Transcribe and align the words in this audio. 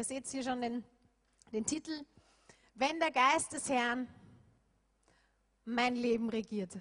Ihr 0.00 0.04
seht 0.04 0.26
hier 0.28 0.42
schon 0.42 0.62
den, 0.62 0.82
den 1.52 1.66
Titel. 1.66 1.92
Wenn 2.72 2.98
der 3.00 3.10
Geist 3.10 3.52
des 3.52 3.68
Herrn 3.68 4.08
mein 5.66 5.94
Leben 5.94 6.30
regiert. 6.30 6.72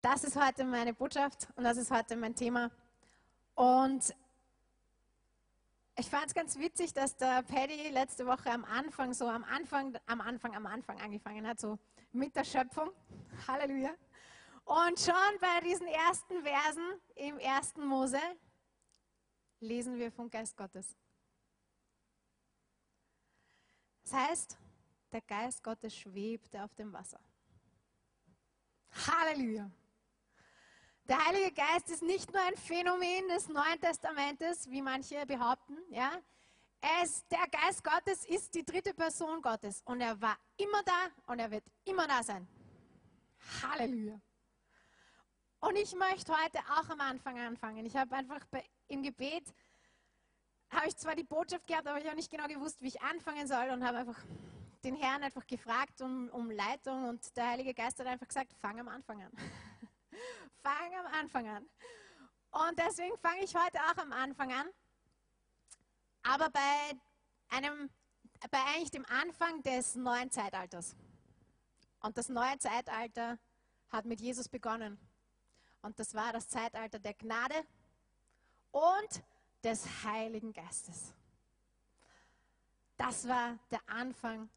Das 0.00 0.22
ist 0.22 0.36
heute 0.36 0.62
meine 0.62 0.94
Botschaft 0.94 1.48
und 1.56 1.64
das 1.64 1.76
ist 1.76 1.90
heute 1.90 2.14
mein 2.14 2.36
Thema. 2.36 2.70
Und 3.56 4.14
ich 5.98 6.08
fand 6.08 6.26
es 6.26 6.34
ganz 6.34 6.56
witzig, 6.56 6.92
dass 6.92 7.16
der 7.16 7.42
Paddy 7.42 7.88
letzte 7.88 8.24
Woche 8.24 8.52
am 8.52 8.64
Anfang, 8.64 9.12
so 9.12 9.26
am 9.26 9.42
Anfang, 9.42 9.98
am 10.06 10.20
Anfang, 10.20 10.54
am 10.54 10.66
Anfang 10.66 11.00
angefangen 11.00 11.48
hat, 11.48 11.58
so 11.58 11.80
mit 12.12 12.36
der 12.36 12.44
Schöpfung. 12.44 12.90
Halleluja. 13.48 13.90
Und 14.66 15.00
schon 15.00 15.40
bei 15.40 15.68
diesen 15.68 15.88
ersten 15.88 16.44
Versen 16.44 17.00
im 17.16 17.40
ersten 17.40 17.84
Mose 17.84 18.20
lesen 19.60 19.98
wir 19.98 20.10
vom 20.10 20.30
Geist 20.30 20.56
Gottes. 20.56 20.96
Das 24.02 24.12
heißt, 24.12 24.58
der 25.12 25.20
Geist 25.22 25.62
Gottes 25.62 25.94
schwebte 25.94 26.62
auf 26.64 26.74
dem 26.74 26.92
Wasser. 26.92 27.20
Halleluja. 29.06 29.70
Der 31.04 31.26
Heilige 31.26 31.52
Geist 31.52 31.90
ist 31.90 32.02
nicht 32.02 32.32
nur 32.32 32.42
ein 32.42 32.56
Phänomen 32.56 33.28
des 33.28 33.48
Neuen 33.48 33.80
Testamentes, 33.80 34.68
wie 34.70 34.82
manche 34.82 35.26
behaupten. 35.26 35.76
Ja? 35.90 36.12
Es, 37.02 37.26
der 37.28 37.46
Geist 37.48 37.84
Gottes 37.84 38.24
ist 38.26 38.54
die 38.54 38.64
dritte 38.64 38.94
Person 38.94 39.42
Gottes 39.42 39.82
und 39.84 40.00
er 40.00 40.20
war 40.20 40.38
immer 40.56 40.82
da 40.84 41.08
und 41.26 41.38
er 41.38 41.50
wird 41.50 41.64
immer 41.84 42.06
da 42.06 42.22
sein. 42.22 42.46
Halleluja. 43.62 44.20
Und 45.60 45.76
ich 45.76 45.94
möchte 45.94 46.32
heute 46.32 46.58
auch 46.60 46.88
am 46.88 47.00
Anfang 47.00 47.38
anfangen. 47.38 47.84
Ich 47.84 47.96
habe 47.96 48.14
einfach 48.16 48.44
bei, 48.46 48.64
im 48.90 49.02
Gebet, 49.02 49.44
habe 50.70 50.86
ich 50.86 50.96
zwar 50.96 51.14
die 51.14 51.24
Botschaft 51.24 51.66
gehabt, 51.66 51.86
aber 51.86 51.98
ich 51.98 52.06
habe 52.06 52.16
nicht 52.16 52.30
genau 52.30 52.46
gewusst, 52.46 52.80
wie 52.82 52.88
ich 52.88 53.00
anfangen 53.02 53.46
soll 53.46 53.70
und 53.70 53.84
habe 53.84 53.98
einfach 53.98 54.18
den 54.84 54.96
Herrn 54.96 55.22
einfach 55.22 55.46
gefragt 55.46 56.00
um, 56.00 56.28
um 56.30 56.50
Leitung 56.50 57.08
und 57.08 57.36
der 57.36 57.48
Heilige 57.48 57.74
Geist 57.74 57.98
hat 57.98 58.06
einfach 58.06 58.28
gesagt, 58.28 58.52
fang 58.60 58.78
am 58.80 58.88
Anfang 58.88 59.22
an. 59.22 59.32
fang 60.62 60.94
am 60.98 61.06
Anfang 61.06 61.48
an. 61.48 61.68
Und 62.50 62.78
deswegen 62.78 63.16
fange 63.18 63.44
ich 63.44 63.54
heute 63.54 63.78
auch 63.78 63.96
am 63.98 64.12
Anfang 64.12 64.52
an. 64.52 64.68
Aber 66.22 66.50
bei 66.50 66.98
einem, 67.48 67.90
bei 68.50 68.58
eigentlich 68.74 68.90
dem 68.90 69.06
Anfang 69.06 69.62
des 69.62 69.94
neuen 69.94 70.30
Zeitalters. 70.30 70.96
Und 72.00 72.16
das 72.16 72.28
neue 72.28 72.58
Zeitalter 72.58 73.38
hat 73.90 74.04
mit 74.04 74.20
Jesus 74.20 74.48
begonnen. 74.48 74.98
Und 75.82 75.98
das 75.98 76.14
war 76.14 76.32
das 76.32 76.48
Zeitalter 76.48 76.98
der 76.98 77.14
Gnade 77.14 77.64
und 78.72 79.22
des 79.62 79.86
Heiligen 80.04 80.52
Geistes. 80.52 81.14
Das 82.96 83.26
war 83.26 83.58
der 83.70 83.80
Anfang 83.86 84.48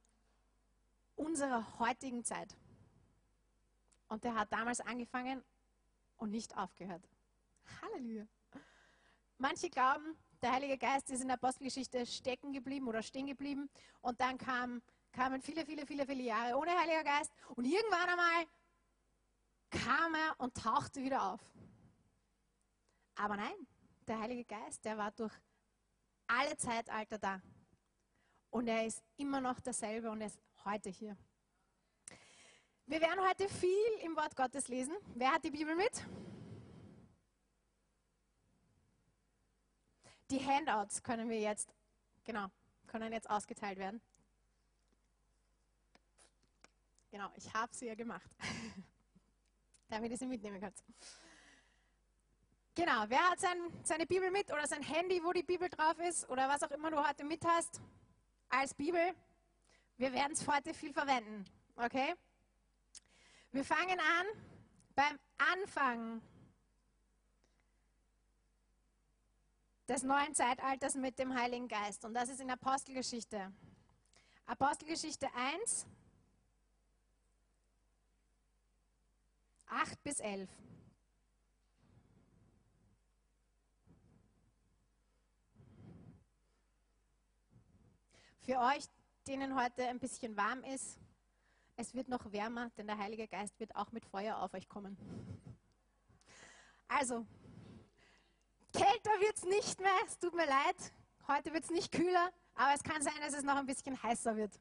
unserer 1.16 1.80
heutigen 1.80 2.24
Zeit. 2.24 2.56
Und 4.08 4.24
der 4.24 4.36
hat 4.36 4.52
damals 4.52 4.80
angefangen 4.82 5.44
und 6.18 6.32
nicht 6.32 6.56
aufgehört. 6.58 7.08
Halleluja. 7.82 8.28
Manche 9.38 9.70
glauben, 9.70 10.18
der 10.42 10.52
Heilige 10.52 10.78
Geist 10.78 11.10
ist 11.10 11.22
in 11.22 11.28
der 11.28 11.36
Apostelgeschichte 11.36 12.06
stecken 12.06 12.54
geblieben 12.54 12.88
oder 12.88 13.02
stehen 13.02 13.28
geblieben 13.28 13.70
und 14.02 14.20
dann 14.20 14.38
kam, 14.38 14.82
kamen 15.12 15.42
viele, 15.42 15.66
viele, 15.66 15.86
viele, 15.86 16.06
viele 16.06 16.24
Jahre 16.24 16.58
ohne 16.58 16.72
Heiliger 16.72 17.04
Geist 17.04 17.32
und 17.56 17.66
irgendwann 17.66 18.10
einmal 18.10 18.46
kam 19.70 20.14
er 20.16 20.40
und 20.40 20.56
tauchte 20.56 21.02
wieder 21.02 21.34
auf. 21.34 21.42
Aber 23.16 23.38
nein, 23.38 23.68
der 24.08 24.20
Heilige 24.20 24.46
Geist, 24.46 24.84
der 24.86 24.98
war 24.98 25.12
durch 25.12 25.34
alle 26.28 26.56
Zeitalter 26.58 27.18
da. 27.18 27.42
Und 28.50 28.68
er 28.68 28.86
ist 28.86 29.04
immer 29.18 29.42
noch 29.42 29.60
derselbe 29.60 30.12
und 30.12 30.22
er 30.22 30.28
ist 30.28 30.40
heute 30.66 30.90
hier. 30.90 31.18
Wir 32.86 33.02
werden 33.02 33.26
heute 33.28 33.48
viel 33.50 34.00
im 34.04 34.16
Wort 34.16 34.36
Gottes 34.36 34.68
lesen. 34.68 34.96
Wer 35.16 35.32
hat 35.32 35.44
die 35.44 35.52
Bibel 35.52 35.76
mit? 35.76 36.06
Die 40.30 40.46
Handouts 40.46 41.02
können 41.02 41.30
wir 41.30 41.40
jetzt, 41.40 41.74
genau, 42.24 42.48
können 42.88 43.14
jetzt 43.14 43.30
ausgeteilt 43.30 43.78
werden. 43.78 44.02
Genau, 47.12 47.30
ich 47.36 47.54
habe 47.54 47.74
sie 47.74 47.86
ja 47.86 47.96
gemacht, 47.96 48.30
damit 49.88 50.12
ihr 50.12 50.18
sie 50.18 50.26
mitnehmen 50.26 50.60
könnt. 50.60 50.84
Genau, 52.76 53.06
wer 53.08 53.30
hat 53.30 53.40
sein, 53.40 53.58
seine 53.84 54.08
Bibel 54.08 54.32
mit 54.32 54.52
oder 54.52 54.66
sein 54.66 54.82
Handy, 54.82 55.24
wo 55.24 55.32
die 55.32 55.44
Bibel 55.44 55.70
drauf 55.70 56.00
ist 56.00 56.28
oder 56.30 56.50
was 56.50 56.64
auch 56.64 56.72
immer 56.72 56.90
du 56.90 57.08
heute 57.08 57.24
mit 57.24 57.46
hast 57.46 57.80
als 58.50 58.74
Bibel? 58.74 59.14
Wir 59.98 60.12
werden 60.12 60.32
es 60.32 60.48
heute 60.48 60.74
viel 60.74 60.92
verwenden, 60.92 61.46
okay? 61.76 62.16
Wir 63.52 63.64
fangen 63.64 64.00
an 64.00 64.26
beim 64.96 65.20
Anfang 65.38 66.22
des 69.88 70.02
neuen 70.02 70.34
Zeitalters 70.34 70.96
mit 70.96 71.20
dem 71.20 71.36
Heiligen 71.36 71.68
Geist. 71.68 72.04
Und 72.06 72.16
das 72.16 72.30
ist 72.30 72.42
in 72.42 72.50
Apostelgeschichte. 72.50 73.54
Apostelgeschichte 74.48 75.28
1, 75.36 75.86
8 79.68 80.04
bis 80.04 80.20
11. 80.20 80.50
Für 88.46 88.60
euch, 88.60 88.84
denen 89.26 89.56
heute 89.56 89.88
ein 89.88 90.00
bisschen 90.00 90.36
warm 90.36 90.66
ist, 90.66 91.00
es 91.78 91.94
wird 91.94 92.10
noch 92.10 92.30
wärmer, 92.34 92.72
denn 92.72 92.88
der 92.88 92.98
Heilige 92.98 93.26
Geist 93.26 93.58
wird 93.58 93.74
auch 93.74 93.94
mit 93.94 94.06
Feuer 94.06 94.38
auf 94.38 94.54
euch 94.54 94.68
kommen. 94.68 94.98
Also, 96.90 97.26
kälter 98.74 99.12
wird 99.22 99.38
es 99.38 99.46
nicht 99.46 99.80
mehr, 99.80 99.94
es 100.06 100.20
tut 100.20 100.36
mir 100.36 100.46
leid. 100.46 100.76
Heute 101.26 101.54
wird 101.54 101.64
es 101.64 101.70
nicht 101.70 101.94
kühler, 101.94 102.34
aber 102.56 102.74
es 102.74 102.84
kann 102.84 103.02
sein, 103.02 103.14
dass 103.22 103.34
es 103.34 103.44
noch 103.44 103.56
ein 103.56 103.66
bisschen 103.66 104.04
heißer 104.04 104.36
wird. 104.36 104.60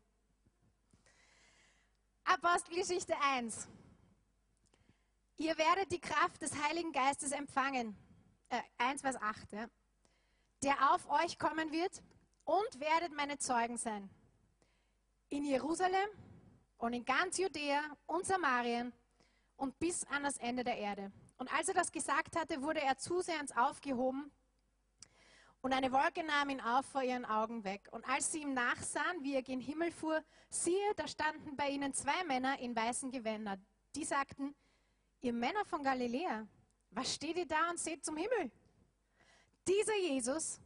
Apostelgeschichte 2.22 3.16
1. 3.20 3.66
Ihr 5.38 5.58
werdet 5.58 5.90
die 5.90 6.00
Kraft 6.00 6.40
des 6.40 6.54
Heiligen 6.62 6.92
Geistes 6.92 7.32
empfangen. 7.32 7.96
Äh, 8.48 8.60
1, 8.78 9.00
Vers 9.00 9.16
8. 9.16 9.52
Ja, 9.54 9.66
der 10.62 10.94
auf 10.94 11.10
euch 11.10 11.36
kommen 11.36 11.72
wird 11.72 12.00
und 12.44 12.80
werdet 12.80 13.12
meine 13.14 13.38
Zeugen 13.38 13.76
sein. 13.76 14.08
In 15.28 15.44
Jerusalem 15.44 16.08
und 16.78 16.92
in 16.92 17.04
ganz 17.04 17.38
Judäa 17.38 17.82
und 18.06 18.26
Samarien 18.26 18.92
und 19.56 19.78
bis 19.78 20.04
an 20.04 20.22
das 20.24 20.36
Ende 20.38 20.64
der 20.64 20.76
Erde. 20.76 21.12
Und 21.38 21.52
als 21.52 21.68
er 21.68 21.74
das 21.74 21.90
gesagt 21.90 22.36
hatte, 22.36 22.62
wurde 22.62 22.80
er 22.80 22.98
zusehends 22.98 23.56
aufgehoben 23.56 24.30
und 25.62 25.72
eine 25.72 25.92
Wolke 25.92 26.24
nahm 26.24 26.50
ihn 26.50 26.60
auf 26.60 26.84
vor 26.86 27.04
ihren 27.04 27.24
Augen 27.24 27.62
weg. 27.62 27.88
Und 27.92 28.04
als 28.08 28.32
sie 28.32 28.42
ihm 28.42 28.52
nachsahen, 28.52 29.22
wie 29.22 29.34
er 29.34 29.42
gen 29.42 29.60
Himmel 29.60 29.92
fuhr, 29.92 30.22
siehe, 30.50 30.94
da 30.96 31.06
standen 31.06 31.56
bei 31.56 31.70
ihnen 31.70 31.94
zwei 31.94 32.24
Männer 32.24 32.58
in 32.58 32.74
weißen 32.74 33.12
Gewändern. 33.12 33.64
Die 33.94 34.04
sagten, 34.04 34.56
ihr 35.20 35.32
Männer 35.32 35.64
von 35.64 35.84
Galiläa, 35.84 36.48
was 36.90 37.14
steht 37.14 37.36
ihr 37.36 37.46
da 37.46 37.70
und 37.70 37.78
seht 37.78 38.04
zum 38.04 38.16
Himmel? 38.16 38.50
Dieser 39.68 39.96
Jesus, 39.98 40.60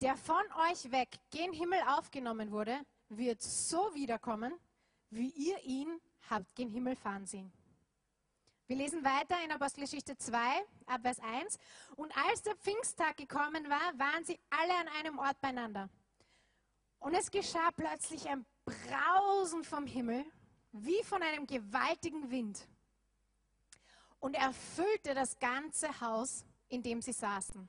der 0.00 0.16
von 0.16 0.42
euch 0.70 0.90
weg 0.90 1.08
gen 1.30 1.52
Himmel 1.52 1.80
aufgenommen 1.88 2.50
wurde, 2.50 2.78
wird 3.08 3.42
so 3.42 3.94
wiederkommen, 3.94 4.52
wie 5.10 5.30
ihr 5.30 5.62
ihn 5.64 6.00
habt 6.28 6.54
gen 6.54 6.68
Himmel 6.68 6.96
fahren 6.96 7.26
sehen. 7.26 7.52
Wir 8.66 8.76
lesen 8.76 9.04
weiter 9.04 9.36
in 9.44 9.52
Apostelgeschichte 9.52 10.16
2, 10.16 10.38
ab 10.86 11.02
Vers 11.02 11.20
1. 11.20 11.56
Und 11.94 12.16
als 12.16 12.42
der 12.42 12.56
Pfingsttag 12.56 13.16
gekommen 13.16 13.70
war, 13.70 13.96
waren 13.96 14.24
sie 14.24 14.40
alle 14.50 14.74
an 14.76 14.88
einem 14.98 15.18
Ort 15.18 15.40
beieinander. 15.40 15.88
Und 16.98 17.14
es 17.14 17.30
geschah 17.30 17.70
plötzlich 17.70 18.28
ein 18.28 18.44
Brausen 18.64 19.62
vom 19.62 19.86
Himmel, 19.86 20.24
wie 20.72 21.00
von 21.04 21.22
einem 21.22 21.46
gewaltigen 21.46 22.28
Wind. 22.32 22.66
Und 24.18 24.34
erfüllte 24.34 25.14
das 25.14 25.38
ganze 25.38 26.00
Haus, 26.00 26.44
in 26.68 26.82
dem 26.82 27.00
sie 27.00 27.12
saßen. 27.12 27.68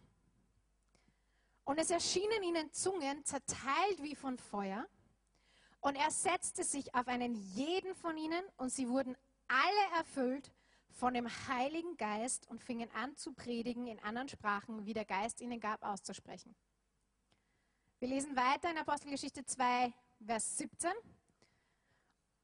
Und 1.67 1.79
es 1.79 1.91
erschienen 1.91 2.43
ihnen 2.43 2.71
Zungen, 2.71 3.25
zerteilt 3.25 4.01
wie 4.01 4.15
von 4.15 4.37
Feuer, 4.37 4.87
und 5.81 5.97
er 5.97 6.09
setzte 6.11 6.63
sich 6.63 6.95
auf 6.95 7.09
einen 7.09 7.35
jeden 7.35 7.93
von 7.93 8.15
ihnen 8.15 8.41
und 8.55 8.71
sie 8.71 8.87
wurden 8.87 9.17
alle 9.49 9.97
erfüllt 9.97 10.49
von 10.91 11.13
dem 11.13 11.27
Heiligen 11.49 11.97
Geist 11.97 12.49
und 12.49 12.63
fingen 12.63 12.89
an 12.91 13.17
zu 13.17 13.33
predigen 13.33 13.85
in 13.87 13.99
anderen 13.99 14.29
Sprachen, 14.29 14.85
wie 14.85 14.93
der 14.93 15.03
Geist 15.03 15.41
ihnen 15.41 15.59
gab, 15.59 15.83
auszusprechen. 15.83 16.55
Wir 17.99 18.07
lesen 18.07 18.33
weiter 18.37 18.71
in 18.71 18.77
Apostelgeschichte 18.77 19.43
2, 19.43 19.93
Vers 20.25 20.57
17. 20.57 20.89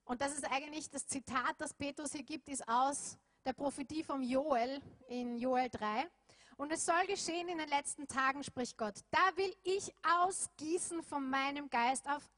Und 0.03 0.19
das 0.19 0.33
ist 0.33 0.51
eigentlich 0.51 0.89
das 0.89 1.07
Zitat, 1.07 1.55
das 1.59 1.73
Petrus 1.73 2.11
hier 2.11 2.23
gibt, 2.23 2.49
ist 2.49 2.67
aus 2.67 3.17
der 3.45 3.53
Prophetie 3.53 4.03
vom 4.03 4.21
Joel 4.21 4.81
in 5.07 5.37
Joel 5.37 5.69
3. 5.69 6.09
Und 6.57 6.71
es 6.71 6.85
soll 6.85 7.05
geschehen 7.07 7.47
in 7.49 7.57
den 7.57 7.69
letzten 7.69 8.07
Tagen, 8.07 8.43
spricht 8.43 8.77
Gott. 8.77 8.95
Da 9.11 9.35
will 9.35 9.53
ich 9.63 9.93
ausgießen 10.03 11.03
von 11.03 11.29
meinem 11.29 11.69
Geist 11.69 12.07
auf 12.07 12.29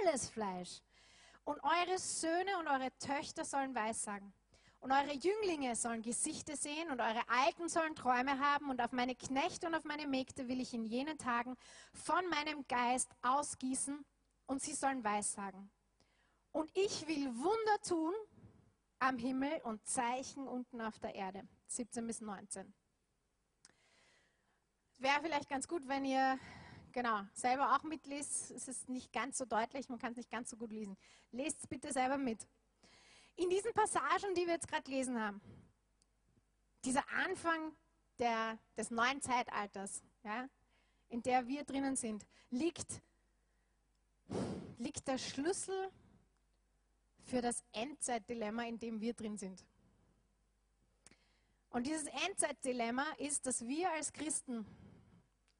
alles 0.00 0.28
Fleisch. 0.28 0.80
Und 1.44 1.58
eure 1.62 1.98
Söhne 1.98 2.58
und 2.58 2.68
eure 2.68 2.90
Töchter 2.98 3.44
sollen 3.44 3.74
Weissagen. 3.74 4.32
Und 4.80 4.90
eure 4.90 5.12
Jünglinge 5.12 5.76
sollen 5.76 6.02
Gesichter 6.02 6.56
sehen 6.56 6.90
und 6.90 7.00
eure 7.00 7.28
Alten 7.28 7.68
sollen 7.68 7.94
Träume 7.94 8.38
haben. 8.40 8.68
Und 8.68 8.80
auf 8.80 8.92
meine 8.92 9.14
Knechte 9.14 9.66
und 9.66 9.74
auf 9.74 9.84
meine 9.84 10.06
Mägde 10.06 10.48
will 10.48 10.60
ich 10.60 10.74
in 10.74 10.84
jenen 10.84 11.18
Tagen 11.18 11.56
von 11.92 12.28
meinem 12.28 12.66
Geist 12.66 13.10
ausgießen 13.22 14.04
und 14.46 14.60
sie 14.60 14.74
sollen 14.74 15.04
Weissagen. 15.04 15.70
Und 16.50 16.70
ich 16.74 17.06
will 17.06 17.28
Wunder 17.36 17.80
tun 17.86 18.12
am 18.98 19.18
Himmel 19.18 19.60
und 19.64 19.86
Zeichen 19.86 20.46
unten 20.46 20.80
auf 20.80 20.98
der 20.98 21.14
Erde. 21.14 21.46
17 21.68 22.06
bis 22.06 22.20
19. 22.20 22.74
Wäre 25.02 25.20
vielleicht 25.20 25.48
ganz 25.48 25.66
gut, 25.66 25.88
wenn 25.88 26.04
ihr 26.04 26.38
genau 26.92 27.22
selber 27.34 27.74
auch 27.74 27.82
mitlest. 27.82 28.52
Es 28.52 28.68
ist 28.68 28.88
nicht 28.88 29.12
ganz 29.12 29.36
so 29.36 29.44
deutlich, 29.44 29.88
man 29.88 29.98
kann 29.98 30.12
es 30.12 30.18
nicht 30.18 30.30
ganz 30.30 30.48
so 30.48 30.56
gut 30.56 30.70
lesen. 30.70 30.96
Lest 31.32 31.58
es 31.58 31.66
bitte 31.66 31.92
selber 31.92 32.16
mit. 32.16 32.46
In 33.34 33.50
diesen 33.50 33.72
Passagen, 33.72 34.32
die 34.36 34.46
wir 34.46 34.52
jetzt 34.52 34.68
gerade 34.68 34.84
gelesen 34.84 35.20
haben, 35.20 35.40
dieser 36.84 37.02
Anfang 37.26 37.72
der, 38.20 38.56
des 38.76 38.92
neuen 38.92 39.20
Zeitalters, 39.20 40.04
ja, 40.22 40.48
in 41.08 41.20
der 41.20 41.48
wir 41.48 41.64
drinnen 41.64 41.96
sind, 41.96 42.24
liegt, 42.50 43.02
liegt 44.78 45.08
der 45.08 45.18
Schlüssel 45.18 45.90
für 47.24 47.42
das 47.42 47.64
Endzeitdilemma, 47.72 48.66
in 48.66 48.78
dem 48.78 49.00
wir 49.00 49.14
drin 49.14 49.36
sind. 49.36 49.64
Und 51.70 51.88
dieses 51.88 52.04
Endzeitdilemma 52.28 53.06
ist, 53.18 53.46
dass 53.46 53.66
wir 53.66 53.90
als 53.90 54.12
Christen, 54.12 54.64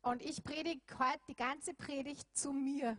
und 0.03 0.23
ich 0.23 0.43
predige 0.43 0.83
heute 0.99 1.21
die 1.29 1.37
ganze 1.37 1.75
Predigt 1.75 2.27
zu 2.37 2.53
mir, 2.53 2.97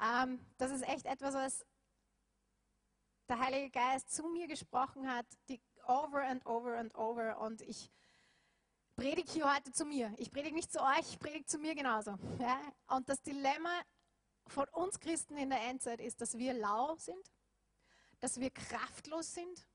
ähm, 0.00 0.40
das 0.56 0.70
ist 0.70 0.88
echt 0.88 1.06
etwas, 1.06 1.34
was 1.34 1.66
der 3.28 3.40
Heilige 3.40 3.70
Geist 3.70 4.10
zu 4.10 4.28
mir 4.28 4.46
gesprochen 4.46 5.10
hat, 5.10 5.26
die 5.48 5.60
over 5.86 6.22
and 6.22 6.44
over 6.46 6.78
and 6.78 6.94
over. 6.94 7.38
Und 7.40 7.60
ich 7.62 7.90
predige 8.96 9.30
hier 9.30 9.54
heute 9.54 9.72
zu 9.72 9.84
mir. 9.84 10.14
Ich 10.18 10.30
predige 10.30 10.54
nicht 10.54 10.72
zu 10.72 10.80
euch, 10.80 11.10
ich 11.10 11.18
predige 11.18 11.44
zu 11.46 11.58
mir 11.58 11.74
genauso. 11.74 12.16
Ja? 12.38 12.60
Und 12.88 13.08
das 13.08 13.20
Dilemma 13.22 13.82
von 14.46 14.66
uns 14.68 14.98
Christen 15.00 15.36
in 15.36 15.50
der 15.50 15.60
Endzeit 15.62 16.00
ist, 16.00 16.20
dass 16.20 16.38
wir 16.38 16.54
lau 16.54 16.96
sind, 16.96 17.32
dass 18.20 18.40
wir 18.40 18.50
kraftlos 18.50 19.34
sind, 19.34 19.66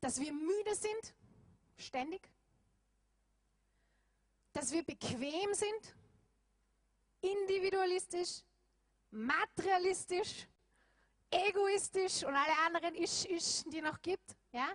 dass 0.00 0.20
wir 0.20 0.32
müde 0.32 0.74
sind, 0.74 1.14
ständig, 1.78 2.33
dass 4.54 4.72
wir 4.72 4.84
bequem 4.84 5.52
sind, 5.52 5.94
individualistisch, 7.20 8.42
materialistisch, 9.10 10.46
egoistisch 11.30 12.24
und 12.24 12.34
alle 12.34 12.56
anderen 12.64 12.94
Isch, 12.94 13.24
Isch, 13.26 13.64
die 13.66 13.82
noch 13.82 14.00
gibt. 14.00 14.36
Ja? 14.52 14.68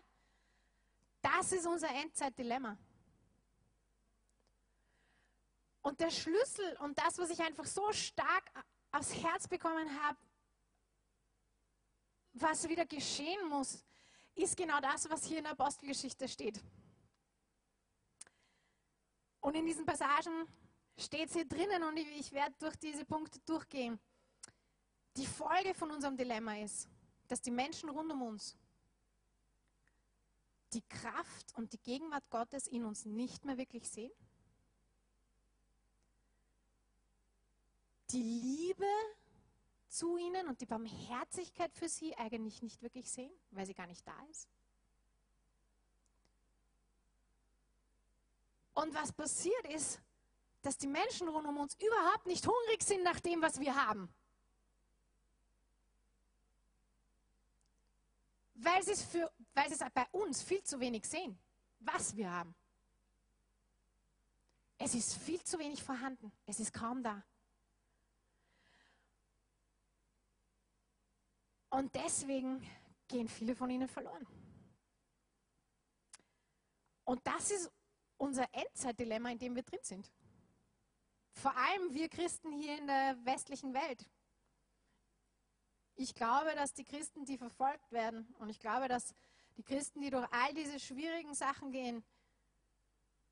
Das 1.22 1.52
ist 1.54 1.66
unser 1.66 1.90
Endzeitdilemma. 1.90 2.78
Und 5.82 6.00
der 6.02 6.12
Schlüssel 6.12 6.78
und 6.82 7.00
das, 7.00 7.18
was 7.18 7.30
ich 7.30 7.40
einfach 7.40 7.66
so 7.66 7.92
stark 7.94 8.52
aufs 8.92 9.16
Herz 9.16 9.48
bekommen 9.48 9.90
habe, 10.04 10.18
was 12.34 12.68
wieder 12.68 12.86
geschehen 12.86 13.48
muss, 13.48 13.84
ist 14.36 14.58
genau 14.58 14.80
das, 14.82 15.10
was 15.10 15.26
hier 15.26 15.38
in 15.38 15.46
der 15.46 15.54
Apostelgeschichte 15.54 16.28
steht. 16.28 16.62
Und 19.42 19.56
in 19.56 19.66
diesen 19.66 19.86
Passagen 19.86 20.48
steht 20.98 21.28
es 21.30 21.34
hier 21.34 21.46
drinnen 21.46 21.84
und 21.84 21.98
ich, 21.98 22.08
ich 22.20 22.32
werde 22.32 22.56
durch 22.60 22.76
diese 22.76 23.06
Punkte 23.06 23.40
durchgehen. 23.46 24.00
Die 25.18 25.26
Folge 25.26 25.74
von 25.74 25.92
unserem 25.92 26.18
Dilemma 26.18 26.58
ist, 26.58 26.88
dass 27.28 27.42
die 27.42 27.52
Menschen 27.52 27.90
rund 27.90 28.12
um 28.12 28.22
uns 28.22 28.58
die 30.74 30.84
Kraft 30.84 31.56
und 31.56 31.74
die 31.74 31.80
Gegenwart 31.80 32.30
Gottes 32.30 32.68
in 32.68 32.86
uns 32.86 33.06
nicht 33.06 33.46
mehr 33.46 33.58
wirklich 33.58 33.90
sehen. 33.90 34.12
Die 38.12 38.24
Liebe 38.24 38.86
zu 39.88 40.18
ihnen 40.18 40.48
und 40.48 40.62
die 40.62 40.66
Barmherzigkeit 40.66 41.74
für 41.74 41.90
sie 41.90 42.16
eigentlich 42.18 42.62
nicht 42.62 42.82
wirklich 42.82 43.10
sehen, 43.10 43.32
weil 43.52 43.66
sie 43.66 43.74
gar 43.74 43.88
nicht 43.88 44.06
da 44.08 44.16
ist. 44.30 44.48
Und 48.80 48.94
was 48.94 49.12
passiert 49.12 49.68
ist, 49.68 50.00
dass 50.62 50.78
die 50.78 50.88
Menschen 50.88 51.28
rund 51.28 51.48
um 51.48 51.58
uns 51.58 51.76
überhaupt 51.76 52.26
nicht 52.26 52.46
hungrig 52.48 52.82
sind 52.82 53.04
nach 53.04 53.20
dem, 53.20 53.42
was 53.42 53.60
wir 53.60 53.76
haben. 53.76 54.14
weil 58.62 58.84
sie 58.84 58.92
es, 58.92 59.04
für, 59.04 59.32
weil 59.54 59.68
sie 59.70 59.76
es 59.76 59.92
bei 59.94 60.06
uns 60.12 60.42
viel 60.42 60.64
zu 60.64 60.80
wenig 60.80 61.06
sehen, 61.06 61.38
was 61.80 62.16
wir 62.16 62.32
haben. 62.32 62.54
Es 64.78 64.96
ist 64.96 65.16
viel 65.16 65.42
zu 65.44 65.60
wenig 65.60 65.82
vorhanden. 65.82 66.32
Es 66.46 66.60
ist 66.60 66.74
kaum 66.74 67.04
da. 67.04 67.24
Und 71.70 71.94
deswegen 71.96 72.66
gehen 73.08 73.28
viele 73.28 73.56
von 73.56 73.70
ihnen 73.70 73.88
verloren. 73.88 74.26
Und 77.06 77.26
das 77.26 77.52
ist 77.52 77.72
unser 78.20 78.48
Endzeitdilemma, 78.54 79.32
in 79.32 79.40
dem 79.40 79.56
wir 79.56 79.64
drin 79.64 79.80
sind. 79.82 80.12
Vor 81.34 81.56
allem 81.56 81.94
wir 81.94 82.10
Christen 82.10 82.52
hier 82.52 82.78
in 82.78 82.88
der 82.88 83.18
westlichen 83.24 83.74
Welt. 83.74 84.06
Ich 85.96 86.14
glaube, 86.14 86.54
dass 86.56 86.74
die 86.74 86.84
Christen, 86.84 87.26
die 87.26 87.38
verfolgt 87.38 87.92
werden, 87.92 88.34
und 88.40 88.50
ich 88.50 88.60
glaube, 88.60 88.88
dass 88.88 89.14
die 89.58 89.64
Christen, 89.64 90.02
die 90.02 90.10
durch 90.10 90.28
all 90.32 90.54
diese 90.54 90.80
schwierigen 90.80 91.34
Sachen 91.34 91.72
gehen, 91.72 92.04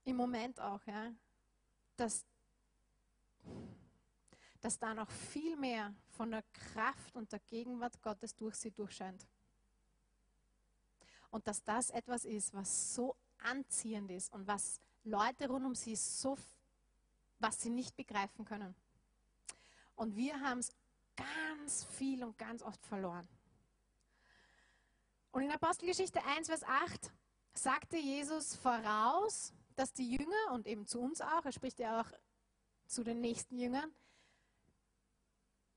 im 0.04 0.16
Moment 0.16 0.60
auch, 0.60 0.84
ja, 0.86 1.12
dass, 1.98 2.26
dass 4.62 4.80
da 4.80 4.94
noch 4.94 5.10
viel 5.10 5.56
mehr 5.58 5.94
von 6.10 6.32
der 6.32 6.44
Kraft 6.54 7.16
und 7.16 7.32
der 7.32 7.40
Gegenwart 7.40 8.02
Gottes 8.02 8.36
durch 8.36 8.56
sie 8.56 8.72
durchscheint. 8.72 9.28
Und 11.30 11.46
dass 11.48 11.62
das 11.64 11.90
etwas 11.90 12.24
ist, 12.24 12.54
was 12.54 12.96
so 12.96 13.18
anziehend 13.40 14.12
ist 14.12 14.32
und 14.34 14.48
was 14.48 14.80
Leute 15.04 15.48
rund 15.48 15.66
um 15.66 15.76
sie 15.76 15.96
so, 15.96 16.38
was 17.40 17.62
sie 17.62 17.70
nicht 17.70 17.96
begreifen 17.96 18.46
können. 18.46 18.76
Und 19.96 20.16
wir 20.16 20.40
haben 20.42 20.60
es 20.60 20.72
ganz 21.16 21.84
viel 21.84 22.24
und 22.24 22.38
ganz 22.38 22.62
oft 22.62 22.84
verloren. 22.86 23.28
Und 25.32 25.44
in 25.44 25.52
Apostelgeschichte 25.52 26.24
1, 26.24 26.48
Vers 26.48 26.64
8 26.64 27.12
sagte 27.54 27.98
Jesus 27.98 28.56
voraus, 28.56 29.54
dass 29.76 29.94
die 29.94 30.10
Jünger 30.10 30.54
und 30.54 30.68
eben 30.68 30.86
zu 30.88 31.00
uns 31.00 31.22
auch, 31.22 31.46
er 31.46 31.52
spricht 31.52 31.80
ja 31.80 32.02
auch 32.02 32.12
zu 32.88 33.04
den 33.04 33.22
nächsten 33.22 33.58
Jüngern, 33.60 33.92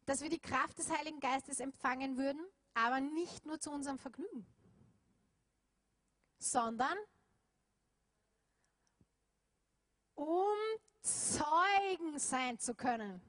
dass 0.06 0.22
wir 0.22 0.30
die 0.30 0.40
Kraft 0.40 0.78
des 0.78 0.90
Heiligen 0.90 1.20
Geistes 1.20 1.60
empfangen 1.60 2.16
würden, 2.16 2.44
aber 2.74 3.00
nicht 3.00 3.46
nur 3.46 3.60
zu 3.60 3.70
unserem 3.70 3.98
Vergnügen, 3.98 4.46
sondern 6.38 6.96
um 10.20 10.56
Zeugen 11.02 12.18
sein 12.18 12.58
zu 12.58 12.74
können 12.74 13.22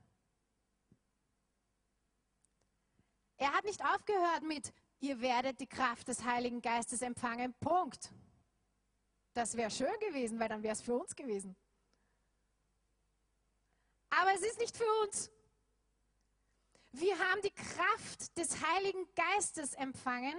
Er 3.41 3.51
hat 3.53 3.65
nicht 3.65 3.83
aufgehört 3.83 4.43
mit, 4.43 4.71
ihr 4.99 5.19
werdet 5.19 5.59
die 5.59 5.67
Kraft 5.67 6.07
des 6.07 6.23
Heiligen 6.23 6.61
Geistes 6.61 7.01
empfangen. 7.01 7.55
Punkt. 7.59 8.11
Das 9.33 9.57
wäre 9.57 9.71
schön 9.71 9.99
gewesen, 9.99 10.39
weil 10.39 10.47
dann 10.47 10.61
wäre 10.61 10.73
es 10.73 10.81
für 10.83 10.93
uns 10.93 11.15
gewesen. 11.15 11.55
Aber 14.11 14.31
es 14.35 14.41
ist 14.41 14.59
nicht 14.59 14.77
für 14.77 14.85
uns. 15.01 15.31
Wir 16.91 17.17
haben 17.17 17.41
die 17.41 17.49
Kraft 17.49 18.37
des 18.37 18.63
Heiligen 18.63 19.07
Geistes 19.15 19.73
empfangen, 19.73 20.37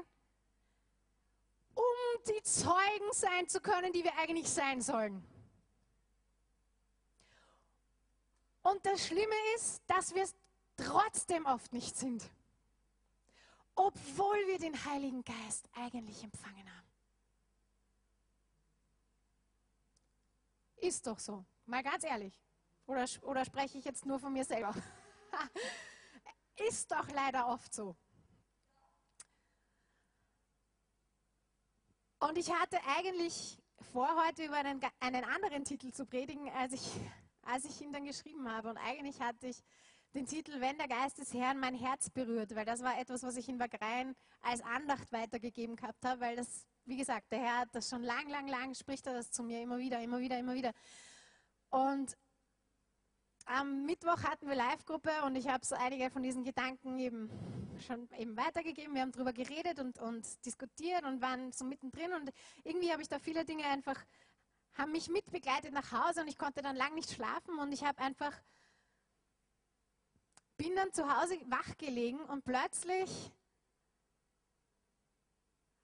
um 1.75 2.25
die 2.29 2.43
Zeugen 2.45 3.13
sein 3.13 3.49
zu 3.49 3.61
können, 3.61 3.93
die 3.93 4.05
wir 4.05 4.17
eigentlich 4.17 4.49
sein 4.49 4.81
sollen. 4.81 5.27
Und 8.63 8.85
das 8.87 9.07
Schlimme 9.07 9.35
ist, 9.57 9.83
dass 9.87 10.15
wir 10.15 10.23
es 10.23 10.35
trotzdem 10.77 11.47
oft 11.47 11.73
nicht 11.73 11.97
sind 11.97 12.23
obwohl 13.75 14.47
wir 14.47 14.59
den 14.59 14.85
Heiligen 14.85 15.25
Geist 15.25 15.69
eigentlich 15.75 16.23
empfangen 16.23 16.71
haben. 16.77 16.89
Ist 20.77 21.07
doch 21.07 21.19
so, 21.19 21.45
mal 21.67 21.83
ganz 21.83 22.05
ehrlich. 22.05 22.41
Oder, 22.87 23.07
oder 23.23 23.45
spreche 23.45 23.79
ich 23.79 23.85
jetzt 23.85 24.05
nur 24.05 24.19
von 24.19 24.33
mir 24.33 24.45
selber? 24.45 24.75
Ist 26.69 26.91
doch 26.91 27.09
leider 27.11 27.49
oft 27.49 27.73
so. 27.73 27.97
Und 32.19 32.37
ich 32.37 32.53
hatte 32.53 32.79
eigentlich 32.97 33.59
vor, 33.93 34.09
heute 34.27 34.45
über 34.45 34.57
einen, 34.57 34.81
einen 35.01 35.25
anderen 35.25 35.65
Titel 35.65 35.93
zu 35.93 36.05
predigen, 36.05 36.51
als 36.51 36.73
ich, 36.73 37.01
als 37.43 37.65
ich 37.65 37.81
ihn 37.81 37.93
dann 37.93 38.05
geschrieben 38.05 38.51
habe. 38.51 38.71
Und 38.71 38.77
eigentlich 38.79 39.21
hatte 39.21 39.49
ich 39.49 39.63
den 40.15 40.27
Titel 40.27 40.61
Wenn 40.61 40.79
der 40.79 40.89
Geist 40.89 41.19
des 41.19 41.33
Herrn 41.33 41.59
mein 41.59 41.75
Herz 41.75 42.11
berührt, 42.11 42.55
weil 42.55 42.65
das 42.65 42.83
war 42.83 42.99
etwas, 42.99 43.23
was 43.23 43.37
ich 43.37 43.49
in 43.49 43.59
Wagrein 43.59 44.15
als 44.43 44.61
Andacht 44.63 45.11
weitergegeben 45.13 45.77
gehabt 45.77 46.05
habe, 46.05 46.21
weil 46.21 46.37
das, 46.37 46.67
wie 46.85 46.97
gesagt, 46.97 47.33
der 47.33 47.41
Herr 47.41 47.59
hat 47.61 47.75
das 47.75 47.89
schon 47.89 48.03
lang, 48.03 48.29
lang, 48.29 48.47
lang, 48.49 48.75
spricht 48.75 49.07
er 49.07 49.15
das 49.15 49.31
zu 49.31 49.43
mir 49.43 49.63
immer 49.63 49.79
wieder, 49.79 50.01
immer 50.03 50.21
wieder, 50.21 50.39
immer 50.39 50.55
wieder. 50.55 50.73
Und 51.71 52.17
am 53.47 53.87
Mittwoch 53.87 54.23
hatten 54.23 54.49
wir 54.49 54.55
Live-Gruppe 54.55 55.11
und 55.25 55.37
ich 55.37 55.49
habe 55.49 55.65
so 55.65 55.75
einige 55.75 56.11
von 56.11 56.23
diesen 56.23 56.45
Gedanken 56.45 56.99
eben 56.99 57.31
schon 57.87 58.09
eben 58.19 58.37
weitergegeben. 58.37 58.95
Wir 58.95 59.03
haben 59.03 59.13
darüber 59.13 59.33
geredet 59.33 59.81
und, 59.81 59.99
und 59.99 60.25
diskutiert 60.45 61.05
und 61.05 61.21
waren 61.21 61.53
so 61.53 61.65
mittendrin 61.65 62.13
und 62.13 62.31
irgendwie 62.65 62.93
habe 62.93 63.03
ich 63.03 63.09
da 63.09 63.19
viele 63.19 63.45
Dinge 63.45 63.65
einfach, 63.65 63.99
haben 64.75 64.93
mich 64.93 65.09
mitbegleitet 65.09 65.73
nach 65.73 65.93
Hause 65.93 66.23
und 66.23 66.29
ich 66.29 66.39
konnte 66.39 66.63
dann 66.63 66.77
lang 66.77 66.95
nicht 66.95 67.11
schlafen 67.11 67.59
und 67.59 67.73
ich 67.73 67.85
habe 67.85 67.99
einfach, 67.99 68.33
bin 70.57 70.75
dann 70.77 70.93
zu 70.93 71.09
Hause 71.09 71.39
wach 71.47 71.77
gelegen 71.79 72.21
und 72.21 72.45
plötzlich 72.45 73.33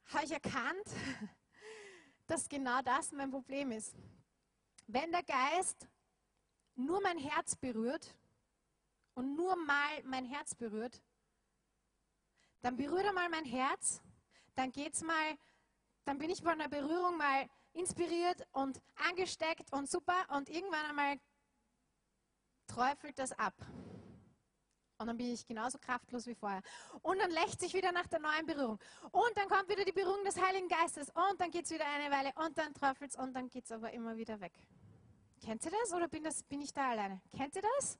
habe 0.07 0.25
ich 0.25 0.33
erkannt, 0.33 0.87
dass 2.27 2.49
genau 2.49 2.81
das 2.83 3.13
mein 3.13 3.31
Problem 3.31 3.73
ist. 3.73 3.95
Wenn 4.87 5.13
der 5.13 5.23
Geist 5.23 5.87
nur 6.75 7.01
mein 7.03 7.19
Herz 7.19 7.57
berührt 7.57 8.15
und 9.15 9.35
nur 9.37 9.57
mal 9.57 10.03
mein 10.05 10.25
Herz 10.25 10.55
berührt, 10.55 11.03
dann 12.63 12.77
berührt 12.77 13.05
er 13.05 13.13
mal 13.13 13.29
mein 13.29 13.45
Herz, 13.45 14.01
dann 14.55 14.73
geht's 14.73 15.03
mal, 15.03 15.39
dann 16.05 16.19
bin 16.19 16.31
ich 16.31 16.43
von 16.43 16.59
der 16.59 16.69
Berührung 16.69 17.17
mal 17.17 17.49
inspiriert 17.79 18.47
und 18.53 18.81
angesteckt 19.09 19.73
und 19.73 19.89
super 19.89 20.27
und 20.31 20.49
irgendwann 20.49 20.85
einmal 20.87 21.21
träufelt 22.67 23.19
das 23.19 23.33
ab. 23.33 23.55
Und 25.01 25.07
dann 25.07 25.17
bin 25.17 25.33
ich 25.33 25.47
genauso 25.47 25.79
kraftlos 25.79 26.27
wie 26.27 26.35
vorher. 26.35 26.61
Und 27.03 27.21
dann 27.21 27.31
lächt 27.31 27.61
sich 27.61 27.73
wieder 27.73 27.93
nach 27.93 28.09
der 28.09 28.19
neuen 28.19 28.47
Berührung. 28.47 28.81
Und 29.13 29.33
dann 29.37 29.49
kommt 29.49 29.69
wieder 29.69 29.85
die 29.85 29.93
Berührung 29.93 30.25
des 30.25 30.41
Heiligen 30.41 30.69
Geistes. 30.69 31.09
Und 31.11 31.41
dann 31.41 31.53
geht 31.53 31.67
es 31.67 31.71
wieder 31.71 31.87
eine 31.87 32.13
Weile. 32.13 32.33
Und 32.45 32.59
dann 32.59 32.75
träufelt 32.75 33.13
es. 33.13 33.17
Und 33.17 33.33
dann 33.33 33.49
geht 33.49 33.65
es 33.65 33.71
aber 33.71 33.93
immer 33.93 34.17
wieder 34.17 34.41
weg. 34.41 34.53
Kennt 35.41 35.65
ihr 35.65 35.71
das 35.71 35.93
oder 35.93 36.09
bin, 36.09 36.25
das, 36.25 36.43
bin 36.43 36.61
ich 36.61 36.73
da 36.73 36.91
alleine? 36.91 37.23
Kennt 37.37 37.55
ihr 37.55 37.63
das? 37.63 37.97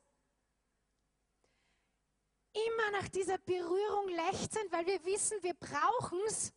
Immer 2.53 2.91
nach 3.01 3.09
dieser 3.09 3.39
Berührung 3.39 4.09
lechzen, 4.09 4.63
weil 4.71 4.87
wir 4.87 5.05
wissen, 5.05 5.41
wir 5.43 5.55
brauchen 5.55 6.19
es, 6.27 6.53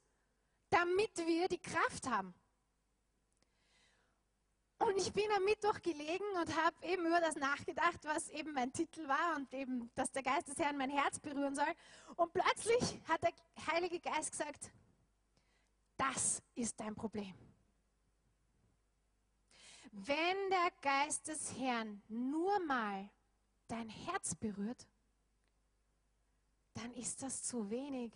damit 0.72 1.16
wir 1.18 1.48
die 1.50 1.62
Kraft 1.62 2.10
haben. 2.10 2.34
Und 4.82 4.98
ich 4.98 5.14
bin 5.14 5.30
am 5.36 5.44
Mittwoch 5.44 5.80
gelegen 5.82 6.26
und 6.40 6.56
habe 6.58 6.76
eben 6.82 7.06
über 7.06 7.20
das 7.20 7.36
nachgedacht, 7.36 8.00
was 8.04 8.30
eben 8.30 8.52
mein 8.54 8.74
Titel 8.74 9.08
war 9.08 9.36
und 9.36 9.54
eben, 9.54 9.92
dass 9.94 10.12
der 10.12 10.24
Geist 10.24 10.48
des 10.48 10.58
Herrn 10.58 10.78
mein 10.78 10.90
Herz 10.90 11.20
berühren 11.20 11.56
soll. 11.56 11.72
Und 12.16 12.34
plötzlich 12.34 13.00
hat 13.08 13.22
der 13.22 13.32
Heilige 13.72 14.00
Geist 14.00 14.32
gesagt, 14.32 14.72
das 15.98 16.42
ist 16.56 16.80
dein 16.80 16.96
Problem. 16.96 17.34
Wenn 19.92 20.50
der 20.50 20.72
Geist 20.82 21.28
des 21.28 21.56
Herrn 21.60 22.02
nur 22.08 22.60
mal 22.66 23.08
dein 23.68 23.90
Herz 23.90 24.34
berührt, 24.34 24.88
dann 26.74 26.92
ist 26.96 27.22
das 27.22 27.44
zu 27.44 27.70
wenig. 27.70 28.12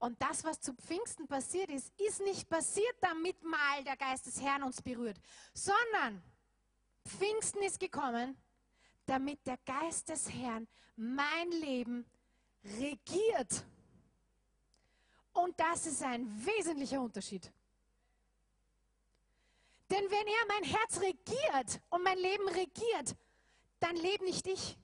Und 0.00 0.20
das, 0.22 0.42
was 0.44 0.58
zu 0.60 0.72
Pfingsten 0.72 1.28
passiert 1.28 1.70
ist, 1.70 1.92
ist 2.00 2.20
nicht 2.22 2.48
passiert, 2.48 2.96
damit 3.02 3.42
mal 3.42 3.84
der 3.84 3.98
Geist 3.98 4.26
des 4.26 4.40
Herrn 4.40 4.62
uns 4.62 4.80
berührt, 4.80 5.20
sondern 5.52 6.22
Pfingsten 7.06 7.62
ist 7.62 7.78
gekommen, 7.78 8.34
damit 9.04 9.46
der 9.46 9.58
Geist 9.58 10.08
des 10.08 10.32
Herrn 10.32 10.66
mein 10.96 11.50
Leben 11.50 12.06
regiert. 12.64 13.66
Und 15.34 15.60
das 15.60 15.84
ist 15.84 16.02
ein 16.02 16.26
wesentlicher 16.46 17.02
Unterschied. 17.02 17.52
Denn 19.90 20.04
wenn 20.10 20.26
er 20.26 20.46
mein 20.48 20.64
Herz 20.64 21.00
regiert 21.00 21.82
und 21.90 22.02
mein 22.02 22.18
Leben 22.18 22.48
regiert, 22.48 23.16
dann 23.80 23.96
lebe 23.96 24.24
nicht 24.24 24.46
ich. 24.46 24.78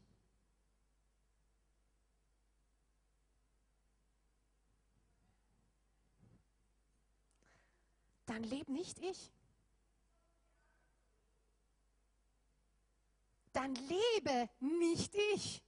Dann 8.27 8.43
lebe 8.43 8.73
nicht 8.73 8.99
ich. 8.99 9.33
Dann 13.53 13.75
lebe 13.75 14.51
nicht 14.61 15.15
ich. 15.35 15.63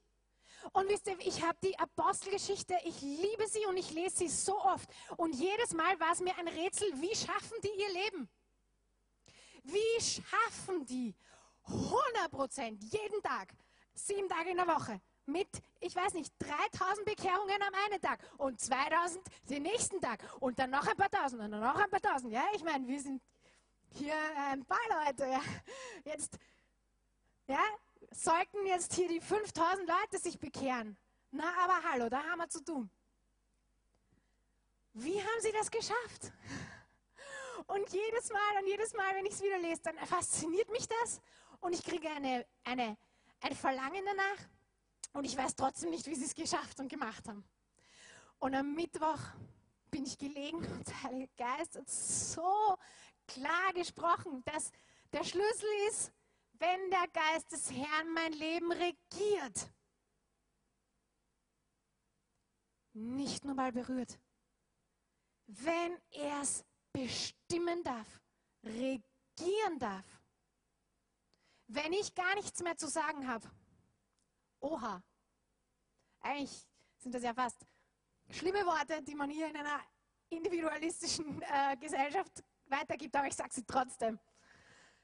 Und 0.72 0.88
wisst 0.88 1.06
ihr, 1.06 1.18
ich 1.20 1.42
habe 1.42 1.56
die 1.62 1.78
Apostelgeschichte, 1.78 2.74
ich 2.84 3.00
liebe 3.00 3.46
sie 3.46 3.64
und 3.66 3.76
ich 3.76 3.90
lese 3.92 4.18
sie 4.18 4.28
so 4.28 4.60
oft. 4.60 4.88
Und 5.16 5.34
jedes 5.34 5.72
Mal 5.72 5.98
war 5.98 6.12
es 6.12 6.20
mir 6.20 6.36
ein 6.36 6.48
Rätsel, 6.48 6.88
wie 7.00 7.14
schaffen 7.14 7.56
die 7.62 7.80
ihr 7.80 7.92
Leben? 8.04 8.28
Wie 9.62 10.02
schaffen 10.02 10.84
die 10.86 11.14
100 11.64 12.30
Prozent 12.30 12.82
jeden 12.84 13.22
Tag, 13.22 13.54
sieben 13.94 14.28
Tage 14.28 14.50
in 14.50 14.56
der 14.56 14.66
Woche, 14.66 15.00
mit, 15.28 15.48
ich 15.80 15.94
weiß 15.94 16.14
nicht, 16.14 16.32
3000 16.38 17.04
Bekehrungen 17.04 17.62
am 17.62 17.74
einen 17.86 18.00
Tag 18.00 18.18
und 18.38 18.60
2000 18.60 19.22
den 19.48 19.62
nächsten 19.62 20.00
Tag 20.00 20.20
und 20.40 20.58
dann 20.58 20.70
noch 20.70 20.86
ein 20.86 20.96
paar 20.96 21.10
tausend 21.10 21.42
und 21.42 21.50
dann 21.50 21.60
noch 21.60 21.76
ein 21.76 21.90
paar 21.90 22.00
tausend. 22.00 22.32
Ja, 22.32 22.44
ich 22.54 22.64
meine, 22.64 22.86
wir 22.86 23.00
sind 23.00 23.22
hier 23.90 24.14
ein 24.50 24.64
paar 24.64 25.06
Leute. 25.06 25.26
Ja. 25.26 25.40
Jetzt, 26.04 26.38
ja, 27.46 27.62
sollten 28.10 28.66
jetzt 28.66 28.94
hier 28.94 29.08
die 29.08 29.20
5000 29.20 29.88
Leute 29.88 30.18
sich 30.18 30.38
bekehren. 30.38 30.96
Na, 31.30 31.44
aber 31.62 31.82
hallo, 31.90 32.08
da 32.08 32.22
haben 32.24 32.38
wir 32.38 32.48
zu 32.48 32.64
tun. 32.64 32.90
Wie 34.94 35.20
haben 35.20 35.40
sie 35.40 35.52
das 35.52 35.70
geschafft? 35.70 36.32
Und 37.66 37.88
jedes 37.90 38.32
Mal 38.32 38.62
und 38.62 38.66
jedes 38.66 38.94
Mal, 38.94 39.14
wenn 39.14 39.26
ich 39.26 39.34
es 39.34 39.42
wieder 39.42 39.58
lese, 39.58 39.82
dann 39.82 39.98
fasziniert 39.98 40.70
mich 40.70 40.88
das 40.88 41.20
und 41.60 41.74
ich 41.74 41.84
kriege 41.84 42.08
eine, 42.08 42.46
eine, 42.64 42.96
ein 43.42 43.54
Verlangen 43.54 44.04
danach 44.06 44.48
und 45.12 45.24
ich 45.24 45.36
weiß 45.36 45.56
trotzdem 45.56 45.90
nicht, 45.90 46.06
wie 46.06 46.14
sie 46.14 46.24
es 46.24 46.34
geschafft 46.34 46.78
und 46.80 46.88
gemacht 46.88 47.26
haben. 47.28 47.44
Und 48.38 48.54
am 48.54 48.74
Mittwoch 48.74 49.18
bin 49.90 50.04
ich 50.04 50.18
gelegen 50.18 50.58
und 50.58 50.86
der 50.88 51.02
Heilige 51.02 51.32
Geist 51.36 51.76
hat 51.76 51.88
so 51.88 52.76
klar 53.26 53.72
gesprochen, 53.74 54.42
dass 54.44 54.70
der 55.12 55.24
Schlüssel 55.24 55.68
ist, 55.88 56.12
wenn 56.54 56.90
der 56.90 57.06
Geist 57.08 57.52
des 57.52 57.70
Herrn 57.70 58.12
mein 58.12 58.32
Leben 58.32 58.70
regiert. 58.72 59.70
Nicht 62.92 63.44
nur 63.44 63.54
mal 63.54 63.72
berührt. 63.72 64.18
Wenn 65.46 65.96
er 66.10 66.42
es 66.42 66.64
bestimmen 66.92 67.82
darf, 67.84 68.20
regieren 68.64 69.78
darf. 69.78 70.04
Wenn 71.68 71.92
ich 71.92 72.14
gar 72.14 72.34
nichts 72.34 72.62
mehr 72.62 72.76
zu 72.76 72.88
sagen 72.88 73.28
habe, 73.28 73.48
oha, 74.60 75.02
eigentlich 76.20 76.66
sind 76.98 77.14
das 77.14 77.22
ja 77.22 77.34
fast 77.34 77.66
schlimme 78.30 78.64
Worte, 78.66 79.02
die 79.02 79.14
man 79.14 79.30
hier 79.30 79.48
in 79.48 79.56
einer 79.56 79.80
individualistischen 80.28 81.42
äh, 81.42 81.76
Gesellschaft 81.76 82.44
weitergibt, 82.66 83.16
aber 83.16 83.28
ich 83.28 83.34
sage 83.34 83.54
sie 83.54 83.64
trotzdem. 83.64 84.18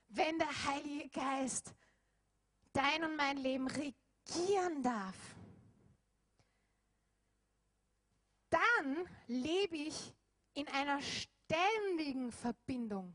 Wenn 0.09 0.39
der 0.39 0.67
Heilige 0.67 1.09
Geist 1.09 1.75
dein 2.73 3.05
und 3.05 3.17
mein 3.17 3.39
Leben 3.39 3.67
regieren 3.69 4.83
darf, 4.83 5.17
dann 8.51 9.09
lebe 9.27 9.77
ich 9.77 10.15
in 10.53 10.69
einer 10.69 11.01
ständigen 11.01 12.31
Verbindung 12.31 13.15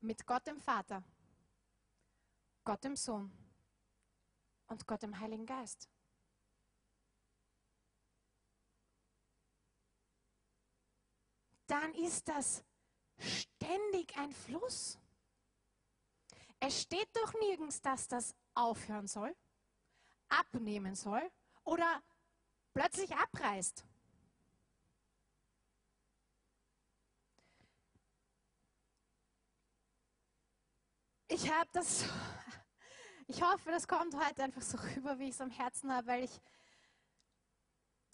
mit 0.00 0.26
Gott 0.26 0.46
dem 0.46 0.60
Vater, 0.60 1.02
Gott 2.64 2.84
dem 2.84 2.96
Sohn 2.96 3.45
und 4.66 4.86
Gott 4.86 5.02
dem 5.02 5.18
Heiligen 5.18 5.46
Geist. 5.46 5.88
Dann 11.66 11.94
ist 11.94 12.28
das 12.28 12.64
ständig 13.18 14.16
ein 14.16 14.32
Fluss. 14.32 14.98
Es 16.60 16.82
steht 16.82 17.08
doch 17.14 17.34
nirgends, 17.40 17.80
dass 17.82 18.08
das 18.08 18.34
aufhören 18.54 19.08
soll, 19.08 19.34
abnehmen 20.28 20.94
soll 20.94 21.30
oder 21.64 22.02
plötzlich 22.72 23.14
abreißt. 23.14 23.84
ich 31.28 31.52
habe 31.52 31.68
das, 31.72 32.04
ich 33.28 33.42
hoffe, 33.42 33.70
das 33.70 33.88
kommt 33.88 34.14
heute 34.14 34.44
einfach 34.44 34.62
so 34.62 34.78
rüber, 34.96 35.18
wie 35.18 35.24
ich 35.24 35.34
es 35.34 35.40
am 35.40 35.50
Herzen 35.50 35.92
habe, 35.92 36.06
weil 36.06 36.24
ich, 36.24 36.40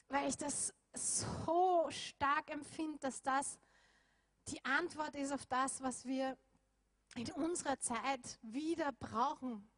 weil 0.08 0.28
ich 0.28 0.36
das 0.36 0.74
so 0.94 1.86
stark 1.90 2.50
empfinde, 2.50 2.98
dass 2.98 3.22
das 3.22 3.58
die 4.48 4.64
Antwort 4.64 5.14
ist 5.14 5.32
auf 5.32 5.46
das, 5.46 5.82
was 5.82 6.04
wir 6.04 6.36
in 7.14 7.30
unserer 7.32 7.78
Zeit 7.78 8.38
wieder 8.42 8.92
brauchen 8.92 9.68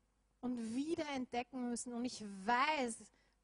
und 0.41 0.75
wieder 0.75 1.07
entdecken 1.11 1.69
müssen. 1.69 1.93
Und 1.93 2.05
ich 2.05 2.25
weiß, 2.45 2.97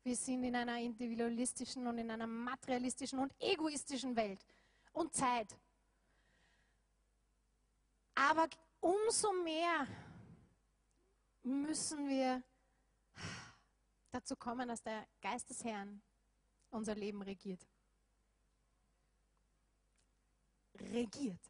wir 0.03 0.17
sind 0.17 0.45
in 0.45 0.57
einer 0.57 0.79
individualistischen 0.79 1.87
und 1.87 1.99
in 1.99 2.11
einer 2.11 2.27
materialistischen 2.27 3.19
und 3.19 3.33
egoistischen 3.39 4.17
Welt 4.17 4.45
und 4.93 5.13
Zeit. 5.13 5.57
Aber 8.15 8.49
umso 8.81 9.33
mehr 9.33 9.87
müssen 11.43 12.09
wir 12.09 12.43
dazu 14.11 14.37
kommen, 14.37 14.69
dass 14.69 14.83
der 14.83 15.07
Geist 15.21 15.49
des 15.51 15.65
Herrn 15.65 16.03
unser 16.71 16.95
Leben 16.95 17.23
regiert. 17.23 17.67
Regiert. 20.75 21.41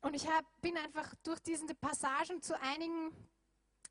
Und 0.00 0.14
ich 0.14 0.28
hab, 0.28 0.44
bin 0.60 0.76
einfach 0.76 1.14
durch 1.22 1.40
diese 1.40 1.74
Passagen 1.74 2.42
zu 2.42 2.60
einigen 2.60 3.10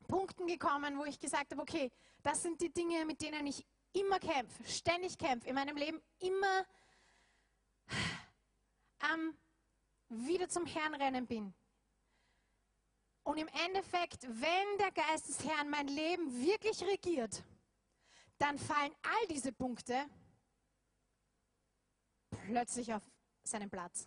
Punkten 0.06 0.46
gekommen, 0.46 0.96
wo 0.98 1.04
ich 1.04 1.18
gesagt 1.18 1.50
habe, 1.50 1.62
okay, 1.62 1.90
das 2.22 2.42
sind 2.42 2.60
die 2.60 2.72
Dinge, 2.72 3.04
mit 3.04 3.20
denen 3.20 3.46
ich 3.46 3.66
immer 3.92 4.18
kämpfe, 4.18 4.64
ständig 4.64 5.18
kämpfe, 5.18 5.48
in 5.48 5.54
meinem 5.54 5.76
Leben 5.76 6.00
immer 6.20 6.64
am 9.00 9.36
wieder 10.26 10.48
zum 10.48 10.66
Herrn 10.66 10.94
rennen 10.94 11.26
bin. 11.26 11.54
Und 13.22 13.38
im 13.38 13.48
Endeffekt, 13.66 14.22
wenn 14.24 14.78
der 14.78 14.92
Geist 14.92 15.28
des 15.28 15.44
Herrn 15.44 15.70
mein 15.70 15.88
Leben 15.88 16.30
wirklich 16.44 16.82
regiert, 16.82 17.42
dann 18.38 18.58
fallen 18.58 18.94
all 19.02 19.26
diese 19.28 19.52
Punkte 19.52 20.06
plötzlich 22.30 22.92
auf 22.92 23.02
seinen 23.44 23.70
Platz 23.70 24.06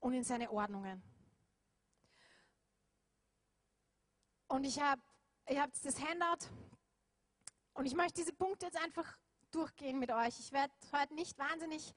und 0.00 0.14
in 0.14 0.24
seine 0.24 0.50
Ordnungen. 0.50 1.02
Und 4.48 4.64
ich 4.64 4.80
habe 4.80 5.00
ich 5.46 5.58
hab 5.58 5.70
das 5.82 6.00
Handout 6.00 6.46
und 7.74 7.86
ich 7.86 7.94
möchte 7.94 8.20
diese 8.20 8.32
Punkte 8.32 8.66
jetzt 8.66 8.82
einfach 8.82 9.16
durchgehen 9.50 9.98
mit 9.98 10.10
euch. 10.10 10.40
Ich 10.40 10.52
werde 10.52 10.72
heute 10.92 11.14
nicht 11.14 11.38
wahnsinnig, 11.38 11.94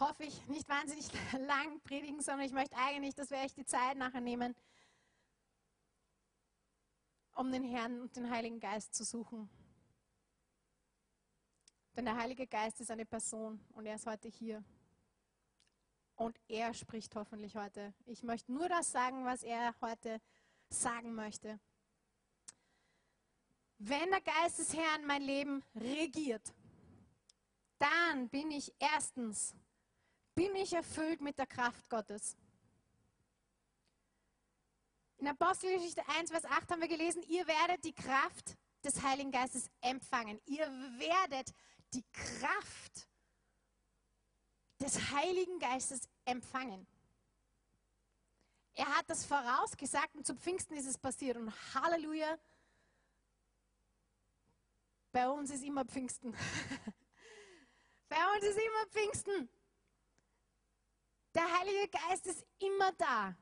hoffe 0.00 0.24
ich, 0.24 0.46
nicht 0.48 0.68
wahnsinnig 0.68 1.10
lang 1.46 1.80
predigen, 1.80 2.20
sondern 2.20 2.46
ich 2.46 2.52
möchte 2.52 2.76
eigentlich, 2.76 3.14
dass 3.14 3.30
wir 3.30 3.38
echt 3.38 3.56
die 3.56 3.66
Zeit 3.66 3.96
nachher 3.96 4.20
nehmen, 4.20 4.54
um 7.34 7.50
den 7.52 7.64
Herrn 7.64 8.00
und 8.00 8.16
den 8.16 8.30
Heiligen 8.30 8.60
Geist 8.60 8.94
zu 8.94 9.04
suchen. 9.04 9.48
Denn 11.96 12.04
der 12.04 12.16
Heilige 12.16 12.46
Geist 12.46 12.80
ist 12.80 12.90
eine 12.90 13.06
Person 13.06 13.60
und 13.72 13.86
er 13.86 13.96
ist 13.96 14.06
heute 14.06 14.28
hier. 14.28 14.64
Und 16.14 16.38
er 16.48 16.74
spricht 16.74 17.14
hoffentlich 17.14 17.56
heute. 17.56 17.94
Ich 18.06 18.22
möchte 18.22 18.52
nur 18.52 18.68
das 18.68 18.90
sagen, 18.90 19.24
was 19.24 19.42
er 19.42 19.74
heute 19.80 20.20
sagen 20.68 21.14
möchte. 21.14 21.60
Wenn 23.78 24.10
der 24.10 24.20
Geist 24.20 24.58
des 24.58 24.74
Herrn 24.74 25.06
mein 25.06 25.22
Leben 25.22 25.62
regiert, 25.76 26.52
dann 27.78 28.28
bin 28.28 28.50
ich 28.50 28.72
erstens, 28.80 29.54
bin 30.38 30.54
ich 30.54 30.72
erfüllt 30.72 31.20
mit 31.20 31.36
der 31.36 31.48
Kraft 31.48 31.90
Gottes. 31.90 32.36
In 35.16 35.26
Apostelgeschichte 35.26 36.08
1, 36.16 36.30
Vers 36.30 36.44
8 36.44 36.70
haben 36.70 36.80
wir 36.80 36.86
gelesen, 36.86 37.24
ihr 37.24 37.44
werdet 37.48 37.84
die 37.84 37.92
Kraft 37.92 38.56
des 38.84 39.02
Heiligen 39.02 39.32
Geistes 39.32 39.68
empfangen. 39.80 40.40
Ihr 40.46 40.64
werdet 40.68 41.52
die 41.92 42.04
Kraft 42.12 43.08
des 44.80 45.10
Heiligen 45.10 45.58
Geistes 45.58 46.08
empfangen. 46.24 46.86
Er 48.74 48.86
hat 48.96 49.10
das 49.10 49.24
vorausgesagt 49.24 50.14
und 50.14 50.24
zu 50.24 50.36
Pfingsten 50.36 50.76
ist 50.76 50.86
es 50.86 50.98
passiert. 50.98 51.36
Und 51.36 51.52
Halleluja, 51.74 52.38
bei 55.10 55.28
uns 55.28 55.50
ist 55.50 55.64
immer 55.64 55.84
Pfingsten. 55.84 56.32
Bei 58.08 58.16
uns 58.34 58.42
ist 58.42 58.56
immer 58.56 58.86
Pfingsten. 58.86 59.50
Der 61.38 61.52
Heilige 61.56 61.88
Geist 61.88 62.26
ist 62.26 62.44
immer 62.58 62.90
da, 62.94 63.32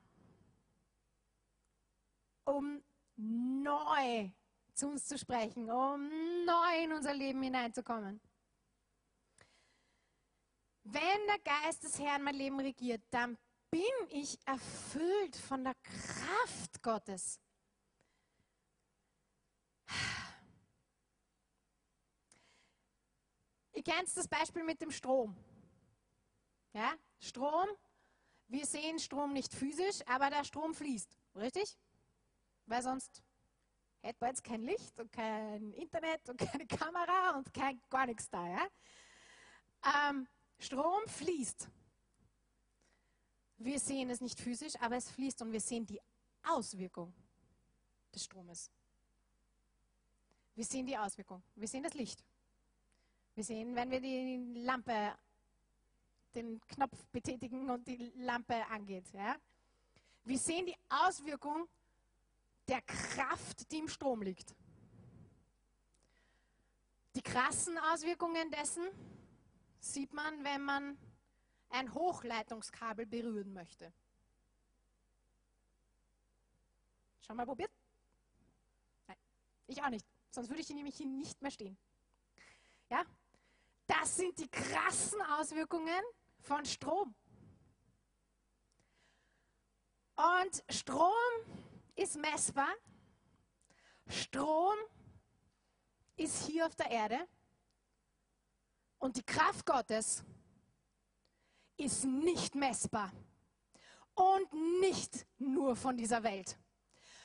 um 2.44 2.84
neu 3.16 4.30
zu 4.74 4.88
uns 4.88 5.06
zu 5.06 5.16
sprechen, 5.16 5.70
um 5.70 6.10
neu 6.44 6.84
in 6.84 6.92
unser 6.92 7.14
Leben 7.14 7.42
hineinzukommen. 7.42 8.20
Wenn 10.82 11.26
der 11.26 11.38
Geist 11.38 11.84
des 11.84 11.98
Herrn 11.98 12.22
mein 12.22 12.34
Leben 12.34 12.60
regiert, 12.60 13.02
dann 13.08 13.38
bin 13.70 13.80
ich 14.10 14.38
erfüllt 14.46 15.34
von 15.34 15.64
der 15.64 15.74
Kraft 15.76 16.82
Gottes. 16.82 17.40
Ihr 23.72 23.82
kennt 23.82 24.14
das 24.14 24.28
Beispiel 24.28 24.64
mit 24.64 24.82
dem 24.82 24.90
Strom. 24.90 25.34
Ja, 26.74 26.94
Strom, 27.20 27.68
wir 28.48 28.66
sehen 28.66 28.98
Strom 28.98 29.32
nicht 29.32 29.52
physisch, 29.52 30.00
aber 30.06 30.30
der 30.30 30.44
Strom 30.44 30.74
fließt, 30.74 31.18
richtig? 31.34 31.76
Weil 32.66 32.82
sonst 32.82 33.22
hätte 34.02 34.18
man 34.20 34.30
jetzt 34.30 34.44
kein 34.44 34.62
Licht 34.62 34.98
und 35.00 35.10
kein 35.12 35.72
Internet 35.72 36.28
und 36.28 36.38
keine 36.38 36.66
Kamera 36.66 37.36
und 37.36 37.52
kein 37.52 37.80
gar 37.90 38.06
nichts 38.06 38.28
da. 38.30 38.46
Ja? 38.46 38.68
Ähm, 40.10 40.26
Strom 40.58 41.06
fließt. 41.06 41.68
Wir 43.58 43.78
sehen 43.80 44.10
es 44.10 44.20
nicht 44.20 44.38
physisch, 44.38 44.74
aber 44.80 44.96
es 44.96 45.10
fließt 45.10 45.42
und 45.42 45.52
wir 45.52 45.60
sehen 45.60 45.86
die 45.86 46.00
Auswirkung 46.42 47.14
des 48.14 48.24
Stromes. 48.24 48.70
Wir 50.54 50.64
sehen 50.64 50.86
die 50.86 50.96
Auswirkung. 50.96 51.42
Wir 51.54 51.68
sehen 51.68 51.82
das 51.82 51.94
Licht. 51.94 52.24
Wir 53.34 53.44
sehen, 53.44 53.74
wenn 53.74 53.90
wir 53.90 54.00
die 54.00 54.60
Lampe, 54.60 55.14
den 56.36 56.60
Knopf 56.68 57.06
betätigen 57.08 57.70
und 57.70 57.88
die 57.88 58.12
Lampe 58.16 58.54
angeht. 58.66 59.10
Ja? 59.12 59.36
Wir 60.24 60.38
sehen 60.38 60.66
die 60.66 60.76
Auswirkung 60.88 61.66
der 62.68 62.82
Kraft, 62.82 63.70
die 63.70 63.78
im 63.78 63.88
Strom 63.88 64.22
liegt. 64.22 64.54
Die 67.14 67.22
krassen 67.22 67.78
Auswirkungen 67.78 68.50
dessen 68.50 68.84
sieht 69.80 70.12
man, 70.12 70.44
wenn 70.44 70.62
man 70.62 70.98
ein 71.70 71.92
Hochleitungskabel 71.94 73.06
berühren 73.06 73.52
möchte. 73.52 73.92
Schon 77.26 77.36
mal 77.36 77.46
probiert? 77.46 77.70
Nein, 79.06 79.16
ich 79.66 79.82
auch 79.82 79.88
nicht. 79.88 80.06
Sonst 80.30 80.48
würde 80.48 80.60
ich 80.60 80.68
nämlich 80.68 80.96
hier 80.96 81.06
nicht 81.06 81.40
mehr 81.40 81.50
stehen. 81.50 81.78
Ja? 82.90 83.04
Das 83.86 84.16
sind 84.16 84.38
die 84.38 84.48
krassen 84.48 85.20
Auswirkungen 85.22 86.02
von 86.46 86.64
Strom. 86.64 87.14
Und 90.16 90.64
Strom 90.70 91.12
ist 91.94 92.16
messbar. 92.16 92.72
Strom 94.08 94.76
ist 96.16 96.46
hier 96.46 96.66
auf 96.66 96.76
der 96.76 96.90
Erde. 96.90 97.28
Und 98.98 99.16
die 99.16 99.24
Kraft 99.24 99.66
Gottes 99.66 100.24
ist 101.76 102.04
nicht 102.04 102.54
messbar. 102.54 103.12
Und 104.14 104.80
nicht 104.80 105.26
nur 105.36 105.76
von 105.76 105.96
dieser 105.98 106.22
Welt, 106.22 106.58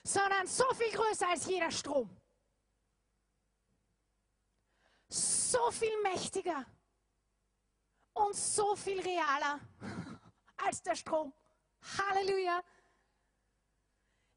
sondern 0.04 0.46
so 0.46 0.66
viel 0.74 0.92
größer 0.92 1.30
als 1.30 1.46
jeder 1.46 1.72
Strom 1.72 2.10
so 5.52 5.72
viel 5.72 6.02
mächtiger 6.02 6.66
und 8.14 8.36
so 8.36 8.76
viel 8.76 9.00
realer 9.00 9.60
als 10.58 10.82
der 10.82 10.96
Strom. 10.96 11.34
Halleluja. 11.98 12.64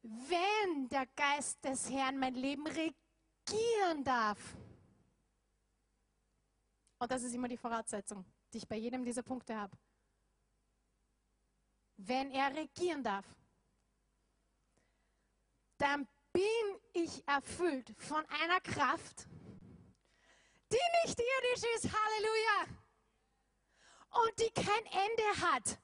Wenn 0.01 0.87
der 0.89 1.07
Geist 1.07 1.63
des 1.63 1.89
Herrn 1.89 2.17
mein 2.17 2.35
Leben 2.35 2.67
regieren 2.67 4.03
darf, 4.03 4.39
und 6.99 7.11
das 7.11 7.23
ist 7.23 7.33
immer 7.33 7.47
die 7.47 7.57
Voraussetzung, 7.57 8.25
die 8.53 8.59
ich 8.59 8.67
bei 8.67 8.77
jedem 8.77 9.03
dieser 9.03 9.23
Punkte 9.23 9.55
habe, 9.55 9.77
wenn 11.97 12.31
er 12.31 12.53
regieren 12.55 13.03
darf, 13.03 13.25
dann 15.77 16.07
bin 16.31 16.43
ich 16.93 17.27
erfüllt 17.27 17.93
von 17.97 18.25
einer 18.25 18.59
Kraft, 18.61 19.27
die 20.71 21.05
nicht 21.05 21.19
irdisch 21.19 21.63
ist. 21.75 21.93
Halleluja. 21.93 22.84
Und 24.23 24.39
die 24.39 24.51
kein 24.51 24.85
Ende 24.85 25.41
hat. 25.41 25.79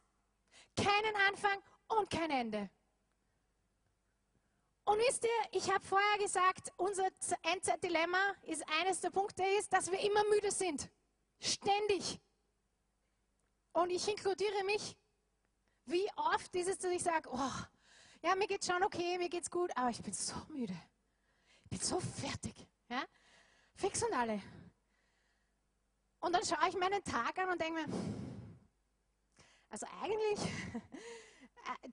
Keinen 0.76 1.16
Anfang 1.28 1.62
und 1.88 2.10
kein 2.10 2.32
Ende. 2.32 2.70
Und 4.86 4.98
wisst 5.00 5.24
ihr, 5.24 5.60
ich 5.60 5.70
habe 5.72 5.86
vorher 5.86 6.18
gesagt, 6.18 6.72
unser 6.78 7.08
Endzeitdilemma 7.44 8.36
ist 8.44 8.64
eines 8.80 9.00
der 9.00 9.10
Punkte 9.10 9.44
ist, 9.60 9.72
dass 9.72 9.92
wir 9.92 10.00
immer 10.00 10.24
müde 10.30 10.52
sind. 10.52 10.90
Ständig. 11.40 12.20
Und 13.74 13.90
ich 13.90 14.08
inkludiere 14.08 14.64
mich. 14.66 14.98
Wie 15.86 16.08
oft 16.16 16.56
ist 16.56 16.68
es, 16.68 16.78
dass 16.80 16.92
ich 16.92 17.04
sage, 17.04 17.30
oh, 17.32 17.52
ja, 18.24 18.36
mir 18.36 18.48
geht's 18.48 18.68
schon 18.68 18.84
okay, 18.84 19.18
mir 19.18 19.30
geht's 19.30 19.50
gut, 19.50 19.72
aber 19.76 19.90
ich 19.90 20.02
bin 20.02 20.14
so 20.14 20.36
müde. 20.50 20.76
Ich 21.64 21.70
bin 21.70 21.80
so 21.80 22.00
fertig. 22.00 22.68
Ja? 22.90 23.04
Fix 23.76 24.04
und 24.04 24.14
alle. 24.14 24.42
Und 26.22 26.34
dann 26.34 26.46
schaue 26.46 26.70
ich 26.70 26.78
meinen 26.78 27.04
Tag 27.04 27.38
an 27.40 27.50
und 27.50 27.60
denke 27.60 27.86
mir, 27.86 28.22
also 29.70 29.88
eigentlich, 30.02 30.40
äh, 31.84 31.90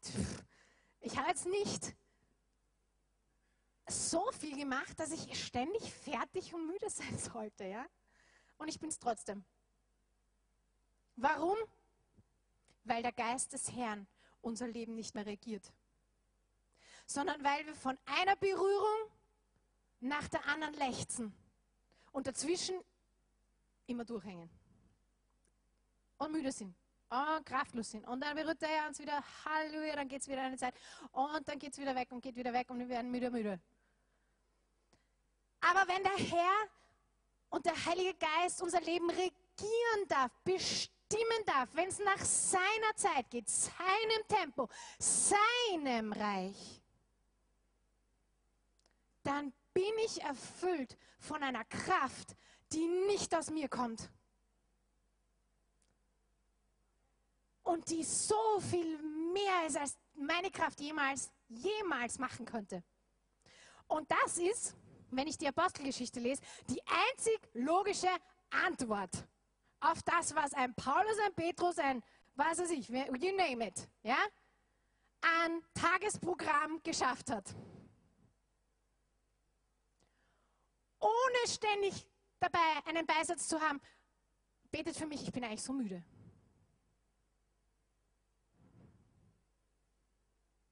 ich 1.01 1.17
habe 1.17 1.29
jetzt 1.29 1.47
nicht 1.47 1.97
so 3.89 4.31
viel 4.33 4.57
gemacht, 4.57 5.01
dass 5.01 5.13
ich 5.13 5.45
ständig 5.45 5.91
fertig 5.93 6.53
und 6.53 6.67
müde 6.67 6.91
sein 6.91 7.19
sollte, 7.19 7.65
ja? 7.65 7.87
Und 8.59 8.69
ich 8.69 8.79
bin 8.79 8.91
es 8.91 8.99
trotzdem. 8.99 9.45
Warum? 11.17 11.57
Weil 12.85 13.03
der 13.03 13.13
Geist 13.13 13.53
des 13.55 13.73
Herrn 13.73 14.07
unser 14.43 14.69
Leben 14.69 14.95
nicht 14.95 15.15
mehr 15.15 15.27
regiert, 15.27 15.73
sondern 17.07 17.43
weil 17.43 17.67
wir 17.67 17.75
von 17.75 17.99
einer 18.05 18.37
Berührung 18.37 19.11
nach 20.01 20.29
der 20.29 20.45
anderen 20.47 20.75
lechzen 20.75 21.35
und 22.13 22.27
dazwischen 22.27 22.79
immer 23.89 24.05
durchhängen 24.05 24.49
und 26.19 26.33
müde 26.33 26.53
sind 26.53 26.75
und 27.11 27.47
kraftlos 27.47 27.91
sind. 27.91 28.07
Und 28.07 28.21
dann 28.23 28.37
berührt 28.37 28.63
er 28.63 28.87
uns 28.87 28.99
wieder, 28.99 29.23
Halleluja, 29.45 29.97
dann 29.97 30.09
geht 30.09 30.21
es 30.21 30.29
wieder 30.29 30.43
eine 30.43 30.57
Zeit 30.57 30.75
und 31.13 31.49
dann 31.49 31.59
geht 31.59 31.73
es 31.73 31.79
wieder 31.79 31.95
weg 31.95 32.13
und 32.13 32.21
geht 32.21 32.37
wieder 32.37 32.53
weg 32.53 32.69
und 32.71 32.79
wir 32.79 32.89
werden 32.89 33.11
müde, 33.11 33.31
müde. 33.31 33.61
Aber 35.61 35.89
wenn 35.89 36.03
der 36.03 36.17
Herr 36.17 36.69
und 37.51 37.65
der 37.65 37.85
Heilige 37.87 38.15
Geist 38.15 38.63
unser 38.63 38.81
Leben 38.81 39.09
regieren 39.11 40.09
darf, 40.09 40.31
bestimmen 40.45 41.45
darf, 41.47 41.69
wenn 41.73 41.89
es 41.89 41.99
nach 41.99 42.19
seiner 42.19 42.95
Zeit 42.95 43.31
geht, 43.31 43.49
seinem 43.49 44.29
Tempo, 44.29 44.69
seinem 44.99 46.13
Reich, 46.13 46.83
dann 49.23 49.53
bin 49.73 49.93
ich 50.05 50.23
erfüllt 50.23 50.97
von 51.19 51.43
einer 51.43 51.65
Kraft, 51.65 52.37
die 52.73 52.87
nicht 53.07 53.35
aus 53.35 53.51
mir 53.51 53.69
kommt. 53.69 54.11
Und 57.63 57.91
die 57.91 58.03
so 58.03 58.61
viel 58.61 58.99
mehr 59.33 59.67
ist, 59.67 59.77
als 59.77 59.97
meine 60.15 60.51
Kraft 60.51 60.81
jemals, 60.81 61.31
jemals 61.49 62.19
machen 62.19 62.47
könnte. 62.47 62.83
Und 63.87 64.11
das 64.11 64.39
ist, 64.39 64.75
wenn 65.11 65.27
ich 65.27 65.39
die 65.39 65.49
Apostelgeschichte 65.49 66.21
lese, 66.21 66.43
die 66.69 66.81
einzig 66.87 67.41
logische 67.55 68.11
Antwort 68.51 69.27
auf 69.81 70.03
das, 70.03 70.35
was 70.35 70.53
ein 70.55 70.75
Paulus, 70.75 71.19
ein 71.25 71.35
Petrus, 71.35 71.79
ein, 71.79 72.03
was 72.35 72.59
weiß 72.59 72.71
ich, 72.71 72.89
you 72.89 73.37
name 73.37 73.67
it, 73.67 73.89
ja, 74.03 74.19
an 75.21 75.63
Tagesprogramm 75.75 76.83
geschafft 76.83 77.31
hat. 77.31 77.55
Ohne 81.01 81.49
ständig 81.49 82.08
dabei 82.41 82.59
einen 82.87 83.07
Beisatz 83.07 83.49
zu 83.49 83.61
haben, 83.61 83.81
betet 84.71 84.97
für 84.97 85.07
mich, 85.07 85.23
ich 85.23 85.33
bin 85.33 85.45
eigentlich 85.45 85.63
so 85.63 85.73
müde. 85.73 86.05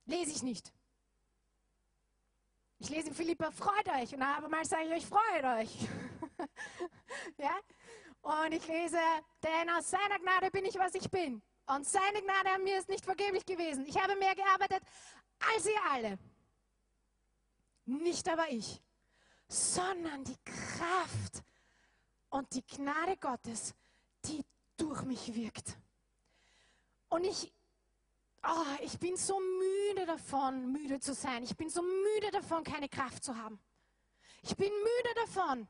Lese 0.07 0.31
ich 0.31 0.43
nicht. 0.43 0.73
Ich 2.79 2.91
lese 2.91 3.09
in 3.09 3.15
Philippa, 3.15 3.51
freut 3.51 3.89
euch. 3.89 4.15
Und 4.15 4.23
aber 4.23 4.65
sage 4.65 4.85
ich 4.85 4.93
euch, 4.93 5.07
freut 5.07 5.45
euch. 5.45 5.89
ja? 7.39 7.59
Und 8.21 8.53
ich 8.53 8.67
lese, 8.67 8.99
denn 9.43 9.71
aus 9.71 9.91
seiner 9.91 10.19
Gnade 10.19 10.51
bin 10.51 10.65
ich, 10.65 10.77
was 10.77 10.95
ich 10.95 11.11
bin. 11.11 11.43
Und 11.67 11.87
seine 11.87 12.23
Gnade 12.23 12.51
an 12.51 12.63
mir 12.63 12.79
ist 12.79 12.89
nicht 12.89 13.05
vergeblich 13.05 13.45
gewesen. 13.45 13.87
Ich 13.87 14.01
habe 14.01 14.15
mehr 14.17 14.35
gearbeitet 14.35 14.83
als 15.55 15.67
ihr 15.67 15.81
alle. 15.91 16.19
Nicht 17.87 18.29
aber 18.29 18.49
ich, 18.51 18.83
sondern 19.49 20.25
die 20.25 20.37
Kraft 20.45 21.43
und 22.37 22.53
die 22.55 22.67
Gnade 22.67 23.17
Gottes, 23.17 23.75
die 24.27 24.45
durch 24.77 25.03
mich 25.05 25.35
wirkt. 25.35 25.79
Und 27.09 27.25
ich 27.25 27.51
oh, 28.47 28.83
ich 28.83 28.99
bin 28.99 29.17
so 29.17 29.41
müde 29.41 30.07
davon, 30.07 30.71
müde 30.71 31.01
zu 31.01 31.15
sein. 31.15 31.43
Ich 31.43 31.57
bin 31.57 31.71
so 31.71 31.83
müde 31.83 32.31
davon, 32.31 32.63
keine 32.63 32.89
Kraft 32.89 33.25
zu 33.25 33.35
haben. 33.37 33.59
Ich 34.43 34.55
bin 34.55 34.71
müde 34.71 35.15
davon, 35.17 35.67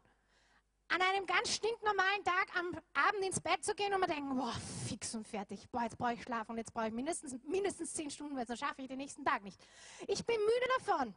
an 0.89 1.03
einem 1.03 1.25
ganz 1.25 1.55
stinknormalen 1.55 2.25
Tag 2.25 2.57
am 2.57 2.73
Abend 2.95 3.25
ins 3.25 3.41
Bett 3.41 3.65
zu 3.65 3.75
gehen 3.75 3.95
und 3.95 4.01
mir 4.01 4.09
denken, 4.09 4.37
boah, 4.37 4.55
fix 4.89 5.15
und 5.15 5.27
fertig. 5.27 5.69
Boah, 5.71 5.83
jetzt 5.83 5.97
brauche 5.97 6.15
ich 6.15 6.23
schlafen 6.23 6.53
und 6.53 6.59
jetzt 6.59 6.75
brauche 6.75 6.89
ich 6.89 6.93
mindestens, 6.93 7.41
mindestens 7.45 7.95
zehn 7.95 8.11
Stunden, 8.11 8.37
weil 8.37 8.47
sonst 8.47 8.61
schaffe 8.61 8.83
ich 8.83 8.89
den 8.89 8.99
nächsten 8.99 9.25
Tag 9.25 9.43
nicht. 9.43 9.65
Ich 10.09 10.25
bin 10.27 10.37
müde 10.37 10.67
davon. 10.79 11.15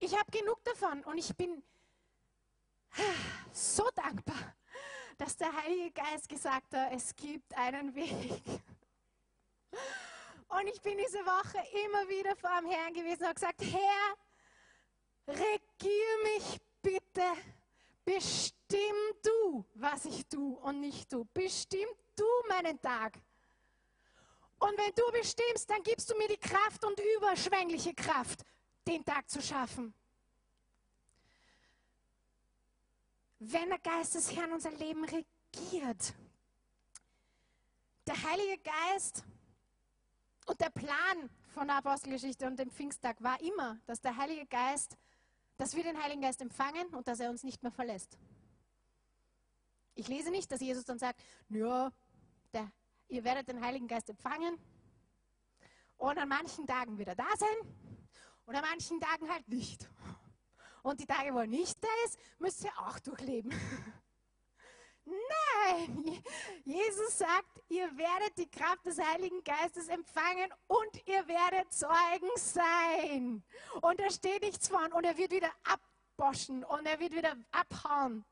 Ich 0.00 0.18
habe 0.18 0.30
genug 0.30 0.62
davon 0.64 1.02
und 1.04 1.18
ich 1.18 1.34
bin 1.34 1.62
so 3.52 3.88
dankbar, 3.94 4.54
dass 5.18 5.36
der 5.36 5.52
Heilige 5.52 5.92
Geist 5.92 6.28
gesagt 6.28 6.74
hat, 6.74 6.92
es 6.92 7.14
gibt 7.14 7.56
einen 7.56 7.94
Weg. 7.94 8.42
Und 10.48 10.66
ich 10.66 10.80
bin 10.80 10.98
diese 10.98 11.18
Woche 11.18 11.58
immer 11.84 12.08
wieder 12.08 12.34
vor 12.36 12.50
dem 12.60 12.70
Herrn 12.70 12.92
gewesen 12.92 13.20
und 13.20 13.28
habe 13.28 13.34
gesagt, 13.34 13.62
Herr, 13.62 14.16
regier 15.28 16.22
mich 16.24 16.60
bitte. 16.82 17.22
Bestimm 18.04 18.96
du, 19.22 19.64
was 19.74 20.06
ich 20.06 20.26
tue 20.26 20.56
und 20.58 20.80
nicht 20.80 21.12
du. 21.12 21.24
Bestimm 21.32 21.88
du 22.16 22.24
meinen 22.48 22.80
Tag. 22.80 23.18
Und 24.58 24.76
wenn 24.76 24.92
du 24.94 25.10
bestimmst, 25.12 25.70
dann 25.70 25.82
gibst 25.82 26.10
du 26.10 26.16
mir 26.16 26.28
die 26.28 26.36
Kraft 26.36 26.84
und 26.84 27.00
überschwängliche 27.16 27.94
Kraft, 27.94 28.40
den 28.86 29.04
Tag 29.04 29.30
zu 29.30 29.40
schaffen. 29.40 29.94
Wenn 33.42 33.70
der 33.70 33.78
Geist 33.78 34.14
des 34.14 34.36
Herrn 34.36 34.52
unser 34.52 34.70
Leben 34.72 35.02
regiert, 35.02 36.14
der 38.06 38.22
Heilige 38.22 38.62
Geist 38.62 39.24
und 40.44 40.60
der 40.60 40.68
Plan 40.68 41.30
von 41.54 41.66
der 41.66 41.76
Apostelgeschichte 41.76 42.46
und 42.46 42.58
dem 42.58 42.70
Pfingsttag 42.70 43.22
war 43.22 43.40
immer, 43.40 43.80
dass 43.86 44.02
der 44.02 44.14
Heilige 44.18 44.44
Geist, 44.44 44.98
dass 45.56 45.74
wir 45.74 45.82
den 45.82 46.02
Heiligen 46.02 46.20
Geist 46.20 46.42
empfangen 46.42 46.88
und 46.88 47.08
dass 47.08 47.18
er 47.18 47.30
uns 47.30 47.42
nicht 47.42 47.62
mehr 47.62 47.72
verlässt. 47.72 48.18
Ich 49.94 50.06
lese 50.06 50.30
nicht, 50.30 50.52
dass 50.52 50.60
Jesus 50.60 50.84
dann 50.84 50.98
sagt, 50.98 51.22
ja, 51.48 51.90
der, 52.52 52.70
ihr 53.08 53.24
werdet 53.24 53.48
den 53.48 53.64
Heiligen 53.64 53.88
Geist 53.88 54.10
empfangen 54.10 54.58
und 55.96 56.18
an 56.18 56.28
manchen 56.28 56.66
Tagen 56.66 56.98
wieder 56.98 57.14
da 57.14 57.28
sein 57.38 57.74
und 58.44 58.54
an 58.54 58.62
manchen 58.62 59.00
Tagen 59.00 59.30
halt 59.30 59.48
nicht. 59.48 59.88
Und 60.82 61.00
die 61.00 61.06
Tage, 61.06 61.34
wo 61.34 61.38
er 61.38 61.46
nicht 61.46 61.82
da 61.82 61.88
ist, 62.06 62.18
müsst 62.38 62.64
ihr 62.64 62.72
auch 62.78 62.98
durchleben. 63.00 63.52
Nein, 65.04 66.22
Jesus 66.64 67.18
sagt, 67.18 67.62
ihr 67.68 67.86
werdet 67.96 68.36
die 68.38 68.50
Kraft 68.50 68.84
des 68.86 68.98
Heiligen 68.98 69.42
Geistes 69.42 69.88
empfangen 69.88 70.52
und 70.68 71.06
ihr 71.06 71.26
werdet 71.26 71.72
Zeugen 71.72 72.30
sein. 72.36 73.42
Und 73.80 73.98
da 73.98 74.10
steht 74.10 74.42
nichts 74.42 74.68
von 74.68 74.92
und 74.92 75.04
er 75.04 75.16
wird 75.16 75.32
wieder 75.32 75.50
abboschen 75.64 76.64
und 76.64 76.86
er 76.86 77.00
wird 77.00 77.14
wieder 77.14 77.36
abhauen, 77.50 78.24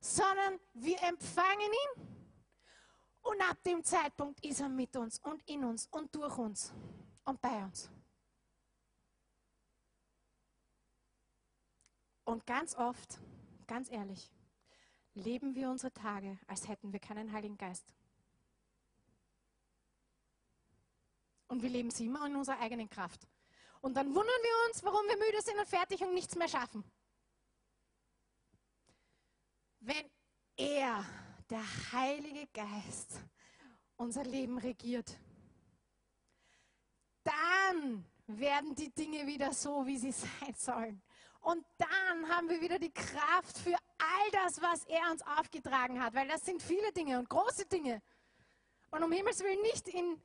sondern 0.00 0.60
wir 0.72 1.02
empfangen 1.02 1.72
ihn 1.72 2.14
und 3.24 3.40
ab 3.40 3.56
dem 3.64 3.82
Zeitpunkt 3.82 4.44
ist 4.44 4.60
er 4.60 4.68
mit 4.68 4.96
uns 4.96 5.18
und 5.20 5.42
in 5.48 5.64
uns 5.64 5.88
und 5.90 6.14
durch 6.14 6.36
uns 6.38 6.72
und 7.24 7.40
bei 7.40 7.64
uns. 7.64 7.90
Und 12.24 12.46
ganz 12.46 12.74
oft, 12.74 13.20
ganz 13.66 13.90
ehrlich, 13.90 14.30
leben 15.14 15.54
wir 15.54 15.70
unsere 15.70 15.92
Tage, 15.92 16.38
als 16.46 16.68
hätten 16.68 16.92
wir 16.92 17.00
keinen 17.00 17.32
Heiligen 17.32 17.56
Geist. 17.56 17.84
Und 21.48 21.62
wir 21.62 21.70
leben 21.70 21.90
sie 21.90 22.06
immer 22.06 22.26
in 22.26 22.36
unserer 22.36 22.58
eigenen 22.60 22.88
Kraft. 22.88 23.28
Und 23.80 23.94
dann 23.94 24.06
wundern 24.08 24.24
wir 24.24 24.68
uns, 24.68 24.82
warum 24.82 25.06
wir 25.06 25.16
müde 25.18 25.42
sind 25.42 25.58
und 25.58 25.68
fertig 25.68 26.00
und 26.02 26.14
nichts 26.14 26.34
mehr 26.36 26.48
schaffen. 26.48 26.82
Wenn 29.80 30.10
er, 30.56 31.04
der 31.50 31.92
Heilige 31.92 32.46
Geist, 32.54 33.20
unser 33.96 34.24
Leben 34.24 34.56
regiert, 34.56 35.18
dann 37.22 38.06
werden 38.26 38.74
die 38.74 38.90
Dinge 38.90 39.26
wieder 39.26 39.52
so, 39.52 39.86
wie 39.86 39.98
sie 39.98 40.12
sein 40.40 40.54
sollen. 40.56 41.02
Und 41.44 41.62
dann 41.76 42.28
haben 42.30 42.48
wir 42.48 42.58
wieder 42.62 42.78
die 42.78 42.92
Kraft 42.92 43.58
für 43.58 43.76
all 43.98 44.30
das, 44.32 44.62
was 44.62 44.86
er 44.86 45.10
uns 45.10 45.20
aufgetragen 45.38 46.02
hat, 46.02 46.14
weil 46.14 46.26
das 46.26 46.42
sind 46.42 46.62
viele 46.62 46.90
Dinge 46.90 47.18
und 47.18 47.28
große 47.28 47.66
Dinge. 47.66 48.00
Und 48.90 49.02
um 49.02 49.12
Himmels 49.12 49.44
Willen 49.44 49.60
nicht 49.60 49.86
in, 49.88 50.18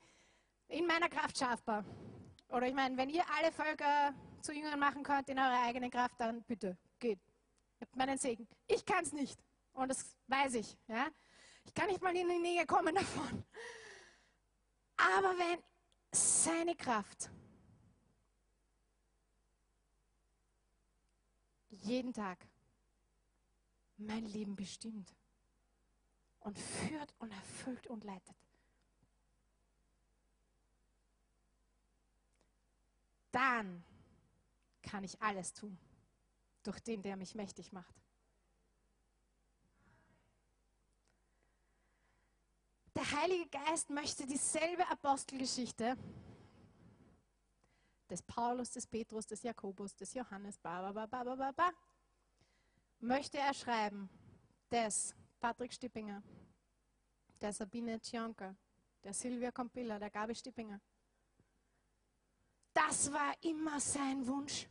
in 0.69 0.87
meiner 0.87 1.09
Kraft 1.09 1.37
schaffbar. 1.37 1.83
Oder 2.47 2.67
ich 2.67 2.73
meine, 2.73 2.95
wenn 2.95 3.09
ihr 3.09 3.25
alle 3.37 3.51
Völker 3.51 4.13
zu 4.41 4.53
Jüngern 4.53 4.79
machen 4.79 5.03
könnt 5.03 5.27
in 5.27 5.37
eurer 5.37 5.61
eigenen 5.65 5.91
Kraft, 5.91 6.15
dann 6.19 6.41
bitte, 6.43 6.77
geht. 6.99 7.19
Ihr 7.79 7.85
habt 7.85 7.97
meinen 7.97 8.17
Segen. 8.17 8.47
Ich 8.67 8.85
kann 8.85 9.03
es 9.03 9.11
nicht. 9.11 9.37
Und 9.73 9.89
das 9.89 10.15
weiß 10.27 10.53
ich. 10.53 10.77
Ja? 10.87 11.07
Ich 11.65 11.73
kann 11.73 11.87
nicht 11.87 12.01
mal 12.01 12.15
in 12.15 12.29
die 12.29 12.39
Nähe 12.39 12.65
kommen 12.65 12.95
davon. 12.95 13.43
Aber 14.95 15.37
wenn 15.37 15.61
seine 16.13 16.77
Kraft 16.77 17.29
jeden 21.81 22.13
Tag 22.13 22.47
mein 23.97 24.25
Leben 24.25 24.55
bestimmt 24.55 25.13
und 26.39 26.57
führt 26.57 27.13
und 27.19 27.31
erfüllt 27.31 27.87
und 27.87 28.03
leitet, 28.03 28.35
dann 33.31 33.83
kann 34.81 35.03
ich 35.03 35.21
alles 35.21 35.53
tun 35.53 35.77
durch 36.63 36.79
den, 36.79 37.01
der 37.01 37.15
mich 37.15 37.35
mächtig 37.35 37.71
macht. 37.71 37.95
Der 42.95 43.11
Heilige 43.11 43.47
Geist 43.47 43.89
möchte 43.89 44.25
dieselbe 44.25 44.85
Apostelgeschichte 44.89 45.95
des 48.09 48.21
Paulus, 48.21 48.71
des 48.71 48.87
Petrus, 48.87 49.25
des 49.25 49.41
Jakobus, 49.43 49.95
des 49.95 50.13
Johannes, 50.13 50.57
ba, 50.61 50.91
ba, 50.91 51.05
ba, 51.05 51.23
ba, 51.23 51.35
ba, 51.35 51.51
ba, 51.51 51.71
möchte 52.99 53.37
er 53.37 53.53
schreiben, 53.53 54.09
des 54.71 55.15
Patrick 55.39 55.73
Stippinger, 55.73 56.21
der 57.39 57.53
Sabine 57.53 57.99
Cionka, 58.01 58.55
der 59.03 59.13
Silvia 59.13 59.51
Compilla, 59.51 59.99
der 59.99 60.09
Gabi 60.09 60.35
Stippinger. 60.35 60.79
Das 62.73 63.11
war 63.11 63.33
immer 63.41 63.79
sein 63.79 64.25
Wunsch. 64.27 64.67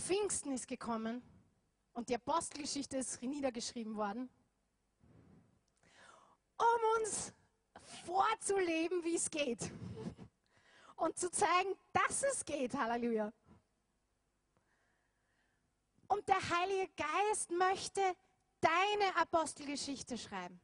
Pfingsten 0.00 0.52
ist 0.52 0.66
gekommen 0.66 1.22
und 1.92 2.08
die 2.08 2.16
Apostelgeschichte 2.16 2.96
ist 2.96 3.22
niedergeschrieben 3.22 3.94
worden 3.94 4.28
um 6.62 7.02
uns 7.02 7.32
vorzuleben, 8.04 9.02
wie 9.04 9.16
es 9.16 9.30
geht. 9.30 9.70
Und 11.02 11.18
zu 11.18 11.32
zeigen, 11.32 11.74
dass 11.92 12.22
es 12.22 12.44
geht. 12.44 12.74
Halleluja. 12.74 13.32
Und 16.06 16.28
der 16.28 16.36
Heilige 16.48 16.92
Geist 16.94 17.50
möchte 17.50 18.00
deine 18.60 19.16
Apostelgeschichte 19.16 20.16
schreiben. 20.16 20.60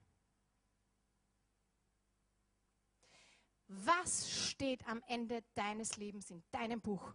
Was 3.67 4.31
steht 4.31 4.87
am 4.87 5.03
Ende 5.09 5.43
deines 5.57 5.97
Lebens 5.97 6.31
in 6.31 6.45
deinem 6.53 6.81
Buch? 6.81 7.13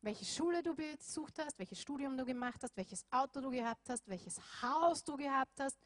Welche 0.00 0.24
Schule 0.24 0.60
du 0.60 0.74
besucht 0.74 1.38
hast, 1.38 1.56
welches 1.56 1.80
Studium 1.80 2.16
du 2.16 2.24
gemacht 2.24 2.60
hast, 2.64 2.76
welches 2.76 3.06
Auto 3.12 3.40
du 3.40 3.50
gehabt 3.50 3.88
hast, 3.88 4.08
welches 4.08 4.40
Haus 4.60 5.04
du 5.04 5.16
gehabt 5.16 5.60
hast, 5.60 5.78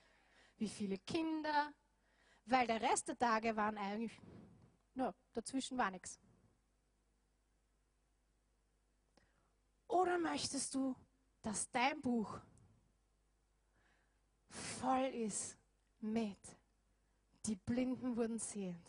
wie 0.57 0.69
viele 0.71 0.97
Kinder, 0.97 1.75
weil 2.47 2.67
der 2.67 2.81
Rest 2.81 3.09
der 3.09 3.19
Tage 3.19 3.55
waren 3.55 3.77
eigentlich, 3.77 4.19
no, 4.99 5.15
dazwischen 5.33 5.79
war 5.79 5.91
nichts. 5.91 6.19
Oder 9.87 10.19
möchtest 10.19 10.75
du, 10.75 10.95
dass 11.41 11.71
dein 11.71 12.01
Buch 12.03 12.39
voll 14.51 15.07
ist 15.15 15.57
mit, 16.01 16.39
die 17.47 17.57
Blinden 17.57 18.17
wurden 18.17 18.39
sehend, 18.39 18.87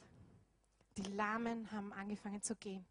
die 0.97 1.03
Lahmen 1.03 1.71
haben 1.71 1.93
angefangen 1.93 2.41
zu 2.41 2.55
gehen. 2.55 2.85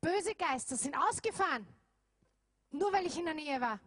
Böse 0.00 0.34
Geister 0.34 0.76
sind 0.76 0.96
ausgefahren, 0.96 1.66
nur 2.70 2.92
weil 2.92 3.06
ich 3.06 3.18
in 3.18 3.24
der 3.24 3.34
Nähe 3.34 3.60
war. 3.60 3.78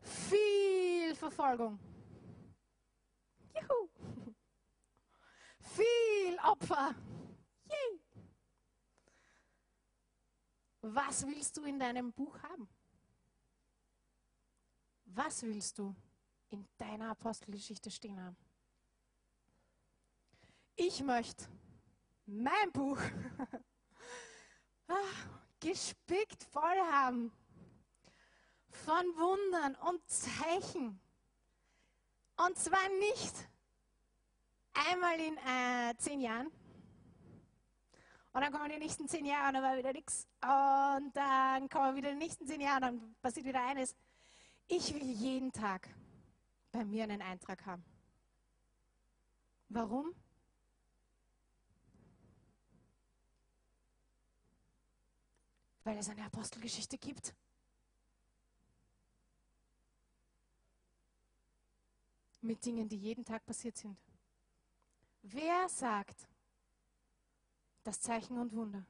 Viel 0.00 1.14
Verfolgung. 1.14 1.78
Juhu. 3.54 3.93
Viel 5.74 6.38
Opfer. 6.44 6.94
Yay. 7.66 8.00
Was 10.82 11.26
willst 11.26 11.56
du 11.56 11.64
in 11.64 11.78
deinem 11.78 12.12
Buch 12.12 12.38
haben? 12.42 12.68
Was 15.06 15.42
willst 15.42 15.78
du 15.78 15.94
in 16.50 16.66
deiner 16.76 17.10
Apostelgeschichte 17.10 17.90
stehen 17.90 18.22
haben? 18.22 18.36
Ich 20.76 21.02
möchte 21.02 21.46
mein 22.26 22.72
Buch 22.72 22.98
ah, 24.88 24.94
gespickt 25.60 26.42
voll 26.44 26.80
haben 26.90 27.32
von 28.68 29.06
Wundern 29.16 29.76
und 29.76 30.08
Zeichen. 30.08 31.00
Und 32.36 32.58
zwar 32.58 32.88
nicht 32.98 33.48
einmal 34.74 35.18
in 35.18 35.36
äh, 35.38 35.96
zehn 35.98 36.20
Jahren. 36.20 36.48
Und 38.32 38.40
dann 38.40 38.52
kommen 38.52 38.68
die 38.68 38.78
nächsten 38.78 39.08
zehn 39.08 39.24
Jahre 39.24 39.48
und 39.48 39.54
dann 39.54 39.62
war 39.62 39.76
wieder 39.76 39.92
nichts. 39.92 40.26
Und 40.42 41.16
dann 41.16 41.68
kommen 41.68 41.96
wieder 41.96 42.10
die 42.10 42.18
nächsten 42.18 42.46
zehn 42.46 42.60
Jahre 42.60 42.76
und 42.76 42.82
dann 42.82 43.16
passiert 43.22 43.46
wieder 43.46 43.64
eines. 43.64 43.94
Ich 44.66 44.92
will 44.92 45.04
jeden 45.04 45.52
Tag 45.52 45.88
bei 46.72 46.84
mir 46.84 47.04
einen 47.04 47.22
Eintrag 47.22 47.64
haben. 47.64 47.84
Warum? 49.68 50.14
Weil 55.84 55.98
es 55.98 56.08
eine 56.08 56.24
Apostelgeschichte 56.24 56.98
gibt. 56.98 57.34
mit 62.44 62.64
Dingen, 62.64 62.88
die 62.88 62.96
jeden 62.96 63.24
Tag 63.24 63.44
passiert 63.46 63.76
sind. 63.76 63.96
Wer 65.26 65.70
sagt, 65.70 66.28
dass 67.82 67.98
Zeichen 67.98 68.36
und 68.36 68.52
Wunder 68.52 68.84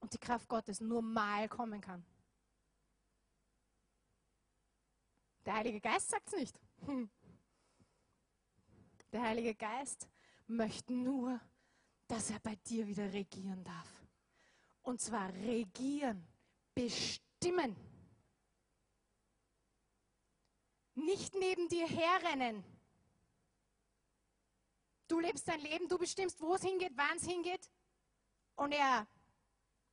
und 0.00 0.12
die 0.12 0.18
Kraft 0.18 0.46
Gottes 0.46 0.82
nur 0.82 1.00
mal 1.00 1.48
kommen 1.48 1.80
kann? 1.80 2.04
Der 5.46 5.54
Heilige 5.54 5.80
Geist 5.80 6.10
sagt 6.10 6.28
es 6.28 6.34
nicht. 6.34 6.60
Der 9.12 9.22
Heilige 9.22 9.54
Geist 9.54 10.08
möchte 10.46 10.92
nur, 10.92 11.40
dass 12.06 12.30
er 12.30 12.40
bei 12.40 12.56
dir 12.56 12.86
wieder 12.86 13.10
regieren 13.10 13.64
darf. 13.64 13.88
Und 14.82 15.00
zwar 15.00 15.32
regieren, 15.32 16.26
bestimmen 16.74 17.74
nicht 20.94 21.34
neben 21.34 21.66
dir 21.70 21.88
herrennen. 21.88 22.73
Du 25.06 25.20
lebst 25.20 25.46
dein 25.46 25.60
Leben, 25.60 25.88
du 25.88 25.98
bestimmst, 25.98 26.40
wo 26.40 26.54
es 26.54 26.62
hingeht, 26.62 26.92
wann 26.96 27.16
es 27.16 27.24
hingeht. 27.24 27.70
Und 28.56 28.72
er 28.72 29.06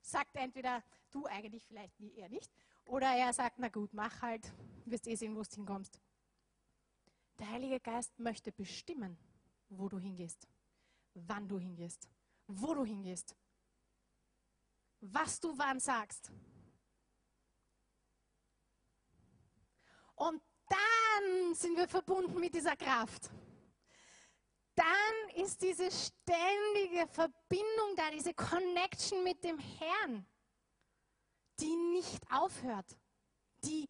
sagt 0.01 0.35
entweder, 0.35 0.83
du 1.11 1.25
eigentlich 1.25 1.65
vielleicht 1.65 1.99
nie, 1.99 2.13
er 2.15 2.29
nicht. 2.29 2.51
Oder 2.85 3.07
er 3.07 3.33
sagt, 3.33 3.59
na 3.59 3.69
gut, 3.69 3.93
mach 3.93 4.21
halt, 4.21 4.51
wirst 4.85 5.07
eh 5.07 5.15
sehen, 5.15 5.35
wo 5.35 5.41
du 5.41 5.49
hinkommst. 5.49 5.99
Der 7.39 7.49
Heilige 7.49 7.79
Geist 7.79 8.17
möchte 8.19 8.51
bestimmen, 8.51 9.17
wo 9.69 9.89
du 9.89 9.99
hingehst, 9.99 10.47
wann 11.13 11.47
du 11.47 11.59
hingehst, 11.59 12.09
wo 12.47 12.73
du 12.73 12.85
hingehst, 12.85 13.35
was 15.01 15.39
du 15.39 15.57
wann 15.57 15.79
sagst. 15.79 16.31
Und 20.15 20.41
dann 20.67 21.55
sind 21.55 21.75
wir 21.77 21.87
verbunden 21.87 22.39
mit 22.39 22.53
dieser 22.53 22.75
Kraft. 22.75 23.31
Dann 24.75 25.43
ist 25.43 25.61
diese 25.61 25.89
ständige 25.91 27.07
Verbindung 27.07 27.95
da, 27.95 28.09
diese 28.11 28.33
Connection 28.33 29.23
mit 29.23 29.43
dem 29.43 29.59
Herrn, 29.59 30.25
die 31.59 31.75
nicht 31.75 32.23
aufhört, 32.31 32.97
die 33.63 33.87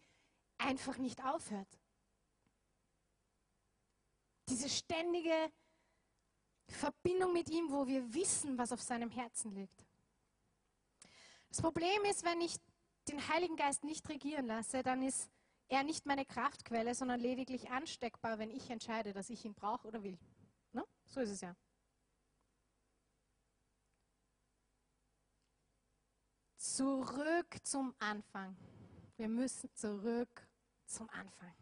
einfach 0.57 0.97
nicht 0.97 1.23
aufhört. 1.23 1.67
Diese 4.49 4.69
ständige 4.69 5.51
Verbindung 6.67 7.33
mit 7.33 7.49
ihm, 7.49 7.71
wo 7.71 7.87
wir 7.87 8.13
wissen, 8.13 8.57
was 8.57 8.71
auf 8.71 8.81
seinem 8.81 9.09
Herzen 9.09 9.53
liegt. 9.53 9.85
Das 11.49 11.61
Problem 11.61 12.03
ist, 12.05 12.23
wenn 12.23 12.41
ich 12.41 12.55
den 13.07 13.27
Heiligen 13.27 13.55
Geist 13.55 13.83
nicht 13.83 14.07
regieren 14.09 14.47
lasse, 14.47 14.83
dann 14.83 15.03
ist 15.03 15.29
er 15.67 15.83
nicht 15.83 16.05
meine 16.05 16.25
Kraftquelle, 16.25 16.95
sondern 16.95 17.19
lediglich 17.19 17.69
ansteckbar, 17.71 18.39
wenn 18.39 18.51
ich 18.51 18.69
entscheide, 18.69 19.13
dass 19.13 19.29
ich 19.29 19.45
ihn 19.45 19.53
brauche 19.53 19.87
oder 19.87 20.03
will. 20.03 20.17
So 21.11 21.19
ist 21.19 21.31
es 21.31 21.41
ja. 21.41 21.53
Zurück 26.55 27.57
zum 27.63 27.93
Anfang. 27.99 28.55
Wir 29.17 29.27
müssen 29.27 29.69
zurück 29.75 30.47
zum 30.85 31.09
Anfang. 31.09 31.53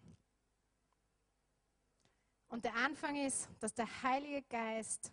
Und 2.50 2.64
der 2.64 2.76
Anfang 2.76 3.16
ist, 3.16 3.50
dass 3.60 3.74
der 3.74 4.04
Heilige 4.04 4.44
Geist 4.44 5.12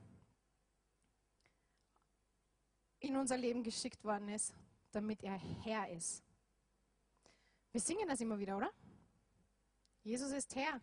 in 2.98 3.16
unser 3.16 3.38
Leben 3.38 3.62
geschickt 3.62 4.04
worden 4.04 4.28
ist, 4.28 4.52
damit 4.92 5.22
er 5.22 5.38
Herr 5.64 5.88
ist. 5.90 6.22
Wir 7.72 7.80
singen 7.80 8.06
das 8.06 8.20
immer 8.20 8.38
wieder, 8.38 8.58
oder? 8.58 8.70
Jesus 10.02 10.30
ist 10.30 10.54
Herr. 10.56 10.78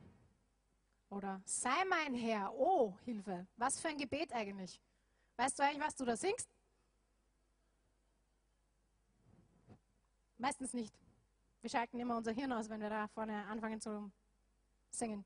Oder 1.13 1.41
sei 1.45 1.86
mein 1.86 2.15
Herr. 2.15 2.52
Oh, 2.56 2.97
Hilfe. 3.06 3.45
Was 3.58 3.80
für 3.80 3.89
ein 3.89 3.97
Gebet 3.97 4.34
eigentlich. 4.34 4.82
Weißt 5.38 5.58
du 5.58 5.63
eigentlich, 5.63 5.86
was 5.86 5.95
du 5.95 6.06
da 6.06 6.17
singst? 6.17 6.49
Meistens 10.38 10.73
nicht. 10.73 10.93
Wir 11.62 11.69
schalten 11.69 11.99
immer 11.99 12.17
unser 12.17 12.32
Hirn 12.32 12.52
aus, 12.52 12.67
wenn 12.67 12.82
wir 12.82 12.89
da 12.89 13.08
vorne 13.08 13.45
anfangen 13.45 13.80
zu 13.80 14.12
singen. 14.89 15.23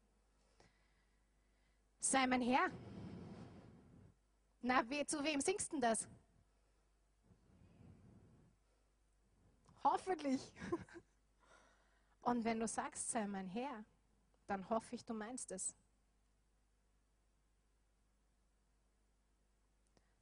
Sei 1.99 2.27
mein 2.27 2.41
Herr. 2.41 2.69
Na, 4.61 4.87
we, 4.89 5.05
zu 5.05 5.23
wem 5.23 5.39
singst 5.39 5.71
du 5.71 5.79
das? 5.79 6.07
Hoffentlich. 9.83 10.51
Und 12.21 12.43
wenn 12.43 12.59
du 12.59 12.67
sagst, 12.67 13.09
sei 13.09 13.25
mein 13.25 13.47
Herr, 13.47 13.85
dann 14.47 14.69
hoffe 14.69 14.95
ich, 14.95 15.05
du 15.05 15.13
meinst 15.13 15.51
es. 15.51 15.75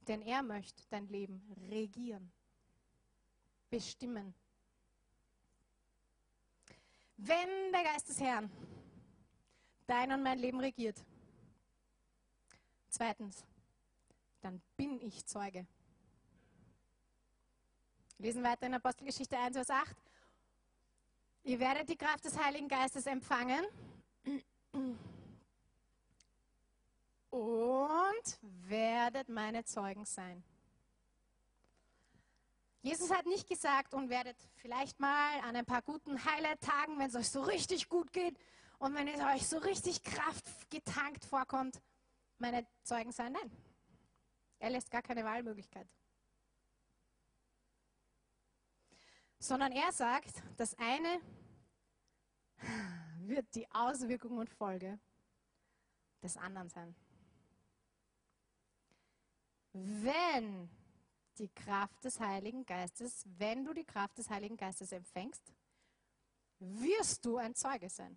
Denn 0.00 0.22
er 0.22 0.42
möchte 0.42 0.82
dein 0.90 1.08
Leben 1.08 1.40
regieren, 1.70 2.30
bestimmen. 3.70 4.34
Wenn 7.16 7.72
der 7.72 7.82
Geist 7.82 8.08
des 8.08 8.20
Herrn 8.20 8.50
dein 9.86 10.12
und 10.12 10.22
mein 10.22 10.38
Leben 10.38 10.60
regiert, 10.60 11.02
zweitens, 12.88 13.44
dann 14.42 14.60
bin 14.76 15.00
ich 15.00 15.24
Zeuge. 15.24 15.66
lesen 18.18 18.42
weiter 18.42 18.66
in 18.66 18.74
Apostelgeschichte 18.74 19.36
1, 19.36 19.56
Vers 19.56 19.70
8. 19.70 19.96
Ihr 21.44 21.58
werdet 21.58 21.88
die 21.88 21.96
Kraft 21.96 22.24
des 22.24 22.38
Heiligen 22.38 22.68
Geistes 22.68 23.06
empfangen 23.06 23.64
und 27.30 28.38
werdet 28.68 29.28
meine 29.28 29.64
Zeugen 29.64 30.04
sein. 30.04 30.42
Jesus 32.82 33.10
hat 33.10 33.26
nicht 33.26 33.48
gesagt 33.48 33.94
und 33.94 34.10
werdet 34.10 34.36
vielleicht 34.54 35.00
mal 35.00 35.40
an 35.40 35.56
ein 35.56 35.66
paar 35.66 35.82
guten 35.82 36.24
Highlight-Tagen, 36.24 36.98
wenn 36.98 37.08
es 37.08 37.16
euch 37.16 37.28
so 37.28 37.42
richtig 37.42 37.88
gut 37.88 38.12
geht 38.12 38.38
und 38.78 38.94
wenn 38.94 39.08
es 39.08 39.20
euch 39.20 39.48
so 39.48 39.58
richtig 39.58 40.04
Kraft 40.04 40.70
getankt 40.70 41.24
vorkommt, 41.24 41.82
meine 42.38 42.66
Zeugen 42.84 43.10
sein. 43.10 43.32
Nein, 43.32 43.50
er 44.60 44.70
lässt 44.70 44.90
gar 44.90 45.02
keine 45.02 45.24
Wahlmöglichkeit. 45.24 45.88
Sondern 49.38 49.72
er 49.72 49.92
sagt, 49.92 50.42
das 50.56 50.74
eine 50.78 51.20
wird 53.28 53.54
die 53.54 53.70
Auswirkung 53.70 54.38
und 54.38 54.50
Folge 54.50 54.98
des 56.22 56.36
anderen 56.36 56.68
sein. 56.68 56.94
Wenn 59.72 60.70
die 61.38 61.48
Kraft 61.48 62.02
des 62.04 62.18
Heiligen 62.18 62.64
Geistes, 62.64 63.24
wenn 63.36 63.64
du 63.64 63.74
die 63.74 63.84
Kraft 63.84 64.16
des 64.18 64.30
Heiligen 64.30 64.56
Geistes 64.56 64.92
empfängst, 64.92 65.52
wirst 66.58 67.24
du 67.24 67.36
ein 67.36 67.54
Zeuge 67.54 67.90
sein. 67.90 68.16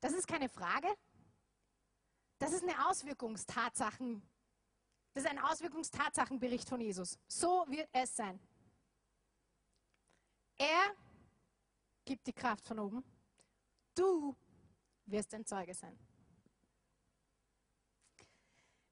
Das 0.00 0.12
ist 0.12 0.28
keine 0.28 0.48
Frage. 0.48 0.88
Das 2.38 2.52
ist 2.52 2.62
eine 2.62 2.88
Auswirkungstatsachen. 2.88 4.22
Das 5.14 5.24
ist 5.24 5.30
ein 5.30 5.38
Auswirkungstatsachenbericht 5.38 6.68
von 6.68 6.80
Jesus. 6.80 7.18
So 7.26 7.64
wird 7.68 7.88
es 7.92 8.14
sein. 8.14 8.38
Er 10.58 10.94
gibt 12.04 12.26
die 12.26 12.32
Kraft 12.32 12.66
von 12.66 12.78
oben. 12.78 13.17
Du 13.98 14.36
wirst 15.06 15.34
ein 15.34 15.44
Zeuge 15.44 15.74
sein. 15.74 15.98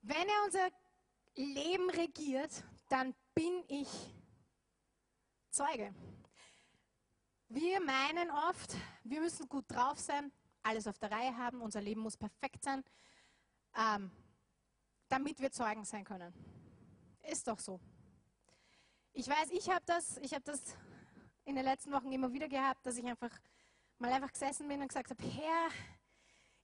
Wenn 0.02 0.28
er 0.28 0.44
unser 0.44 0.68
Leben 1.36 1.88
regiert, 1.90 2.50
dann 2.88 3.14
bin 3.32 3.62
ich 3.68 3.88
Zeuge. 5.50 5.94
Wir 7.48 7.80
meinen 7.80 8.32
oft, 8.32 8.74
wir 9.04 9.20
müssen 9.20 9.48
gut 9.48 9.66
drauf 9.68 10.00
sein, 10.00 10.32
alles 10.64 10.88
auf 10.88 10.98
der 10.98 11.12
Reihe 11.12 11.36
haben, 11.36 11.60
unser 11.60 11.80
Leben 11.80 12.00
muss 12.00 12.16
perfekt 12.16 12.64
sein, 12.64 12.82
ähm, 13.76 14.10
damit 15.08 15.38
wir 15.38 15.52
Zeugen 15.52 15.84
sein 15.84 16.02
können. 16.02 16.34
Ist 17.22 17.46
doch 17.46 17.60
so. 17.60 17.78
Ich 19.12 19.28
weiß, 19.28 19.50
ich 19.52 19.70
habe 19.70 19.84
das, 19.86 20.16
ich 20.16 20.34
habe 20.34 20.42
das 20.42 20.60
in 21.44 21.54
den 21.54 21.64
letzten 21.64 21.92
Wochen 21.92 22.10
immer 22.10 22.32
wieder 22.32 22.48
gehabt, 22.48 22.84
dass 22.84 22.96
ich 22.96 23.04
einfach 23.06 23.30
mal 23.98 24.12
einfach 24.12 24.32
gesessen 24.32 24.68
bin 24.68 24.80
und 24.80 24.88
gesagt 24.88 25.10
habe, 25.10 25.22
Herr, 25.22 25.68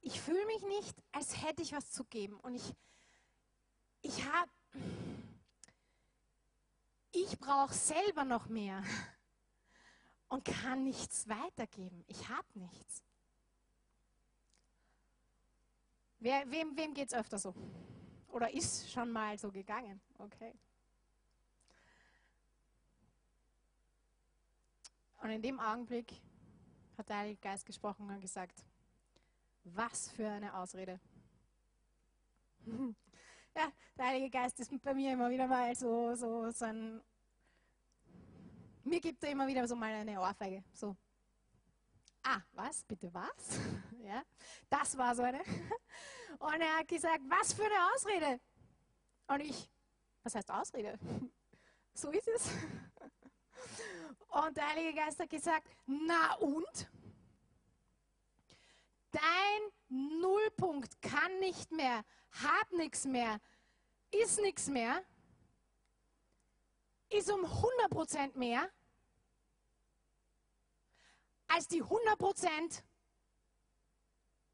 ich 0.00 0.20
fühle 0.20 0.44
mich 0.46 0.62
nicht, 0.62 0.96
als 1.12 1.42
hätte 1.42 1.62
ich 1.62 1.72
was 1.72 1.90
zu 1.90 2.04
geben. 2.04 2.38
Und 2.40 2.54
ich, 2.54 2.74
ich 4.02 4.24
habe 4.24 4.50
ich 7.12 7.38
brauche 7.38 7.74
selber 7.74 8.24
noch 8.24 8.48
mehr 8.48 8.82
und 10.28 10.44
kann 10.44 10.82
nichts 10.82 11.28
weitergeben. 11.28 12.04
Ich 12.06 12.28
habe 12.28 12.46
nichts. 12.54 13.02
Wer, 16.18 16.50
wem 16.50 16.76
wem 16.76 16.94
geht 16.94 17.08
es 17.08 17.14
öfter 17.14 17.38
so? 17.38 17.54
Oder 18.28 18.52
ist 18.52 18.90
schon 18.90 19.12
mal 19.12 19.38
so 19.38 19.52
gegangen? 19.52 20.00
Okay. 20.18 20.54
Und 25.20 25.30
in 25.30 25.42
dem 25.42 25.60
Augenblick 25.60 26.14
hat 27.02 27.08
der 27.08 27.18
Heilige 27.18 27.40
Geist 27.40 27.66
gesprochen 27.66 28.08
und 28.08 28.20
gesagt, 28.20 28.64
was 29.64 30.08
für 30.10 30.28
eine 30.28 30.54
Ausrede. 30.54 31.00
ja, 33.56 33.72
der 33.98 34.06
Heilige 34.06 34.30
Geist 34.30 34.60
ist 34.60 34.70
bei 34.82 34.94
mir 34.94 35.12
immer 35.12 35.28
wieder 35.28 35.48
mal 35.48 35.74
so, 35.74 36.14
so, 36.14 36.48
so 36.50 36.64
ein. 36.64 37.02
Mir 38.84 39.00
gibt 39.00 39.22
er 39.24 39.30
immer 39.30 39.48
wieder 39.48 39.66
so 39.66 39.74
mal 39.74 39.92
eine 39.92 40.20
Ohrfeige. 40.20 40.62
So. 40.72 40.96
Ah, 42.22 42.40
was? 42.52 42.84
Bitte 42.84 43.12
was? 43.12 43.58
ja, 44.04 44.22
das 44.70 44.96
war 44.96 45.14
so 45.16 45.22
eine. 45.22 45.40
Und 46.38 46.60
er 46.60 46.78
hat 46.78 46.88
gesagt, 46.88 47.22
was 47.28 47.52
für 47.52 47.64
eine 47.64 47.92
Ausrede. 47.94 48.40
Und 49.26 49.40
ich, 49.40 49.68
was 50.22 50.36
heißt 50.36 50.50
Ausrede? 50.52 50.98
so 51.94 52.10
ist 52.10 52.28
es. 52.28 52.50
Und 54.28 54.56
der 54.56 54.68
Heilige 54.68 54.94
Geist 54.94 55.20
hat 55.20 55.30
gesagt, 55.30 55.68
na 55.86 56.34
und? 56.36 56.90
Dein 59.10 59.62
Nullpunkt 60.20 61.02
kann 61.02 61.38
nicht 61.40 61.70
mehr, 61.70 62.02
hat 62.30 62.72
nichts 62.72 63.04
mehr, 63.04 63.38
ist 64.10 64.40
nichts 64.40 64.68
mehr, 64.68 65.04
ist 67.10 67.30
um 67.30 67.44
100% 67.44 68.38
mehr 68.38 68.70
als 71.48 71.68
die 71.68 71.82
100% 71.82 72.82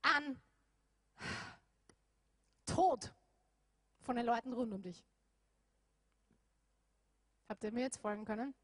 an 0.02 0.40
Tod 2.66 3.12
von 4.00 4.16
den 4.16 4.26
Leuten 4.26 4.52
rund 4.52 4.72
um 4.72 4.82
dich. 4.82 5.04
Habt 7.48 7.62
ihr 7.62 7.72
mir 7.72 7.82
jetzt 7.82 7.98
folgen 7.98 8.24
können? 8.24 8.54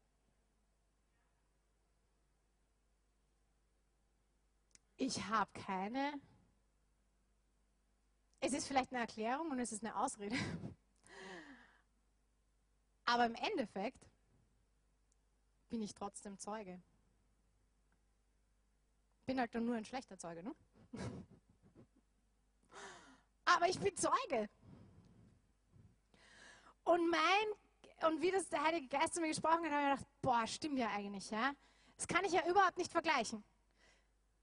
Ich 4.97 5.25
habe 5.25 5.51
keine. 5.53 6.13
Es 8.39 8.53
ist 8.53 8.67
vielleicht 8.67 8.91
eine 8.91 9.01
Erklärung 9.01 9.51
und 9.51 9.59
es 9.59 9.71
ist 9.71 9.83
eine 9.83 9.95
Ausrede. 9.95 10.35
Aber 13.05 13.25
im 13.25 13.35
Endeffekt 13.35 14.07
bin 15.69 15.81
ich 15.81 15.93
trotzdem 15.93 16.37
Zeuge. 16.39 16.81
Bin 19.25 19.39
halt 19.39 19.53
nur 19.55 19.75
ein 19.75 19.85
schlechter 19.85 20.17
Zeuge, 20.17 20.43
ne? 20.43 20.55
Aber 23.45 23.67
ich 23.67 23.79
bin 23.79 23.95
Zeuge. 23.97 24.49
Und 26.83 27.09
mein, 27.09 28.09
und 28.09 28.21
wie 28.21 28.31
das 28.31 28.47
der 28.47 28.63
Heilige 28.63 28.87
Geist 28.87 29.15
zu 29.15 29.21
mir 29.21 29.27
gesprochen 29.27 29.65
hat, 29.65 29.71
habe 29.71 29.81
ich 29.81 29.89
gedacht, 29.89 30.07
boah, 30.21 30.47
stimmt 30.47 30.79
ja 30.79 30.89
eigentlich, 30.91 31.29
ja. 31.31 31.53
Das 31.97 32.07
kann 32.07 32.23
ich 32.25 32.31
ja 32.31 32.47
überhaupt 32.47 32.77
nicht 32.77 32.91
vergleichen 32.91 33.43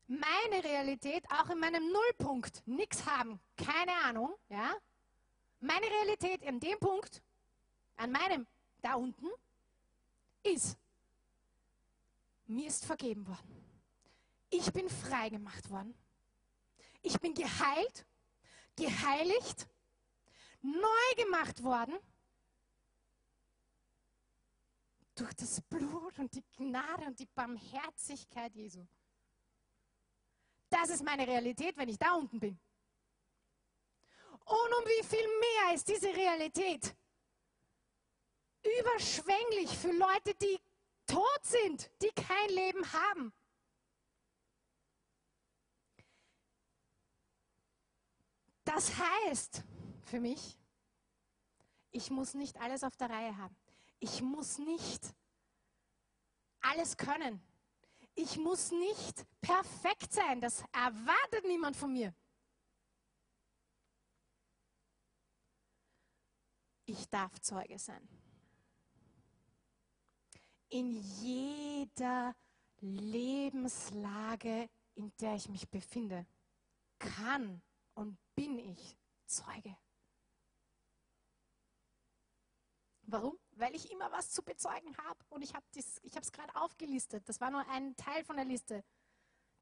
meine 0.07 0.65
Realität 0.65 1.25
auch 1.31 1.51
in 1.51 1.59
meinem 1.59 1.91
Nullpunkt 1.91 2.67
nichts 2.67 3.07
haben, 3.07 3.41
keine 3.57 3.93
Ahnung, 4.05 4.35
ja? 4.49 4.75
Meine 5.61 5.87
Realität 5.87 6.43
in 6.43 6.59
dem 6.59 6.79
Punkt, 6.79 7.23
an 7.97 8.11
meinem 8.11 8.47
da 8.81 8.95
unten, 8.95 9.29
ist, 10.43 10.77
mir 12.47 12.67
ist 12.67 12.85
vergeben 12.85 13.27
worden. 13.27 13.65
Ich 14.51 14.73
bin 14.73 14.89
frei 14.89 15.31
gemacht 15.31 15.71
worden. 15.71 15.95
Ich 17.01 17.19
bin 17.21 17.33
geheilt, 17.33 18.07
geheiligt, 18.77 19.69
neu 20.61 21.25
gemacht 21.25 21.63
worden 21.63 21.95
durch 25.15 25.35
das 25.35 25.61
Blut 25.63 26.19
und 26.19 26.35
die 26.35 26.45
Gnade 26.57 27.07
und 27.07 27.19
die 27.19 27.27
Barmherzigkeit 27.27 28.55
Jesu. 28.55 28.87
Das 30.73 30.89
ist 30.89 31.05
meine 31.05 31.27
Realität, 31.27 31.77
wenn 31.77 31.91
ich 31.91 31.99
da 31.99 32.15
unten 32.15 32.41
bin. 32.41 32.59
Und 34.47 34.75
um 34.79 34.85
wie 34.87 35.05
viel 35.05 35.29
mehr 35.39 35.75
ist 35.75 35.87
diese 35.87 36.09
Realität 36.09 36.97
überschwänglich 38.79 39.69
für 39.77 39.93
Leute, 39.93 40.35
die 40.35 40.59
tot 41.07 41.45
sind, 41.45 41.91
die 42.01 42.11
kein 42.13 42.49
Leben 42.49 42.91
haben. 42.91 43.35
Das 48.65 48.93
heißt 48.97 49.65
für 50.05 50.21
mich, 50.21 50.57
ich 51.91 52.11
muss 52.11 52.33
nicht 52.33 52.59
alles 52.59 52.83
auf 52.83 52.97
der 52.97 53.11
Reihe 53.11 53.37
haben. 53.37 53.55
Ich 54.01 54.23
muss 54.23 54.57
nicht 54.57 55.15
alles 56.63 56.97
können. 56.97 57.43
Ich 58.15 58.37
muss 58.37 58.71
nicht 58.71 59.27
perfekt 59.41 60.13
sein. 60.13 60.41
Das 60.41 60.63
erwartet 60.73 61.45
niemand 61.47 61.77
von 61.77 61.93
mir. 61.93 62.15
Ich 66.85 67.09
darf 67.09 67.41
Zeuge 67.41 67.79
sein. 67.79 68.07
In 70.69 70.95
jeder 71.23 72.35
Lebenslage, 72.81 74.69
in 74.95 75.13
der 75.21 75.37
ich 75.37 75.49
mich 75.49 75.69
befinde, 75.71 76.27
kann 76.99 77.63
und 77.95 78.19
bin 78.35 78.59
ich 78.59 78.97
Zeuge. 79.27 79.77
Warum? 83.03 83.42
Weil 83.57 83.75
ich 83.75 83.91
immer 83.91 84.11
was 84.13 84.31
zu 84.31 84.43
bezeugen 84.43 84.97
habe 84.99 85.19
und 85.31 85.43
ich 85.43 85.55
habe 85.55 85.65
es 85.75 86.33
gerade 86.33 86.55
aufgelistet. 86.57 87.29
Das 87.29 87.41
war 87.41 87.51
nur 87.51 87.69
ein 87.69 87.95
Teil 87.97 88.25
von 88.25 88.37
der 88.37 88.45
Liste, 88.45 88.83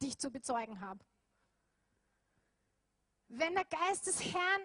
die 0.01 0.09
ich 0.09 0.19
zu 0.19 0.31
bezeugen 0.31 0.81
habe. 0.81 1.05
Wenn 3.29 3.55
der 3.55 3.65
Geist 3.65 4.07
des 4.07 4.25
Herrn 4.25 4.63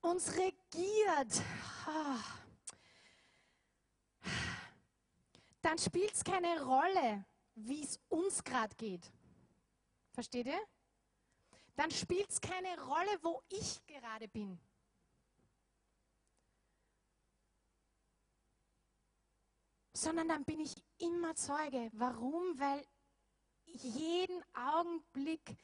uns 0.00 0.32
regiert, 0.36 1.42
dann 5.62 5.78
spielt 5.78 6.14
es 6.14 6.24
keine 6.24 6.62
Rolle, 6.64 7.24
wie 7.54 7.82
es 7.82 8.00
uns 8.08 8.42
gerade 8.42 8.74
geht. 8.76 9.10
Versteht 10.12 10.46
ihr? 10.46 10.60
Dann 11.76 11.90
spielt 11.90 12.30
es 12.30 12.40
keine 12.40 12.78
Rolle, 12.82 13.18
wo 13.22 13.42
ich 13.48 13.84
gerade 13.86 14.28
bin. 14.28 14.58
Sondern 20.00 20.28
dann 20.28 20.46
bin 20.46 20.60
ich 20.60 20.82
immer 20.96 21.34
Zeuge. 21.34 21.90
Warum? 21.92 22.58
Weil 22.58 22.82
jeden 23.66 24.42
Augenblick 24.54 25.58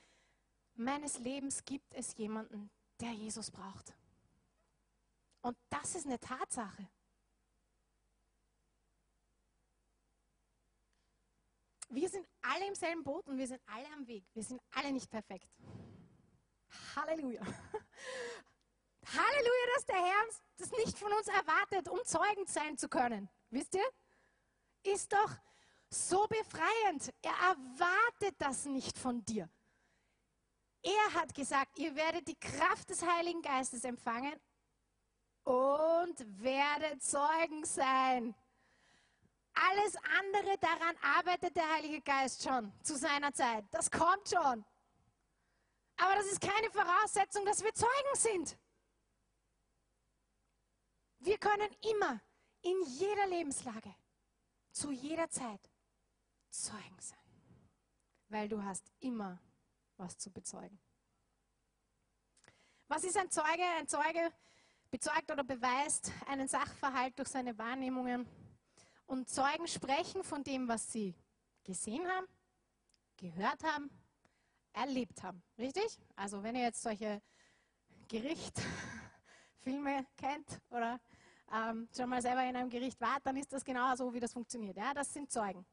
meines 0.75 1.19
Lebens 1.21 1.65
gibt 1.65 1.95
es 1.95 2.15
jemanden, 2.19 2.71
der 3.01 3.13
Jesus 3.13 3.51
braucht. 3.51 3.95
Und 5.41 5.57
das 5.71 5.95
ist 5.95 6.05
eine 6.05 6.21
Tatsache. 6.21 6.87
Wir 11.89 12.11
sind 12.11 12.29
alle 12.43 12.67
im 12.69 12.75
selben 12.75 13.05
Boot 13.05 13.27
und 13.29 13.39
wir 13.39 13.47
sind 13.47 13.63
alle 13.65 13.91
am 13.95 14.07
Weg. 14.07 14.27
Wir 14.35 14.43
sind 14.43 14.61
alle 14.73 14.93
nicht 14.93 15.09
perfekt. 15.09 15.49
Halleluja. 16.95 17.41
Halleluja, 19.07 19.67
dass 19.77 19.87
der 19.87 20.05
Herr 20.05 20.25
das 20.59 20.71
nicht 20.73 20.99
von 20.99 21.11
uns 21.11 21.29
erwartet, 21.29 21.89
um 21.89 22.05
Zeugen 22.05 22.47
sein 22.47 22.77
zu 22.77 22.91
können. 22.91 23.31
Wisst 23.49 23.75
ihr? 23.77 23.89
Ist 24.87 25.13
doch 25.13 25.31
so 25.91 26.27
befreiend. 26.29 27.13
Er 27.23 27.33
erwartet 27.33 28.37
das 28.39 28.67
nicht 28.67 28.97
von 28.97 29.25
dir. 29.25 29.49
Er 30.83 31.15
hat 31.15 31.35
gesagt, 31.35 31.79
ihr 31.79 31.97
werdet 31.97 32.29
die 32.29 32.39
Kraft 32.39 32.89
des 32.91 33.03
Heiligen 33.05 33.43
Geistes 33.43 33.83
empfangen 33.83 34.39
und 35.43 36.43
werdet 36.43 37.03
Zeugen 37.03 37.65
sein. 37.65 38.35
Alles 39.55 39.97
andere 40.21 40.57
daran 40.59 40.97
arbeitet 41.19 41.57
der 41.57 41.69
Heilige 41.75 42.03
Geist 42.03 42.45
schon 42.45 42.73
zu 42.83 42.97
seiner 42.97 43.33
Zeit. 43.33 43.65
Das 43.73 43.91
kommt 43.91 44.29
schon. 44.29 44.65
Aber 45.97 46.15
das 46.15 46.27
ist 46.27 46.41
keine 46.41 46.71
Voraussetzung, 46.71 47.45
dass 47.45 47.65
wir 47.65 47.75
Zeugen 47.75 48.15
sind. 48.15 48.59
Wir 51.19 51.39
können 51.39 51.75
immer, 51.91 52.21
in 52.63 52.83
jeder 52.85 53.27
Lebenslage, 53.27 53.95
zu 54.77 54.93
jeder 54.93 55.29
Zeit 55.31 55.71
Zeugen 56.51 57.01
sein. 57.01 57.19
Weil 58.29 58.49
du 58.49 58.63
hast 58.63 58.93
immer 59.01 59.41
was 59.97 60.19
zu 60.19 60.31
bezeugen. 60.31 60.79
Was 62.89 63.05
ist 63.05 63.17
ein 63.17 63.31
Zeuge? 63.31 63.65
Ein 63.79 63.89
Zeuge 63.89 64.31
bezeugt 64.91 65.31
oder 65.31 65.45
beweist 65.45 66.13
einen 66.27 66.47
Sachverhalt 66.47 67.19
durch 67.19 67.29
seine 67.29 67.57
Wahrnehmungen. 67.57 68.29
Und 69.07 69.31
Zeugen 69.31 69.67
sprechen 69.67 70.23
von 70.23 70.45
dem, 70.45 70.69
was 70.69 70.93
sie 70.93 71.15
gesehen 71.65 72.07
haben, 72.07 72.27
gehört 73.17 73.63
haben, 73.65 73.91
erlebt 74.73 75.23
haben. 75.23 75.43
Richtig? 75.57 75.99
Also 76.17 76.43
wenn 76.43 76.55
ihr 76.55 76.65
jetzt 76.65 76.83
solche 76.83 77.23
Gerichtfilme 78.09 80.07
kennt 80.17 80.61
oder 80.69 81.01
ähm, 81.53 81.89
schon 81.97 82.09
mal 82.09 82.23
selber 82.23 82.45
in 82.45 82.57
einem 82.57 82.71
Gericht 82.71 83.01
wart, 83.01 83.25
dann 83.25 83.37
ist 83.37 83.53
das 83.53 83.65
genau 83.65 83.95
so, 83.95 84.13
wie 84.13 84.21
das 84.21 84.33
funktioniert. 84.33 84.77
Ja, 84.77 84.93
das 84.95 85.13
sind 85.13 85.31
Zeugen. 85.31 85.65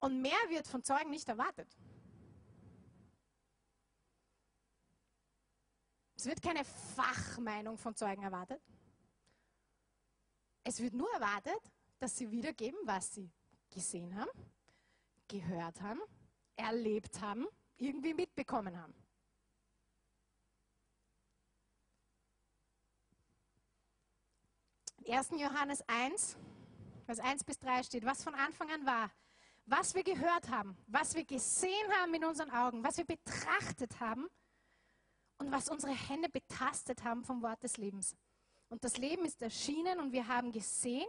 Und 0.00 0.20
mehr 0.20 0.38
wird 0.48 0.66
von 0.66 0.82
Zeugen 0.82 1.10
nicht 1.10 1.28
erwartet. 1.28 1.68
Es 6.16 6.26
wird 6.26 6.42
keine 6.42 6.64
Fachmeinung 6.64 7.78
von 7.78 7.94
Zeugen 7.94 8.22
erwartet. 8.22 8.60
Es 10.64 10.80
wird 10.80 10.94
nur 10.94 11.10
erwartet, 11.14 11.60
dass 11.98 12.16
sie 12.16 12.30
wiedergeben, 12.30 12.78
was 12.84 13.14
sie 13.14 13.30
gesehen 13.70 14.14
haben, 14.14 14.30
gehört 15.28 15.80
haben, 15.80 16.00
erlebt 16.56 17.20
haben, 17.20 17.46
irgendwie 17.76 18.14
mitbekommen 18.14 18.78
haben. 18.78 18.94
1. 25.08 25.30
Johannes 25.38 25.82
1, 25.88 26.36
Vers 27.06 27.20
1 27.20 27.44
bis 27.44 27.58
3 27.58 27.82
steht, 27.82 28.04
was 28.04 28.22
von 28.22 28.34
Anfang 28.34 28.70
an 28.70 28.86
war, 28.86 29.10
was 29.66 29.94
wir 29.94 30.02
gehört 30.02 30.50
haben, 30.50 30.76
was 30.86 31.14
wir 31.14 31.24
gesehen 31.24 31.92
haben 32.00 32.10
mit 32.10 32.24
unseren 32.24 32.50
Augen, 32.50 32.82
was 32.82 32.96
wir 32.96 33.04
betrachtet 33.04 34.00
haben, 34.00 34.28
und 35.40 35.50
was 35.50 35.68
unsere 35.68 35.92
Hände 35.92 36.28
betastet 36.28 37.02
haben 37.02 37.24
vom 37.24 37.42
Wort 37.42 37.62
des 37.62 37.78
Lebens. 37.78 38.14
Und 38.68 38.84
das 38.84 38.98
Leben 38.98 39.24
ist 39.24 39.42
erschienen 39.42 39.98
und 39.98 40.12
wir 40.12 40.28
haben 40.28 40.52
gesehen 40.52 41.08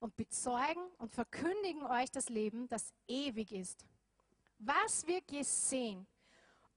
und 0.00 0.16
bezeugen 0.16 0.82
und 0.98 1.12
verkündigen 1.12 1.84
euch 1.84 2.10
das 2.10 2.28
Leben, 2.28 2.68
das 2.68 2.92
ewig 3.06 3.52
ist. 3.52 3.86
Was 4.58 5.06
wir 5.06 5.22
gesehen 5.22 6.06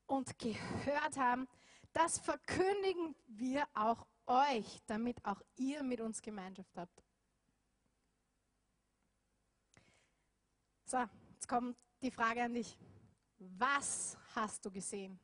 und 0.06 0.38
gehört 0.38 1.18
haben, 1.18 1.48
das 1.94 2.20
verkündigen 2.20 3.16
wir 3.28 3.68
auch 3.74 4.06
euch, 4.28 4.82
damit 4.86 5.24
auch 5.26 5.42
ihr 5.56 5.84
mit 5.84 6.02
uns 6.02 6.22
Gemeinschaft 6.22 6.76
habt. 6.76 7.04
So, 10.86 10.98
jetzt 11.32 11.48
kommt 11.48 11.78
die 12.02 12.12
Frage 12.12 12.44
an 12.44 12.54
dich. 12.54 12.78
Was 13.38 14.18
hast 14.36 14.64
du 14.66 14.72
gesehen? 14.72 15.20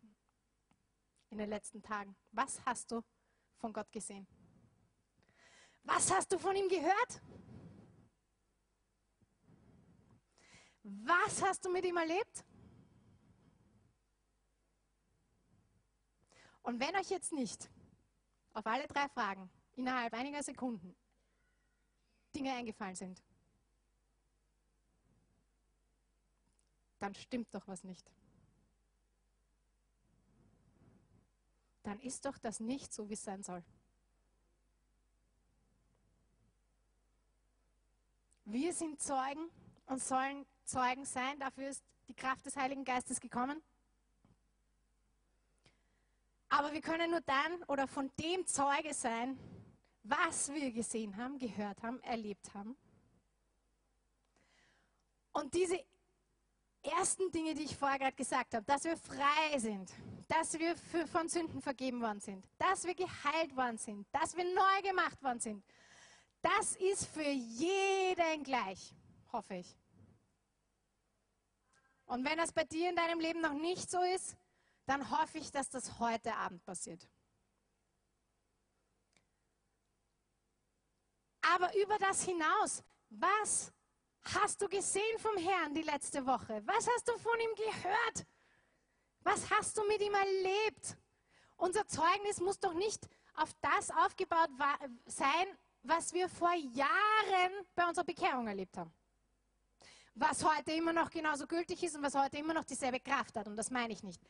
in 1.29 1.37
den 1.37 1.49
letzten 1.49 1.81
Tagen? 1.81 2.15
Was 2.31 2.63
hast 2.65 2.91
du 2.91 3.03
von 3.57 3.73
Gott 3.73 3.91
gesehen? 3.91 4.27
Was 5.83 6.11
hast 6.11 6.31
du 6.31 6.39
von 6.39 6.55
ihm 6.55 6.67
gehört? 6.67 7.21
Was 10.83 11.41
hast 11.43 11.65
du 11.65 11.71
mit 11.71 11.85
ihm 11.85 11.97
erlebt? 11.97 12.45
Und 16.61 16.79
wenn 16.79 16.95
euch 16.95 17.09
jetzt 17.09 17.31
nicht 17.31 17.69
auf 18.59 18.67
alle 18.67 18.87
drei 18.87 19.07
Fragen 19.09 19.49
innerhalb 19.75 20.13
einiger 20.13 20.43
Sekunden 20.43 20.95
Dinge 22.35 22.53
eingefallen 22.53 22.95
sind, 22.95 23.23
dann 26.99 27.15
stimmt 27.15 27.53
doch 27.53 27.67
was 27.67 27.83
nicht. 27.83 28.11
dann 31.89 31.99
ist 32.01 32.25
doch 32.25 32.37
das 32.37 32.59
nicht 32.59 32.93
so, 32.93 33.09
wie 33.09 33.13
es 33.13 33.23
sein 33.23 33.41
soll. 33.41 33.63
Wir 38.45 38.73
sind 38.73 39.01
Zeugen 39.01 39.49
und 39.87 39.99
sollen 39.99 40.45
Zeugen 40.65 41.05
sein. 41.05 41.39
Dafür 41.39 41.69
ist 41.69 41.83
die 42.07 42.13
Kraft 42.13 42.45
des 42.45 42.55
Heiligen 42.55 42.83
Geistes 42.83 43.19
gekommen. 43.19 43.59
Aber 46.49 46.73
wir 46.73 46.81
können 46.81 47.11
nur 47.11 47.21
dann 47.21 47.63
oder 47.67 47.87
von 47.87 48.11
dem 48.19 48.45
Zeuge 48.45 48.93
sein, 48.93 49.37
was 50.03 50.51
wir 50.51 50.71
gesehen 50.71 51.15
haben, 51.15 51.37
gehört 51.37 51.81
haben, 51.83 52.01
erlebt 52.01 52.53
haben. 52.53 52.75
Und 55.31 55.53
diese 55.53 55.79
ersten 56.81 57.31
Dinge, 57.31 57.53
die 57.53 57.63
ich 57.63 57.75
vorher 57.75 57.99
gerade 57.99 58.15
gesagt 58.15 58.55
habe, 58.55 58.65
dass 58.65 58.83
wir 58.83 58.97
frei 58.97 59.57
sind, 59.57 59.91
dass 60.27 60.57
wir 60.57 60.75
für, 60.75 61.05
von 61.07 61.29
Sünden 61.29 61.61
vergeben 61.61 62.01
worden 62.01 62.19
sind, 62.19 62.45
dass 62.57 62.85
wir 62.85 62.95
geheilt 62.95 63.55
worden 63.55 63.77
sind, 63.77 64.07
dass 64.11 64.35
wir 64.35 64.43
neu 64.43 64.81
gemacht 64.81 65.21
worden 65.21 65.39
sind, 65.39 65.63
das 66.41 66.75
ist 66.77 67.05
für 67.05 67.29
jeden 67.29 68.43
gleich, 68.43 68.95
hoffe 69.31 69.55
ich. 69.55 69.77
Und 72.05 72.25
wenn 72.25 72.37
das 72.37 72.51
bei 72.51 72.63
dir 72.63 72.89
in 72.89 72.95
deinem 72.95 73.19
Leben 73.19 73.41
noch 73.41 73.53
nicht 73.53 73.89
so 73.89 74.01
ist, 74.01 74.35
dann 74.89 75.11
hoffe 75.11 75.37
ich, 75.37 75.51
dass 75.51 75.69
das 75.69 75.99
heute 75.99 76.35
Abend 76.35 76.65
passiert. 76.65 77.07
Aber 81.41 81.75
über 81.77 81.99
das 81.99 82.23
hinaus, 82.23 82.83
was 83.11 83.71
hast 84.23 84.59
du 84.59 84.67
gesehen 84.67 85.19
vom 85.19 85.37
Herrn 85.37 85.75
die 85.75 85.83
letzte 85.83 86.25
Woche? 86.25 86.63
Was 86.65 86.87
hast 86.87 87.07
du 87.07 87.15
von 87.19 87.39
ihm 87.39 87.55
gehört? 87.55 88.25
Was 89.21 89.49
hast 89.51 89.77
du 89.77 89.85
mit 89.85 90.01
ihm 90.01 90.13
erlebt? 90.13 90.97
Unser 91.57 91.87
Zeugnis 91.87 92.39
muss 92.39 92.59
doch 92.59 92.73
nicht 92.73 93.07
auf 93.35 93.53
das 93.61 93.91
aufgebaut 93.91 94.49
sein, 95.05 95.47
was 95.83 96.13
wir 96.13 96.27
vor 96.29 96.53
Jahren 96.53 97.51
bei 97.75 97.87
unserer 97.87 98.05
Bekehrung 98.05 98.47
erlebt 98.47 98.75
haben. 98.75 98.91
Was 100.15 100.43
heute 100.43 100.71
immer 100.71 100.93
noch 100.93 101.11
genauso 101.11 101.45
gültig 101.45 101.83
ist 101.83 101.95
und 101.95 102.01
was 102.01 102.15
heute 102.15 102.37
immer 102.37 102.55
noch 102.55 102.65
dieselbe 102.65 102.99
Kraft 102.99 103.37
hat. 103.37 103.47
Und 103.47 103.55
das 103.55 103.69
meine 103.69 103.93
ich 103.93 104.01
nicht. 104.01 104.21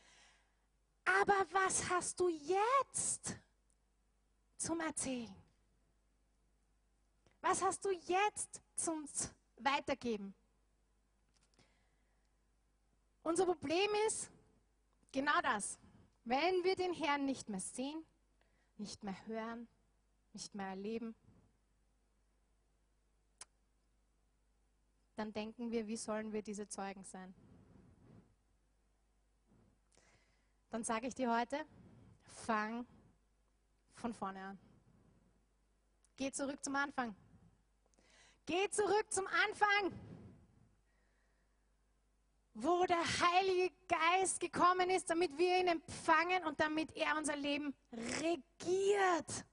Aber 1.17 1.45
was 1.51 1.89
hast 1.89 2.19
du 2.19 2.29
jetzt 2.29 3.35
zum 4.57 4.79
Erzählen? 4.79 5.35
Was 7.41 7.61
hast 7.61 7.83
du 7.83 7.91
jetzt 7.91 8.61
zum 8.75 9.07
Weitergeben? 9.57 10.33
Unser 13.23 13.45
Problem 13.45 13.89
ist 14.07 14.29
genau 15.11 15.39
das. 15.41 15.79
Wenn 16.25 16.63
wir 16.63 16.75
den 16.75 16.93
Herrn 16.93 17.25
nicht 17.25 17.49
mehr 17.49 17.59
sehen, 17.59 18.05
nicht 18.77 19.03
mehr 19.03 19.25
hören, 19.25 19.67
nicht 20.33 20.53
mehr 20.53 20.67
erleben, 20.67 21.15
dann 25.15 25.33
denken 25.33 25.71
wir, 25.71 25.87
wie 25.87 25.97
sollen 25.97 26.31
wir 26.31 26.43
diese 26.43 26.67
Zeugen 26.67 27.03
sein? 27.03 27.33
Dann 30.69 30.83
sage 30.83 31.07
ich 31.07 31.15
dir 31.15 31.35
heute, 31.35 31.65
fang 32.45 32.85
von 33.95 34.13
vorne 34.13 34.39
an. 34.39 34.59
Geh 36.15 36.31
zurück 36.31 36.63
zum 36.63 36.75
Anfang. 36.75 37.15
Geh 38.45 38.69
zurück 38.69 39.05
zum 39.09 39.25
Anfang, 39.27 39.93
wo 42.53 42.85
der 42.85 42.97
Heilige 42.97 43.73
Geist 43.87 44.39
gekommen 44.39 44.89
ist, 44.89 45.09
damit 45.09 45.37
wir 45.37 45.59
ihn 45.59 45.67
empfangen 45.67 46.43
und 46.45 46.59
damit 46.59 46.95
er 46.95 47.15
unser 47.17 47.35
Leben 47.35 47.73
regiert. 47.93 49.45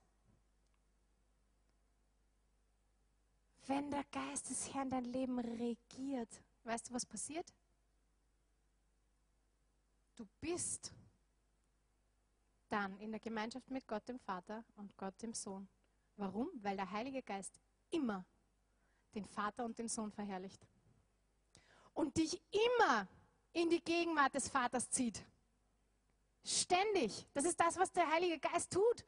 Wenn 3.67 3.91
der 3.91 4.05
Geist 4.05 4.51
des 4.51 4.73
Herrn 4.73 4.91
dein 4.91 5.05
Leben 5.05 5.39
regiert, 5.39 6.43
weißt 6.65 6.89
du, 6.89 6.95
was 6.95 7.05
passiert? 7.05 7.53
Du 10.15 10.27
bist 10.41 10.93
dann 12.77 12.99
in 12.99 13.11
der 13.11 13.21
Gemeinschaft 13.21 13.71
mit 13.71 13.89
Gott 13.89 14.07
dem 14.07 14.19
Vater 14.19 14.63
und 14.77 14.95
Gott 14.99 15.15
dem 15.23 15.33
Sohn. 15.33 15.67
Warum? 16.17 16.51
Weil 16.63 16.77
der 16.77 16.91
Heilige 16.91 17.23
Geist 17.23 17.59
immer 17.91 18.23
den 19.15 19.25
Vater 19.25 19.65
und 19.65 19.79
den 19.79 19.89
Sohn 19.89 20.13
verherrlicht. 20.13 20.61
Und 21.95 22.15
dich 22.19 22.39
immer 22.51 23.09
in 23.55 23.71
die 23.71 23.83
Gegenwart 23.83 24.35
des 24.35 24.51
Vaters 24.51 24.91
zieht. 24.91 25.25
Ständig. 26.45 27.27
Das 27.33 27.47
ist 27.47 27.59
das, 27.59 27.79
was 27.79 27.91
der 27.93 28.11
Heilige 28.11 28.39
Geist 28.39 28.71
tut. 28.71 29.07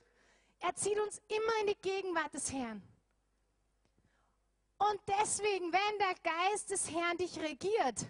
Er 0.61 0.75
zieht 0.75 0.99
uns 0.99 1.21
immer 1.29 1.61
in 1.61 1.67
die 1.67 1.83
Gegenwart 1.83 2.33
des 2.33 2.51
Herrn. 2.51 2.83
Und 4.79 5.01
deswegen, 5.07 5.71
wenn 5.71 5.99
der 5.99 6.15
Geist 6.23 6.71
des 6.71 6.91
Herrn 6.91 7.19
dich 7.19 7.39
regiert, 7.39 8.07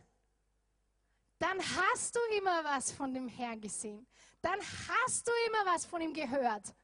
dann 1.40 1.58
hast 1.58 2.14
du 2.14 2.20
immer 2.36 2.62
was 2.62 2.92
von 2.92 3.12
dem 3.12 3.26
Herrn 3.26 3.60
gesehen. 3.60 4.06
Dann 4.48 4.60
hast 4.88 5.28
du 5.28 5.32
immer 5.48 5.74
was 5.74 5.84
von 5.84 6.00
ihm 6.00 6.14
gehört. 6.14 6.74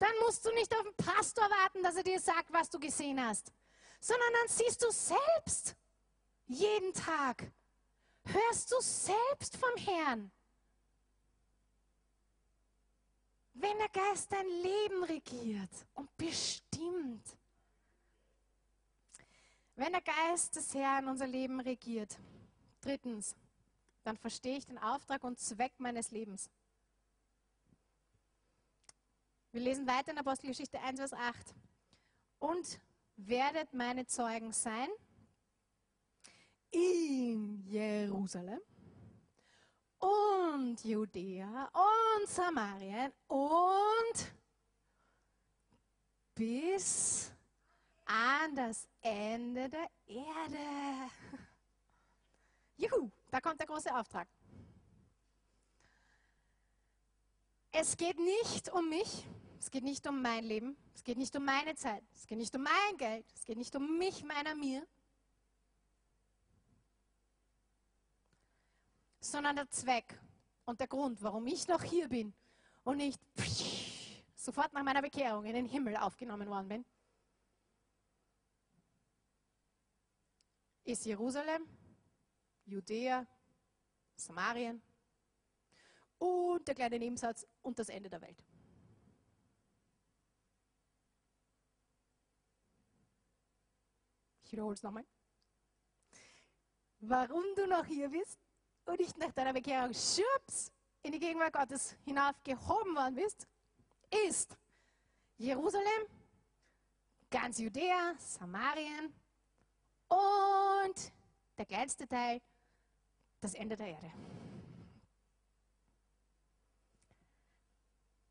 Dann 0.00 0.10
musst 0.24 0.44
du 0.44 0.52
nicht 0.54 0.74
auf 0.74 0.82
den 0.82 0.96
Pastor 0.96 1.44
warten, 1.44 1.84
dass 1.84 1.94
er 1.94 2.02
dir 2.02 2.18
sagt, 2.18 2.52
was 2.52 2.68
du 2.68 2.80
gesehen 2.80 3.24
hast, 3.24 3.52
sondern 4.00 4.32
dann 4.32 4.48
siehst 4.48 4.82
du 4.82 4.90
selbst 4.90 5.76
jeden 6.48 6.92
Tag. 6.92 7.52
Hörst 8.24 8.72
du 8.72 8.80
selbst 8.80 9.56
vom 9.56 9.76
Herrn. 9.76 10.32
Wenn 13.52 13.78
der 13.78 13.90
Geist 13.90 14.32
dein 14.32 14.48
Leben 14.48 15.04
regiert 15.04 15.86
und 15.94 16.16
bestimmt, 16.16 17.36
wenn 19.76 19.92
der 19.92 20.02
Geist 20.02 20.56
des 20.56 20.74
Herrn 20.74 21.06
unser 21.06 21.28
Leben 21.28 21.60
regiert, 21.60 22.18
drittens, 22.80 23.36
dann 24.02 24.16
verstehe 24.16 24.58
ich 24.58 24.66
den 24.66 24.78
Auftrag 24.78 25.22
und 25.22 25.38
Zweck 25.38 25.72
meines 25.78 26.10
Lebens. 26.10 26.50
Wir 29.54 29.60
lesen 29.60 29.86
weiter 29.86 30.10
in 30.10 30.18
Apostelgeschichte 30.18 30.80
1, 30.80 30.98
Vers 30.98 31.12
8. 31.12 31.54
Und 32.40 32.80
werdet 33.14 33.72
meine 33.72 34.04
Zeugen 34.04 34.52
sein 34.52 34.88
in 36.72 37.62
Jerusalem 37.64 38.58
und 40.00 40.84
Judäa 40.84 41.70
und 41.72 42.28
Samarien 42.28 43.12
und 43.28 44.34
bis 46.34 47.30
an 48.06 48.56
das 48.56 48.88
Ende 49.02 49.68
der 49.68 49.88
Erde. 50.06 51.10
Juhu, 52.76 53.08
da 53.30 53.40
kommt 53.40 53.60
der 53.60 53.68
große 53.68 53.94
Auftrag. 53.94 54.26
Es 57.70 57.96
geht 57.96 58.18
nicht 58.18 58.72
um 58.72 58.88
mich, 58.88 59.28
es 59.64 59.70
geht 59.70 59.82
nicht 59.82 60.06
um 60.06 60.20
mein 60.20 60.44
Leben, 60.44 60.76
es 60.94 61.02
geht 61.02 61.16
nicht 61.16 61.34
um 61.34 61.42
meine 61.42 61.74
Zeit, 61.74 62.04
es 62.12 62.26
geht 62.26 62.36
nicht 62.36 62.54
um 62.54 62.62
mein 62.62 62.96
Geld, 62.98 63.24
es 63.34 63.46
geht 63.46 63.56
nicht 63.56 63.74
um 63.74 63.96
mich, 63.96 64.22
meiner, 64.22 64.54
mir, 64.54 64.86
sondern 69.20 69.56
der 69.56 69.70
Zweck 69.70 70.20
und 70.66 70.80
der 70.80 70.86
Grund, 70.86 71.22
warum 71.22 71.46
ich 71.46 71.66
noch 71.66 71.82
hier 71.82 72.10
bin 72.10 72.34
und 72.82 72.98
nicht 72.98 73.18
sofort 74.34 74.70
nach 74.74 74.82
meiner 74.82 75.00
Bekehrung 75.00 75.46
in 75.46 75.54
den 75.54 75.64
Himmel 75.64 75.96
aufgenommen 75.96 76.46
worden 76.50 76.68
bin, 76.68 76.84
ist 80.84 81.06
Jerusalem, 81.06 81.66
Judäa, 82.66 83.26
Samarien 84.14 84.82
und 86.18 86.68
der 86.68 86.74
kleine 86.74 86.98
Nebensatz 86.98 87.46
und 87.62 87.78
das 87.78 87.88
Ende 87.88 88.10
der 88.10 88.20
Welt. 88.20 88.44
Wiederhole 94.54 94.74
es 94.74 94.82
nochmal. 94.82 95.04
Warum 97.00 97.44
du 97.56 97.66
noch 97.66 97.84
hier 97.84 98.08
bist 98.08 98.38
und 98.86 99.00
nicht 99.00 99.18
nach 99.18 99.32
deiner 99.32 99.52
Bekehrung 99.52 99.92
schubs 99.92 100.72
in 101.02 101.12
die 101.12 101.18
Gegenwart 101.18 101.52
Gottes 101.52 101.96
hinauf 102.04 102.34
gehoben 102.42 102.94
worden 102.96 103.16
bist, 103.16 103.46
ist 104.28 104.56
Jerusalem, 105.36 106.06
ganz 107.30 107.58
Judäa, 107.58 108.14
Samarien 108.18 109.12
und 110.08 111.12
der 111.58 111.66
kleinste 111.66 112.06
Teil, 112.06 112.40
das 113.40 113.54
Ende 113.54 113.76
der 113.76 113.88
Erde. 113.88 114.12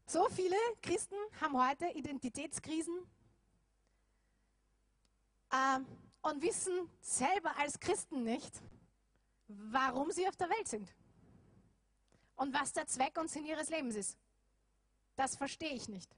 So 0.06 0.30
viele 0.30 0.56
Christen 0.82 1.16
haben 1.42 1.62
heute 1.62 1.88
Identitätskrisen 1.88 2.96
äh, 5.52 5.80
und 6.24 6.42
wissen 6.42 6.90
selber 7.02 7.56
als 7.58 7.80
Christen 7.80 8.24
nicht, 8.24 8.62
warum 9.48 10.12
sie 10.12 10.28
auf 10.28 10.36
der 10.36 10.50
Welt 10.50 10.68
sind 10.68 10.94
und 12.36 12.54
was 12.54 12.74
der 12.74 12.88
Zweck 12.88 13.18
und 13.20 13.30
Sinn 13.30 13.46
ihres 13.46 13.70
Lebens 13.70 13.96
ist. 13.96 14.18
Das 15.16 15.36
verstehe 15.36 15.74
ich 15.74 15.88
nicht. 15.88 16.10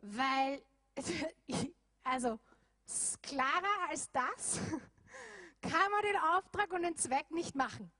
Weil, 0.00 0.62
also, 2.04 2.38
klarer 3.20 3.88
als 3.90 4.10
das 4.12 4.60
kann 5.60 5.90
man 5.90 6.02
den 6.02 6.16
Auftrag 6.34 6.72
und 6.72 6.82
den 6.82 6.96
Zweck 6.96 7.30
nicht 7.30 7.54
machen. 7.54 7.90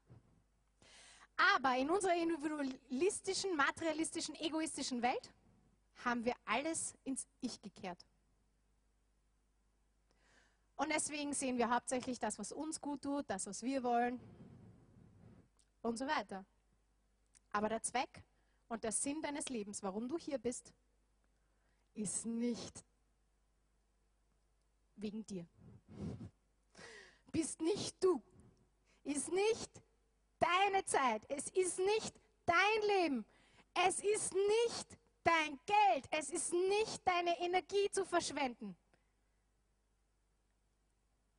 Aber 1.55 1.77
in 1.77 1.91
unserer 1.91 2.15
individualistischen, 2.15 3.57
materialistischen, 3.57 4.35
egoistischen 4.37 5.03
Welt 5.03 5.31
haben 6.05 6.25
wir 6.25 6.35
alles 6.47 6.95
ins 7.05 7.27
Ich 7.41 7.61
gekehrt. 7.61 8.07
Und 10.77 10.91
deswegen 10.93 11.33
sehen 11.33 11.57
wir 11.57 11.71
hauptsächlich 11.71 12.19
das, 12.19 12.39
was 12.39 12.53
uns 12.53 12.81
gut 12.81 13.03
tut, 13.03 13.25
das, 13.29 13.47
was 13.47 13.63
wir 13.63 13.83
wollen 13.83 14.21
und 15.83 15.97
so 15.97 16.07
weiter. 16.07 16.45
Aber 17.53 17.69
der 17.69 17.83
Zweck 17.83 18.23
und 18.69 18.85
der 18.85 18.93
Sinn 18.93 19.23
deines 19.23 19.49
Lebens, 19.49 19.83
warum 19.83 20.09
du 20.09 20.19
hier 20.19 20.39
bist, 20.39 20.73
ist 21.95 22.27
nicht 22.27 22.85
wegen 24.97 25.25
dir. 25.25 25.47
Bist 27.33 27.61
nicht 27.61 28.03
du. 28.03 28.23
Ist 29.05 29.33
nicht 29.33 29.71
deine 30.39 30.85
Zeit. 30.85 31.25
Es 31.29 31.49
ist 31.49 31.79
nicht 31.79 32.15
dein 32.45 33.03
Leben. 33.03 33.25
Es 33.87 34.01
ist 34.01 34.35
nicht 34.35 34.99
dein 35.23 35.59
Geld. 35.65 36.07
Es 36.11 36.31
ist 36.31 36.53
nicht 36.53 37.07
deine 37.07 37.39
Energie 37.41 37.91
zu 37.91 38.05
verschwenden. 38.05 38.77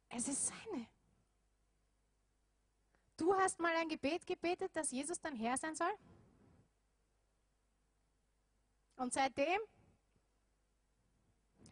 Es 0.10 0.28
ist 0.28 0.48
seine. 0.48 0.88
Du 3.18 3.34
hast 3.34 3.60
mal 3.60 3.76
ein 3.76 3.90
Gebet 3.90 4.26
gebetet, 4.26 4.76
dass 4.76 4.92
Jesus 4.92 5.20
dein 5.20 5.36
Herr 5.36 5.58
sein 5.58 5.76
soll? 5.76 5.94
Und 8.96 9.14
seitdem 9.14 9.60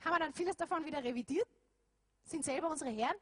haben 0.01 0.13
wir 0.13 0.19
dann 0.19 0.33
vieles 0.33 0.55
davon 0.55 0.85
wieder 0.85 1.03
revidiert, 1.03 1.47
sind 2.23 2.43
selber 2.43 2.69
unsere 2.69 2.91
Herren 2.91 3.17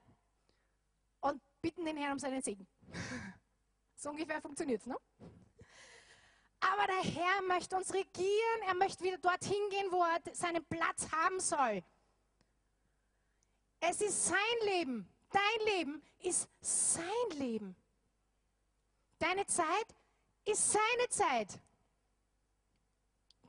und 1.21 1.41
bitten 1.61 1.85
den 1.85 1.97
Herrn 1.97 2.13
um 2.13 2.19
seinen 2.19 2.41
Segen. 2.41 2.67
so 3.95 4.09
ungefähr 4.09 4.41
funktioniert 4.41 4.81
es, 4.81 4.87
ne? 4.87 4.97
Aber 6.59 6.87
der 6.87 7.03
Herr 7.03 7.41
möchte 7.43 7.75
uns 7.75 7.93
regieren, 7.93 8.61
er 8.67 8.75
möchte 8.75 9.03
wieder 9.03 9.17
dorthin 9.17 9.69
gehen, 9.69 9.91
wo 9.91 10.01
er 10.01 10.21
seinen 10.33 10.63
Platz 10.65 11.11
haben 11.11 11.39
soll. 11.39 11.83
Es 13.85 13.99
ist 13.99 14.27
sein 14.27 14.37
Leben. 14.65 15.09
Dein 15.29 15.67
Leben 15.75 16.01
ist 16.19 16.47
sein 16.61 17.37
Leben. 17.37 17.75
Deine 19.19 19.45
Zeit 19.45 19.95
ist 20.45 20.71
seine 20.71 21.09
Zeit. 21.09 21.59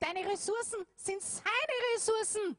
Deine 0.00 0.28
Ressourcen 0.28 0.84
sind 0.96 1.22
seine 1.22 1.94
Ressourcen. 1.94 2.58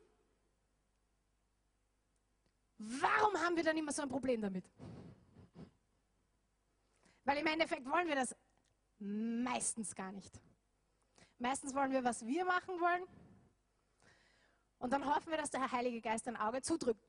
Warum 2.78 3.36
haben 3.42 3.58
wir 3.58 3.64
dann 3.64 3.78
immer 3.78 3.92
so 3.92 4.04
ein 4.04 4.10
Problem 4.10 4.42
damit? 4.42 4.72
Weil 7.26 7.40
im 7.40 7.48
Endeffekt 7.48 7.86
wollen 7.86 8.08
wir 8.08 8.16
das 8.16 8.34
meistens 9.00 9.94
gar 9.94 10.14
nicht. 10.14 10.40
Meistens 11.40 11.76
wollen 11.76 11.92
wir, 11.92 12.06
was 12.06 12.26
wir 12.26 12.46
machen 12.46 12.80
wollen. 12.80 13.04
Und 14.78 14.94
dann 14.94 15.06
hoffen 15.06 15.30
wir, 15.30 15.38
dass 15.38 15.52
der 15.52 15.70
Heilige 15.70 16.00
Geist 16.00 16.26
ein 16.30 16.38
Auge 16.38 16.62
zudrückt. 16.62 17.06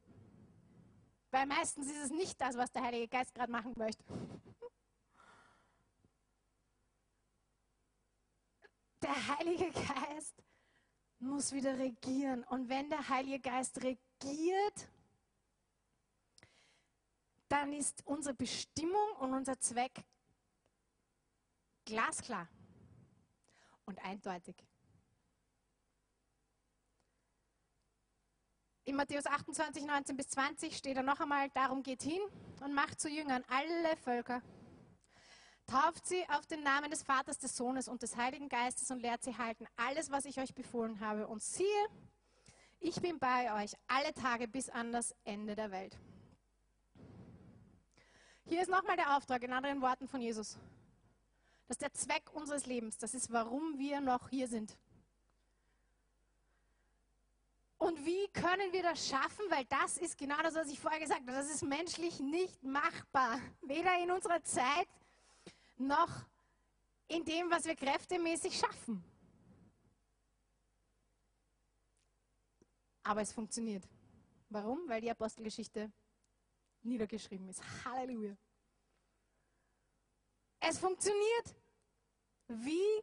Weil 1.31 1.47
meistens 1.47 1.91
ist 1.91 2.05
es 2.05 2.11
nicht 2.11 2.41
das, 2.41 2.57
was 2.57 2.71
der 2.71 2.83
Heilige 2.83 3.09
Geist 3.09 3.35
gerade 3.35 3.51
machen 3.51 3.75
möchte. 3.77 4.05
Der 9.03 9.37
Heilige 9.37 9.71
Geist 9.71 10.35
muss 11.19 11.53
wieder 11.53 11.79
regieren. 11.79 12.45
Und 12.45 12.69
wenn 12.69 12.89
der 12.89 13.09
Heilige 13.09 13.41
Geist 13.41 13.83
regiert, 13.83 14.89
dann 17.49 17.73
ist 17.73 18.05
unsere 18.07 18.35
Bestimmung 18.35 19.13
und 19.21 19.33
unser 19.33 19.59
Zweck 19.59 20.05
glasklar 21.85 22.49
und 23.85 23.99
eindeutig. 24.05 24.57
In 28.87 28.95
Matthäus 28.95 29.27
28, 29.27 29.85
19 29.85 30.17
bis 30.17 30.29
20 30.29 30.77
steht 30.77 30.97
er 30.97 31.03
noch 31.03 31.19
einmal, 31.19 31.51
darum 31.51 31.83
geht 31.83 32.03
hin 32.03 32.21
und 32.63 32.73
macht 32.73 33.01
zu 33.01 33.09
Jüngern 33.09 33.45
alle 33.49 33.97
Völker. 33.97 34.41
Tauft 35.67 36.07
sie 36.07 36.25
auf 36.29 36.47
den 36.47 36.63
Namen 36.63 36.93
des 36.93 37.03
Vaters, 37.03 37.39
des 37.39 37.57
Sohnes 37.57 37.89
und 37.89 38.03
des 38.03 38.17
Heiligen 38.17 38.49
Geistes 38.49 38.89
und 38.93 39.01
lehrt 39.01 39.25
sie 39.25 39.37
halten 39.37 39.67
alles, 39.77 40.13
was 40.13 40.25
ich 40.25 40.39
euch 40.39 40.55
befohlen 40.55 41.01
habe. 41.01 41.27
Und 41.27 41.43
siehe, 41.43 41.67
ich 42.79 43.03
bin 43.03 43.19
bei 43.19 43.53
euch 43.61 43.73
alle 43.89 44.15
Tage 44.15 44.47
bis 44.47 44.71
an 44.71 44.93
das 44.93 45.13
Ende 45.25 45.57
der 45.57 45.73
Welt. 45.73 45.99
Hier 48.45 48.63
ist 48.63 48.71
nochmal 48.71 48.97
der 48.97 49.17
Auftrag, 49.17 49.43
in 49.43 49.53
anderen 49.53 49.83
Worten 49.83 50.07
von 50.07 50.21
Jesus. 50.21 50.57
Das 51.67 51.75
ist 51.75 51.83
der 51.83 51.93
Zweck 51.93 52.33
unseres 52.33 52.67
Lebens. 52.67 52.99
Das 52.99 53.15
ist, 53.15 53.33
warum 53.33 53.77
wir 53.81 54.01
noch 54.01 54.29
hier 54.29 54.47
sind. 54.47 54.79
Und 57.79 58.05
wie 58.07 58.27
können 58.29 58.73
wir 58.73 58.83
das 58.83 59.07
schaffen? 59.07 59.45
Weil 59.51 59.65
das 59.67 59.99
ist 59.99 60.17
genau 60.17 60.41
das, 60.43 60.55
was 60.55 60.69
ich 60.69 60.81
vorher 60.81 61.01
gesagt 61.01 61.21
habe. 61.21 61.33
Das 61.33 61.51
ist 61.51 61.63
menschlich 61.63 62.21
nicht 62.21 62.63
machbar. 62.63 63.39
Weder 63.63 63.99
in 64.03 64.11
unserer 64.11 64.43
Zeit 64.43 64.89
noch 65.77 66.25
in 67.09 67.25
dem, 67.25 67.51
was 67.51 67.65
wir 67.67 67.77
kräftemäßig 67.77 68.59
schaffen. 68.59 69.05
Aber 73.03 73.21
es 73.21 73.33
funktioniert. 73.33 73.87
Warum? 74.49 74.89
Weil 74.89 75.01
die 75.01 75.11
Apostelgeschichte 75.11 75.93
niedergeschrieben 76.83 77.49
ist. 77.49 77.63
Halleluja. 77.85 78.37
Es 80.61 80.79
funktioniert. 80.79 81.55
Wie? 82.49 83.03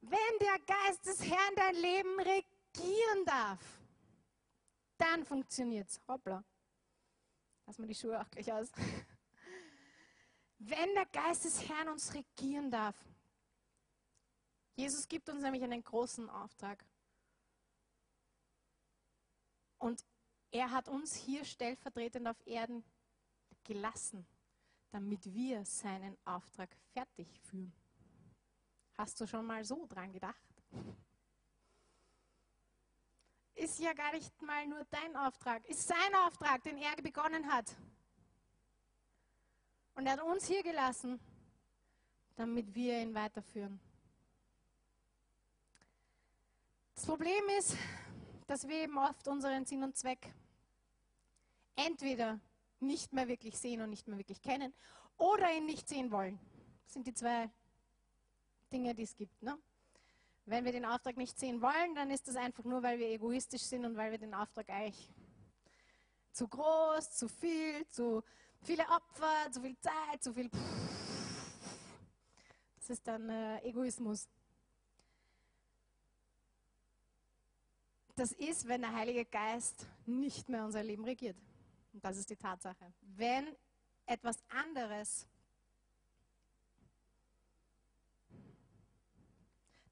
Wenn 0.00 0.38
der 0.40 0.58
Geist 0.60 1.04
des 1.04 1.22
Herrn 1.28 1.54
dein 1.56 1.74
Leben 1.74 2.20
regieren 2.20 3.24
darf 3.26 3.77
dann 4.98 5.24
funktioniert 5.24 5.88
es. 5.88 6.00
Hoppla. 6.06 6.44
Lass 7.66 7.78
mal 7.78 7.86
die 7.86 7.94
Schuhe 7.94 8.20
auch 8.20 8.30
gleich 8.30 8.52
aus. 8.52 8.70
Wenn 10.58 10.94
der 10.94 11.06
Geist 11.06 11.44
des 11.44 11.68
Herrn 11.68 11.88
uns 11.88 12.12
regieren 12.14 12.70
darf. 12.70 12.96
Jesus 14.74 15.08
gibt 15.08 15.28
uns 15.28 15.42
nämlich 15.42 15.62
einen 15.62 15.82
großen 15.82 16.28
Auftrag. 16.30 16.84
Und 19.78 20.04
er 20.50 20.70
hat 20.70 20.88
uns 20.88 21.14
hier 21.14 21.44
stellvertretend 21.44 22.26
auf 22.26 22.46
Erden 22.46 22.84
gelassen, 23.64 24.26
damit 24.90 25.32
wir 25.32 25.64
seinen 25.64 26.16
Auftrag 26.24 26.74
fertig 26.92 27.28
führen. 27.40 27.72
Hast 28.94 29.20
du 29.20 29.26
schon 29.26 29.46
mal 29.46 29.64
so 29.64 29.86
dran 29.86 30.12
gedacht? 30.12 30.42
Ist 33.58 33.78
ja 33.80 33.92
gar 33.92 34.12
nicht 34.12 34.40
mal 34.42 34.66
nur 34.66 34.84
dein 34.90 35.16
Auftrag, 35.16 35.68
ist 35.68 35.86
sein 35.86 36.14
Auftrag, 36.26 36.62
den 36.62 36.78
er 36.78 36.94
begonnen 37.02 37.52
hat. 37.52 37.76
Und 39.94 40.06
er 40.06 40.12
hat 40.12 40.22
uns 40.22 40.46
hier 40.46 40.62
gelassen, 40.62 41.18
damit 42.36 42.72
wir 42.74 43.02
ihn 43.02 43.14
weiterführen. 43.14 43.80
Das 46.94 47.04
Problem 47.04 47.44
ist, 47.58 47.76
dass 48.46 48.66
wir 48.66 48.76
eben 48.76 48.96
oft 48.96 49.26
unseren 49.28 49.64
Sinn 49.66 49.82
und 49.82 49.96
Zweck 49.96 50.32
entweder 51.74 52.40
nicht 52.80 53.12
mehr 53.12 53.28
wirklich 53.28 53.58
sehen 53.58 53.80
und 53.80 53.90
nicht 53.90 54.06
mehr 54.06 54.18
wirklich 54.18 54.40
kennen 54.40 54.72
oder 55.16 55.52
ihn 55.52 55.66
nicht 55.66 55.88
sehen 55.88 56.10
wollen. 56.10 56.38
Das 56.84 56.94
sind 56.94 57.06
die 57.06 57.14
zwei 57.14 57.50
Dinge, 58.72 58.94
die 58.94 59.02
es 59.02 59.16
gibt. 59.16 59.42
Ne? 59.42 59.58
Wenn 60.48 60.64
wir 60.64 60.72
den 60.72 60.86
Auftrag 60.86 61.18
nicht 61.18 61.38
sehen 61.38 61.60
wollen, 61.60 61.94
dann 61.94 62.10
ist 62.10 62.26
das 62.26 62.36
einfach 62.36 62.64
nur, 62.64 62.82
weil 62.82 62.98
wir 62.98 63.08
egoistisch 63.10 63.60
sind 63.60 63.84
und 63.84 63.98
weil 63.98 64.12
wir 64.12 64.18
den 64.18 64.32
Auftrag 64.32 64.70
eigentlich 64.70 65.10
zu 66.32 66.48
groß, 66.48 67.10
zu 67.10 67.28
viel, 67.28 67.86
zu 67.88 68.22
viele 68.62 68.82
Opfer, 68.84 69.52
zu 69.52 69.60
viel 69.60 69.78
Zeit, 69.78 70.22
zu 70.22 70.32
viel. 70.32 70.48
Das 72.76 72.88
ist 72.88 73.06
dann 73.06 73.28
äh, 73.28 73.60
Egoismus. 73.60 74.26
Das 78.16 78.32
ist, 78.32 78.66
wenn 78.66 78.80
der 78.80 78.94
Heilige 78.94 79.26
Geist 79.26 79.86
nicht 80.06 80.48
mehr 80.48 80.64
unser 80.64 80.82
Leben 80.82 81.04
regiert. 81.04 81.36
Und 81.92 82.02
das 82.02 82.16
ist 82.16 82.30
die 82.30 82.36
Tatsache. 82.36 82.90
Wenn 83.02 83.54
etwas 84.06 84.38
anderes 84.48 85.26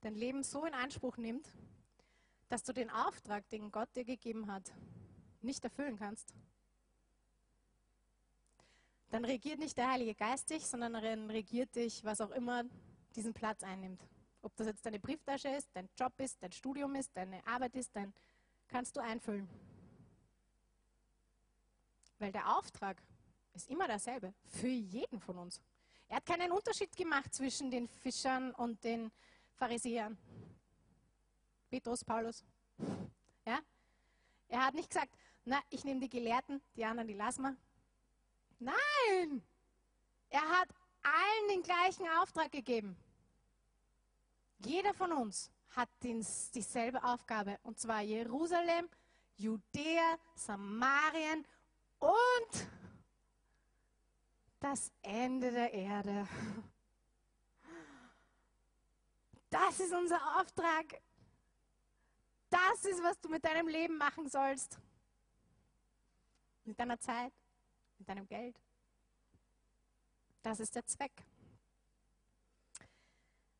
dein 0.07 0.15
Leben 0.15 0.41
so 0.41 0.63
in 0.63 0.73
Anspruch 0.73 1.17
nimmt, 1.17 1.49
dass 2.47 2.63
du 2.63 2.71
den 2.71 2.89
Auftrag, 2.89 3.45
den 3.49 3.73
Gott 3.73 3.93
dir 3.93 4.05
gegeben 4.05 4.49
hat, 4.49 4.71
nicht 5.41 5.61
erfüllen 5.65 5.97
kannst, 5.97 6.33
dann 9.09 9.25
regiert 9.25 9.59
nicht 9.59 9.77
der 9.77 9.91
Heilige 9.91 10.15
Geist 10.15 10.49
dich, 10.49 10.65
sondern 10.65 10.95
regiert 11.29 11.75
dich, 11.75 12.05
was 12.05 12.21
auch 12.21 12.31
immer 12.31 12.63
diesen 13.17 13.33
Platz 13.33 13.63
einnimmt. 13.63 14.01
Ob 14.41 14.55
das 14.55 14.67
jetzt 14.67 14.85
deine 14.85 14.97
Brieftasche 14.99 15.49
ist, 15.49 15.67
dein 15.73 15.89
Job 15.99 16.13
ist, 16.19 16.41
dein 16.41 16.53
Studium 16.53 16.95
ist, 16.95 17.11
deine 17.13 17.45
Arbeit 17.45 17.75
ist, 17.75 17.93
dann 17.93 18.13
kannst 18.69 18.95
du 18.95 19.01
einfüllen. 19.01 19.49
Weil 22.17 22.31
der 22.31 22.57
Auftrag 22.57 23.03
ist 23.53 23.69
immer 23.69 23.87
derselbe 23.87 24.33
für 24.45 24.69
jeden 24.69 25.19
von 25.19 25.37
uns. 25.37 25.61
Er 26.07 26.17
hat 26.17 26.25
keinen 26.25 26.53
Unterschied 26.53 26.95
gemacht 26.95 27.33
zwischen 27.33 27.69
den 27.71 27.89
Fischern 27.89 28.53
und 28.53 28.81
den 28.85 29.11
Pharisäern. 29.57 30.17
Petrus, 31.69 32.03
Paulus. 32.03 32.45
Ja? 33.45 33.59
Er 34.47 34.65
hat 34.65 34.73
nicht 34.73 34.89
gesagt, 34.89 35.13
na, 35.45 35.59
ich 35.69 35.83
nehme 35.83 35.99
die 35.99 36.09
Gelehrten, 36.09 36.61
die 36.75 36.85
anderen, 36.85 37.07
die 37.07 37.13
lassen 37.13 37.41
wir. 37.41 37.57
Nein! 38.59 39.41
Er 40.29 40.41
hat 40.41 40.69
allen 41.03 41.49
den 41.49 41.63
gleichen 41.63 42.07
Auftrag 42.19 42.51
gegeben. 42.51 42.97
Jeder 44.59 44.93
von 44.93 45.11
uns 45.11 45.51
hat 45.71 45.89
dieselbe 46.01 47.03
Aufgabe, 47.03 47.59
und 47.63 47.79
zwar 47.79 48.01
Jerusalem, 48.01 48.89
Judäa, 49.35 50.17
Samarien 50.35 51.45
und 51.99 52.67
das 54.59 54.91
Ende 55.01 55.51
der 55.51 55.73
Erde. 55.73 56.27
Das 59.49 59.79
ist 59.79 59.93
unser 59.93 60.19
Auftrag. 60.39 61.01
Das 62.49 62.85
ist, 62.85 63.01
was 63.03 63.19
du 63.19 63.29
mit 63.29 63.43
deinem 63.43 63.67
Leben 63.67 63.97
machen 63.97 64.29
sollst. 64.29 64.79
Mit 66.65 66.79
deiner 66.79 66.99
Zeit, 66.99 67.33
mit 67.97 68.07
deinem 68.07 68.27
Geld. 68.27 68.59
Das 70.41 70.59
ist 70.59 70.75
der 70.75 70.85
Zweck. 70.85 71.23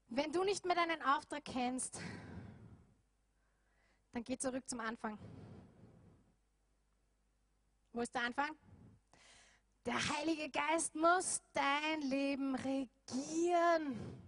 Wenn 0.10 0.32
du 0.32 0.44
nicht 0.44 0.66
mehr 0.66 0.76
deinen 0.76 1.02
Auftrag 1.02 1.44
kennst, 1.44 2.00
dann 4.14 4.24
geh 4.24 4.38
zurück 4.38 4.68
zum 4.70 4.80
Anfang. 4.80 5.18
Wo 7.92 8.02
ist 8.02 8.14
der 8.14 8.24
Anfang? 8.24 8.58
Der 9.86 9.96
Heilige 10.18 10.50
Geist 10.50 10.96
muss 10.96 11.42
dein 11.54 12.02
Leben 12.02 12.56
regieren. 12.56 14.27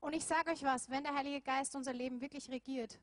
Und 0.00 0.12
ich 0.12 0.24
sage 0.24 0.50
euch 0.50 0.62
was, 0.62 0.88
wenn 0.90 1.02
der 1.02 1.14
Heilige 1.14 1.40
Geist 1.40 1.74
unser 1.74 1.92
Leben 1.92 2.20
wirklich 2.20 2.48
regiert, 2.50 2.98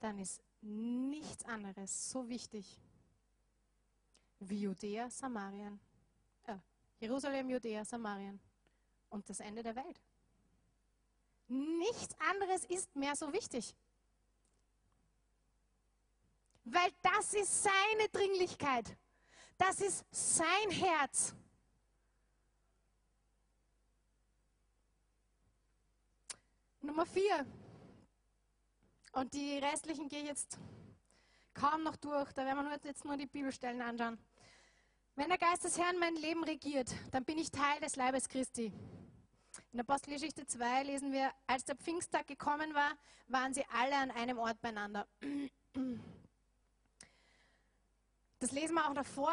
dann 0.00 0.18
ist 0.18 0.42
nichts 0.60 1.44
anderes 1.44 2.10
so 2.10 2.28
wichtig 2.28 2.78
wie 4.40 4.62
Judäa, 4.62 5.10
Samarien, 5.10 5.80
äh, 6.44 6.56
Jerusalem, 7.00 7.48
Judäa, 7.48 7.84
Samarien 7.84 8.40
und 9.10 9.28
das 9.28 9.40
Ende 9.40 9.62
der 9.62 9.76
Welt. 9.76 10.00
Nichts 11.48 12.14
anderes 12.18 12.64
ist 12.64 12.94
mehr 12.96 13.14
so 13.14 13.32
wichtig. 13.32 13.74
Weil 16.64 16.90
das 17.02 17.34
ist 17.34 17.62
seine 17.62 18.08
Dringlichkeit. 18.10 18.96
Das 19.56 19.80
ist 19.80 20.04
sein 20.10 20.70
Herz. 20.70 21.34
Nummer 26.86 27.04
vier. 27.04 27.44
Und 29.12 29.34
die 29.34 29.58
restlichen 29.58 30.08
gehe 30.08 30.20
ich 30.20 30.28
jetzt 30.28 30.58
kaum 31.54 31.82
noch 31.82 31.96
durch. 31.96 32.32
Da 32.32 32.44
werden 32.44 32.64
wir 32.64 32.78
jetzt 32.84 33.04
nur 33.04 33.16
die 33.16 33.26
Bibelstellen 33.26 33.82
anschauen. 33.82 34.18
Wenn 35.16 35.28
der 35.28 35.38
Geist 35.38 35.64
des 35.64 35.78
Herrn 35.78 35.98
mein 35.98 36.14
Leben 36.16 36.44
regiert, 36.44 36.94
dann 37.10 37.24
bin 37.24 37.38
ich 37.38 37.50
Teil 37.50 37.80
des 37.80 37.96
Leibes 37.96 38.28
Christi. 38.28 38.72
In 39.72 39.80
Apostelgeschichte 39.80 40.46
2 40.46 40.82
lesen 40.84 41.12
wir, 41.12 41.30
als 41.46 41.64
der 41.64 41.76
Pfingsttag 41.76 42.26
gekommen 42.26 42.74
war, 42.74 42.92
waren 43.26 43.54
sie 43.54 43.64
alle 43.72 43.96
an 43.96 44.10
einem 44.10 44.38
Ort 44.38 44.60
beieinander. 44.60 45.06
Das 48.38 48.52
lesen 48.52 48.74
wir 48.74 48.88
auch 48.88 48.94
davor, 48.94 49.32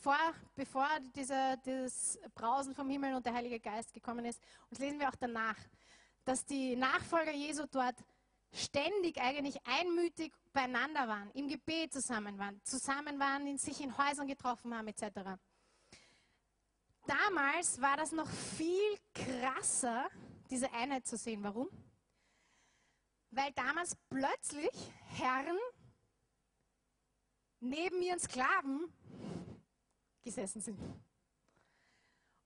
vor, 0.00 0.16
bevor 0.54 0.88
dieser, 1.16 1.56
dieses 1.56 2.20
Brausen 2.34 2.74
vom 2.74 2.88
Himmel 2.88 3.14
und 3.14 3.26
der 3.26 3.34
Heilige 3.34 3.58
Geist 3.58 3.92
gekommen 3.92 4.24
ist. 4.24 4.40
Und 4.70 4.72
das 4.72 4.78
lesen 4.78 5.00
wir 5.00 5.08
auch 5.08 5.16
danach, 5.16 5.56
dass 6.26 6.44
die 6.44 6.74
Nachfolger 6.76 7.32
Jesu 7.32 7.66
dort 7.70 7.96
ständig 8.52 9.20
eigentlich 9.20 9.64
einmütig 9.64 10.32
beieinander 10.52 11.08
waren, 11.08 11.30
im 11.32 11.48
Gebet 11.48 11.92
zusammen 11.92 12.36
waren, 12.38 12.60
zusammen 12.64 13.18
waren, 13.18 13.46
in 13.46 13.58
sich 13.58 13.80
in 13.80 13.96
Häusern 13.96 14.26
getroffen 14.26 14.74
haben 14.74 14.88
etc. 14.88 15.38
Damals 17.06 17.80
war 17.80 17.96
das 17.96 18.10
noch 18.10 18.28
viel 18.28 18.98
krasser, 19.14 20.10
diese 20.50 20.70
Einheit 20.72 21.06
zu 21.06 21.16
sehen. 21.16 21.42
Warum? 21.44 21.68
Weil 23.30 23.52
damals 23.52 23.96
plötzlich 24.08 24.70
Herren 25.10 25.58
neben 27.60 28.02
ihren 28.02 28.18
Sklaven 28.18 28.92
gesessen 30.24 30.60
sind. 30.60 30.78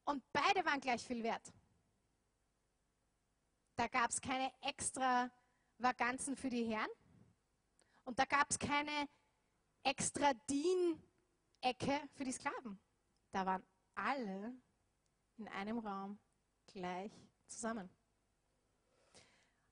Und 0.04 0.22
beide 0.32 0.64
waren 0.66 0.80
gleich 0.80 1.02
viel 1.02 1.22
wert. 1.22 1.50
Da 3.80 3.88
gab 3.88 4.10
es 4.10 4.20
keine 4.20 4.52
extra 4.60 5.30
Vakanzen 5.78 6.36
für 6.36 6.50
die 6.50 6.64
Herren 6.64 6.90
und 8.04 8.18
da 8.18 8.26
gab 8.26 8.50
es 8.50 8.58
keine 8.58 9.08
extra 9.82 10.34
Dienecke 10.50 12.06
für 12.12 12.24
die 12.24 12.32
Sklaven. 12.32 12.78
Da 13.32 13.46
waren 13.46 13.66
alle 13.94 14.54
in 15.38 15.48
einem 15.48 15.78
Raum 15.78 16.18
gleich 16.66 17.10
zusammen. 17.46 17.88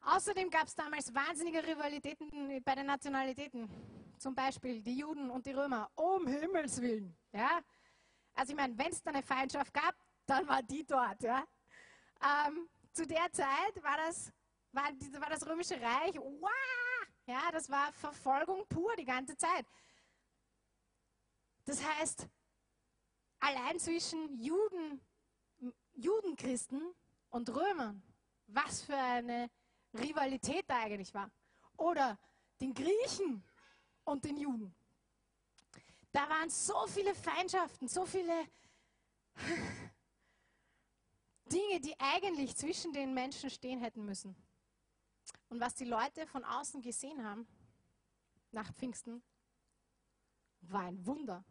Außerdem 0.01 0.49
gab 0.49 0.69
es 0.69 0.75
damals 0.75 1.13
wahnsinnige 1.13 1.63
Rivalitäten 1.67 2.65
bei 2.65 2.77
den 2.77 2.87
Nationalitäten. 2.87 3.69
Zum 4.17 4.35
Beispiel 4.35 4.81
die 4.81 4.97
Juden 5.01 5.29
und 5.29 5.45
die 5.45 5.53
Römer. 5.53 5.91
Um 5.97 6.27
Himmels 6.27 6.81
Willen. 6.81 7.15
Ja? 7.31 7.61
Also 8.33 8.53
ich 8.53 8.57
meine, 8.57 8.79
wenn 8.79 8.91
es 8.91 9.03
da 9.03 9.11
eine 9.11 9.23
Feindschaft 9.23 9.75
gab, 9.75 9.95
dann 10.25 10.49
war 10.49 10.63
die 10.63 10.87
dort. 10.87 11.23
Ja? 11.23 11.45
Ähm, 12.23 12.71
zu 12.99 13.07
der 13.07 13.31
Zeit 13.31 13.81
war 13.81 13.97
das, 13.97 14.33
war, 14.73 14.91
war 15.21 15.31
das 15.31 15.47
Römische 15.47 15.81
Reich, 15.81 16.17
wow, 16.17 16.51
ja, 17.27 17.49
das 17.53 17.71
war 17.71 17.93
Verfolgung 17.93 18.67
pur 18.67 18.97
die 18.97 19.05
ganze 19.05 19.37
Zeit. 19.37 19.65
Das 21.65 21.81
heißt, 21.85 22.27
allein 23.39 23.79
zwischen 23.79 24.41
Juden, 24.41 25.01
Judenchristen 25.95 26.93
und 27.31 27.49
Römern, 27.51 28.03
was 28.49 28.83
für 28.83 28.97
eine 28.97 29.49
Rivalität 29.95 30.65
da 30.67 30.81
eigentlich 30.81 31.15
war. 31.15 31.31
Oder 31.77 32.19
den 32.61 32.75
Griechen 32.75 33.45
und 34.03 34.25
den 34.25 34.39
Juden. 34.39 34.75
Da 36.11 36.29
waren 36.29 36.51
so 36.51 36.85
viele 36.89 37.15
Feindschaften, 37.15 37.87
so 37.87 38.05
viele 38.05 38.49
Dinge, 41.49 41.81
die 41.81 41.99
eigentlich 41.99 42.57
zwischen 42.57 42.93
den 42.93 43.15
Menschen 43.15 43.51
stehen 43.51 43.81
hätten 43.81 44.05
müssen. 44.05 44.37
Und 45.49 45.61
was 45.61 45.75
die 45.75 45.85
Leute 45.85 46.27
von 46.27 46.45
außen 46.45 46.83
gesehen 46.83 47.25
haben, 47.25 47.47
nach 48.51 48.73
Pfingsten, 48.75 49.23
war 50.61 50.83
ein 50.83 51.07
Wunder. 51.07 51.45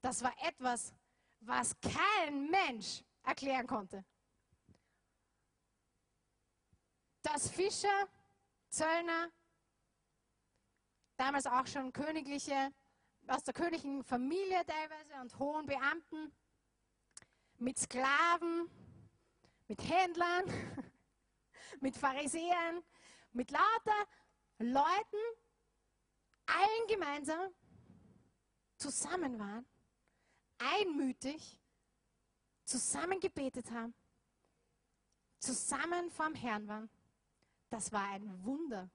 Das 0.00 0.22
war 0.22 0.32
etwas, 0.46 0.94
was 1.40 1.74
kein 1.80 2.50
Mensch 2.50 3.02
erklären 3.22 3.66
konnte. 3.66 4.04
Dass 7.22 7.50
Fischer, 7.50 8.08
Zöllner, 8.70 9.30
damals 11.16 11.46
auch 11.46 11.66
schon 11.66 11.92
königliche, 11.92 12.72
aus 13.26 13.44
der 13.44 13.54
königlichen 13.54 14.02
Familie 14.04 14.64
teilweise 14.64 15.20
und 15.20 15.38
hohen 15.38 15.66
Beamten, 15.66 16.32
mit 17.60 17.78
Sklaven, 17.78 18.70
mit 19.68 19.82
Händlern, 19.82 20.44
mit 21.80 21.96
Pharisäern, 21.96 22.82
mit 23.32 23.50
lauter 23.50 24.08
Leuten, 24.58 25.16
allen 26.46 26.86
gemeinsam 26.88 27.52
zusammen 28.76 29.38
waren, 29.38 29.66
einmütig 30.58 31.60
zusammen 32.64 33.20
gebetet 33.20 33.70
haben, 33.70 33.94
zusammen 35.38 36.10
vorm 36.10 36.34
Herrn 36.34 36.66
waren. 36.66 36.90
Das 37.68 37.92
war 37.92 38.08
ein 38.10 38.44
Wunder. 38.44 38.90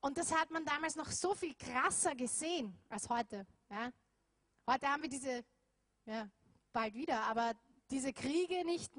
Und 0.00 0.16
das 0.16 0.34
hat 0.34 0.50
man 0.50 0.64
damals 0.64 0.96
noch 0.96 1.10
so 1.10 1.34
viel 1.34 1.54
krasser 1.54 2.14
gesehen 2.14 2.76
als 2.88 3.08
heute. 3.08 3.46
Ja? 3.68 3.92
Heute 4.66 4.88
haben 4.88 5.02
wir 5.02 5.10
diese, 5.10 5.44
ja, 6.04 6.28
bald 6.78 6.94
wieder, 6.94 7.22
aber 7.22 7.54
diese 7.90 8.12
Kriege 8.12 8.64
nicht 8.64 8.92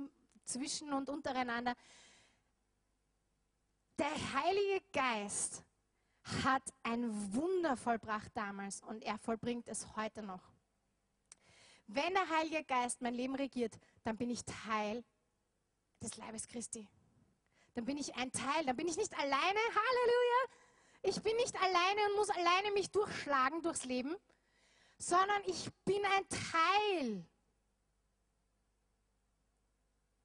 zwischen 0.43 0.91
und 0.91 1.07
untereinander. 1.07 1.73
Der 3.97 4.33
Heilige 4.33 4.81
Geist 4.91 5.63
hat 6.43 6.63
ein 6.83 7.33
Wunder 7.33 7.77
vollbracht 7.77 8.31
damals 8.33 8.81
und 8.81 9.01
er 9.05 9.17
vollbringt 9.17 9.69
es 9.69 9.95
heute 9.95 10.21
noch. 10.23 10.43
Wenn 11.87 12.13
der 12.13 12.29
Heilige 12.29 12.65
Geist 12.65 12.99
mein 12.99 13.13
Leben 13.13 13.35
regiert, 13.35 13.79
dann 14.03 14.17
bin 14.17 14.29
ich 14.29 14.43
Teil 14.43 15.05
des 16.01 16.17
Leibes 16.17 16.49
Christi. 16.49 16.85
Dann 17.75 17.85
bin 17.85 17.95
ich 17.95 18.13
ein 18.15 18.29
Teil, 18.33 18.65
dann 18.65 18.75
bin 18.75 18.89
ich 18.89 18.97
nicht 18.97 19.17
alleine, 19.17 19.59
Halleluja, 19.79 20.41
ich 21.03 21.21
bin 21.23 21.35
nicht 21.37 21.55
alleine 21.55 22.09
und 22.09 22.17
muss 22.17 22.29
alleine 22.29 22.71
mich 22.73 22.91
durchschlagen 22.91 23.61
durchs 23.61 23.85
Leben, 23.85 24.17
sondern 24.97 25.41
ich 25.45 25.69
bin 25.85 26.03
ein 26.17 26.27
Teil 26.27 27.25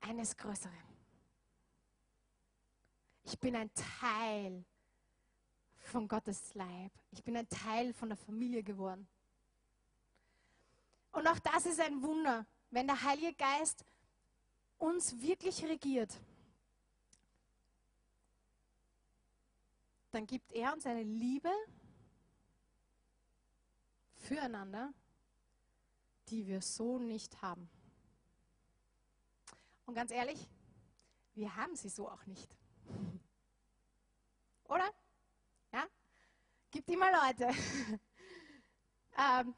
eines 0.05 0.37
Größeren. 0.37 0.73
Ich 3.25 3.39
bin 3.39 3.57
ein 3.57 3.71
Teil 3.75 4.65
von 5.79 6.09
Gottes 6.09 6.55
Leib. 6.55 6.93
Ich 7.11 7.23
bin 7.25 7.37
ein 7.37 7.49
Teil 7.49 7.93
von 7.93 8.09
der 8.09 8.19
Familie 8.19 8.63
geworden. 8.63 9.09
Und 11.13 11.27
auch 11.27 11.39
das 11.39 11.67
ist 11.67 11.81
ein 11.81 12.03
Wunder, 12.03 12.47
wenn 12.71 12.87
der 12.87 13.03
Heilige 13.03 13.35
Geist 13.35 13.85
uns 14.79 15.21
wirklich 15.21 15.65
regiert. 15.65 16.21
Dann 20.11 20.27
gibt 20.27 20.53
er 20.53 20.73
uns 20.73 20.87
eine 20.87 21.03
Liebe 21.03 21.51
füreinander, 24.17 24.93
die 26.29 26.47
wir 26.47 26.61
so 26.61 26.99
nicht 26.99 27.41
haben. 27.43 27.69
Und 29.87 29.95
ganz 29.95 30.11
ehrlich, 30.11 30.49
wir 31.35 31.55
haben 31.57 31.76
sie 31.76 31.89
so 31.89 32.09
auch 32.09 32.24
nicht. 32.26 32.57
Oder? 34.64 34.91
Ja? 35.72 35.85
Gibt 36.70 36.89
immer 36.91 37.11
Leute, 37.11 37.49
ähm, 39.18 39.55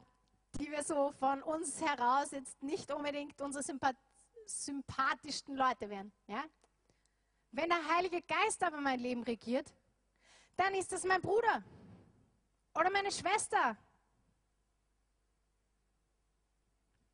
die 0.59 0.69
wir 0.71 0.83
so 0.83 1.11
von 1.11 1.41
uns 1.43 1.79
heraus 1.81 2.31
jetzt 2.31 2.61
nicht 2.61 2.91
unbedingt 2.91 3.39
unsere 3.41 3.63
Sympath 3.63 3.95
sympathischsten 4.45 5.57
Leute 5.57 5.89
wären. 5.89 6.11
Ja? 6.27 6.43
Wenn 7.51 7.69
der 7.69 7.85
Heilige 7.95 8.21
Geist 8.21 8.63
aber 8.63 8.79
mein 8.79 8.99
Leben 8.99 9.23
regiert, 9.23 9.73
dann 10.55 10.73
ist 10.73 10.91
das 10.91 11.03
mein 11.03 11.21
Bruder 11.21 11.63
oder 12.73 12.89
meine 12.89 13.11
Schwester. 13.11 13.77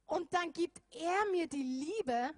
Und 0.05 0.31
dann 0.31 0.53
gibt 0.53 0.79
er 0.91 1.25
mir 1.31 1.47
die 1.47 1.63
Liebe 1.63 2.35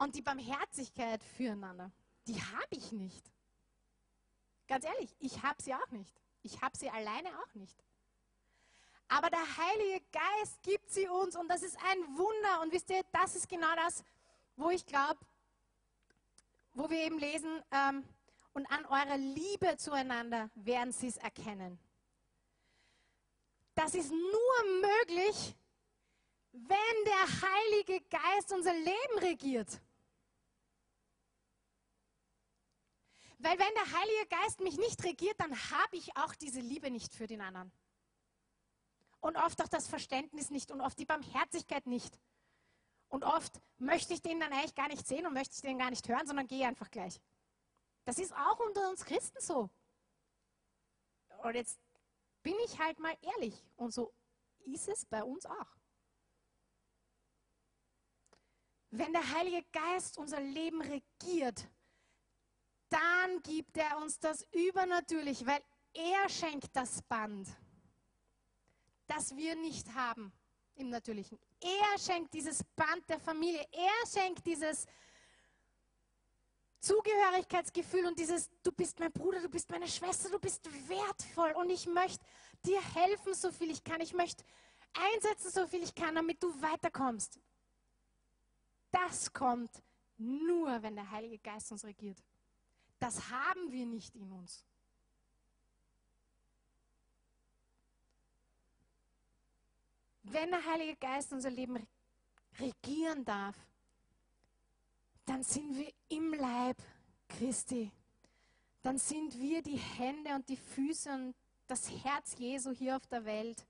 und 0.00 0.14
die 0.14 0.22
Barmherzigkeit 0.22 1.22
füreinander. 1.36 1.92
Die 2.26 2.40
habe 2.40 2.66
ich 2.70 2.90
nicht. 2.90 3.30
Ganz 4.66 4.84
ehrlich, 4.84 5.14
ich 5.20 5.42
habe 5.42 5.62
sie 5.62 5.74
auch 5.74 5.90
nicht. 5.90 6.14
Ich 6.42 6.60
habe 6.62 6.76
sie 6.76 6.88
alleine 6.90 7.28
auch 7.40 7.54
nicht. 7.54 7.76
Aber 9.08 9.28
der 9.28 9.56
Heilige 9.56 10.02
Geist 10.10 10.62
gibt 10.62 10.90
sie 10.90 11.06
uns 11.06 11.36
und 11.36 11.48
das 11.48 11.62
ist 11.62 11.76
ein 11.76 11.98
Wunder. 12.16 12.62
Und 12.62 12.72
wisst 12.72 12.88
ihr, 12.90 13.02
das 13.12 13.36
ist 13.36 13.48
genau 13.48 13.74
das, 13.76 14.02
wo 14.56 14.70
ich 14.70 14.86
glaube, 14.86 15.20
wo 16.72 16.88
wir 16.88 16.98
eben 16.98 17.18
lesen, 17.18 17.62
ähm, 17.70 18.04
und 18.52 18.66
an 18.66 18.84
eurer 18.86 19.16
Liebe 19.16 19.76
zueinander 19.76 20.50
werden 20.54 20.92
sie 20.92 21.08
es 21.08 21.18
erkennen. 21.18 21.78
Das 23.74 23.94
ist 23.94 24.10
nur 24.10 24.80
möglich, 24.80 25.54
wenn 26.52 27.04
der 27.04 27.48
Heilige 27.48 28.00
Geist 28.08 28.52
unser 28.52 28.74
Leben 28.74 29.18
regiert. 29.20 29.80
Weil 33.42 33.58
wenn 33.58 33.74
der 33.74 33.98
Heilige 33.98 34.26
Geist 34.28 34.60
mich 34.60 34.76
nicht 34.76 35.02
regiert, 35.02 35.40
dann 35.40 35.54
habe 35.70 35.96
ich 35.96 36.14
auch 36.16 36.34
diese 36.34 36.60
Liebe 36.60 36.90
nicht 36.90 37.14
für 37.14 37.26
den 37.26 37.40
anderen. 37.40 37.72
Und 39.20 39.36
oft 39.36 39.62
auch 39.62 39.68
das 39.68 39.88
Verständnis 39.88 40.50
nicht 40.50 40.70
und 40.70 40.82
oft 40.82 40.98
die 40.98 41.06
Barmherzigkeit 41.06 41.86
nicht. 41.86 42.18
Und 43.08 43.24
oft 43.24 43.60
möchte 43.78 44.12
ich 44.12 44.20
den 44.20 44.40
dann 44.40 44.52
eigentlich 44.52 44.74
gar 44.74 44.88
nicht 44.88 45.06
sehen 45.06 45.26
und 45.26 45.32
möchte 45.32 45.54
ich 45.54 45.62
den 45.62 45.78
gar 45.78 45.88
nicht 45.88 46.06
hören, 46.06 46.26
sondern 46.26 46.48
gehe 46.48 46.66
einfach 46.66 46.90
gleich. 46.90 47.18
Das 48.04 48.18
ist 48.18 48.34
auch 48.34 48.60
unter 48.60 48.90
uns 48.90 49.06
Christen 49.06 49.40
so. 49.40 49.70
Und 51.42 51.54
jetzt 51.54 51.78
bin 52.42 52.54
ich 52.66 52.78
halt 52.78 52.98
mal 52.98 53.16
ehrlich. 53.22 53.54
Und 53.76 53.94
so 53.94 54.12
ist 54.66 54.86
es 54.88 55.06
bei 55.06 55.24
uns 55.24 55.46
auch. 55.46 55.76
Wenn 58.90 59.12
der 59.12 59.30
Heilige 59.32 59.64
Geist 59.72 60.18
unser 60.18 60.40
Leben 60.40 60.82
regiert, 60.82 61.70
dann 62.90 63.42
gibt 63.42 63.76
er 63.76 63.98
uns 63.98 64.18
das 64.18 64.46
übernatürlich, 64.52 65.46
weil 65.46 65.62
er 65.94 66.28
schenkt 66.28 66.74
das 66.74 67.02
Band, 67.02 67.48
das 69.06 69.34
wir 69.36 69.56
nicht 69.56 69.94
haben 69.94 70.32
im 70.76 70.90
Natürlichen. 70.90 71.38
Er 71.60 71.98
schenkt 71.98 72.32
dieses 72.34 72.62
Band 72.76 73.08
der 73.08 73.20
Familie. 73.20 73.66
Er 73.72 74.06
schenkt 74.06 74.46
dieses 74.46 74.86
Zugehörigkeitsgefühl 76.80 78.06
und 78.06 78.18
dieses, 78.18 78.50
du 78.62 78.72
bist 78.72 78.98
mein 78.98 79.12
Bruder, 79.12 79.40
du 79.40 79.48
bist 79.48 79.70
meine 79.70 79.86
Schwester, 79.86 80.30
du 80.30 80.38
bist 80.38 80.66
wertvoll 80.88 81.52
und 81.52 81.70
ich 81.70 81.86
möchte 81.86 82.24
dir 82.64 82.80
helfen, 82.94 83.34
so 83.34 83.50
viel 83.52 83.70
ich 83.70 83.84
kann. 83.84 84.00
Ich 84.00 84.14
möchte 84.14 84.44
einsetzen, 84.94 85.50
so 85.50 85.66
viel 85.66 85.82
ich 85.82 85.94
kann, 85.94 86.14
damit 86.14 86.42
du 86.42 86.48
weiterkommst. 86.62 87.38
Das 88.90 89.32
kommt 89.32 89.70
nur, 90.16 90.82
wenn 90.82 90.96
der 90.96 91.10
Heilige 91.10 91.38
Geist 91.38 91.70
uns 91.70 91.84
regiert. 91.84 92.18
Das 93.00 93.30
haben 93.30 93.72
wir 93.72 93.86
nicht 93.86 94.14
in 94.14 94.30
uns. 94.30 94.64
Wenn 100.22 100.50
der 100.50 100.64
Heilige 100.64 100.96
Geist 100.96 101.32
unser 101.32 101.50
Leben 101.50 101.84
regieren 102.58 103.24
darf, 103.24 103.56
dann 105.24 105.42
sind 105.42 105.76
wir 105.76 105.92
im 106.08 106.34
Leib 106.34 106.76
Christi. 107.28 107.90
Dann 108.82 108.98
sind 108.98 109.38
wir 109.38 109.62
die 109.62 109.78
Hände 109.78 110.34
und 110.34 110.48
die 110.48 110.56
Füße 110.56 111.12
und 111.12 111.34
das 111.66 111.90
Herz 112.04 112.36
Jesu 112.38 112.70
hier 112.70 112.96
auf 112.96 113.06
der 113.06 113.24
Welt. 113.24 113.66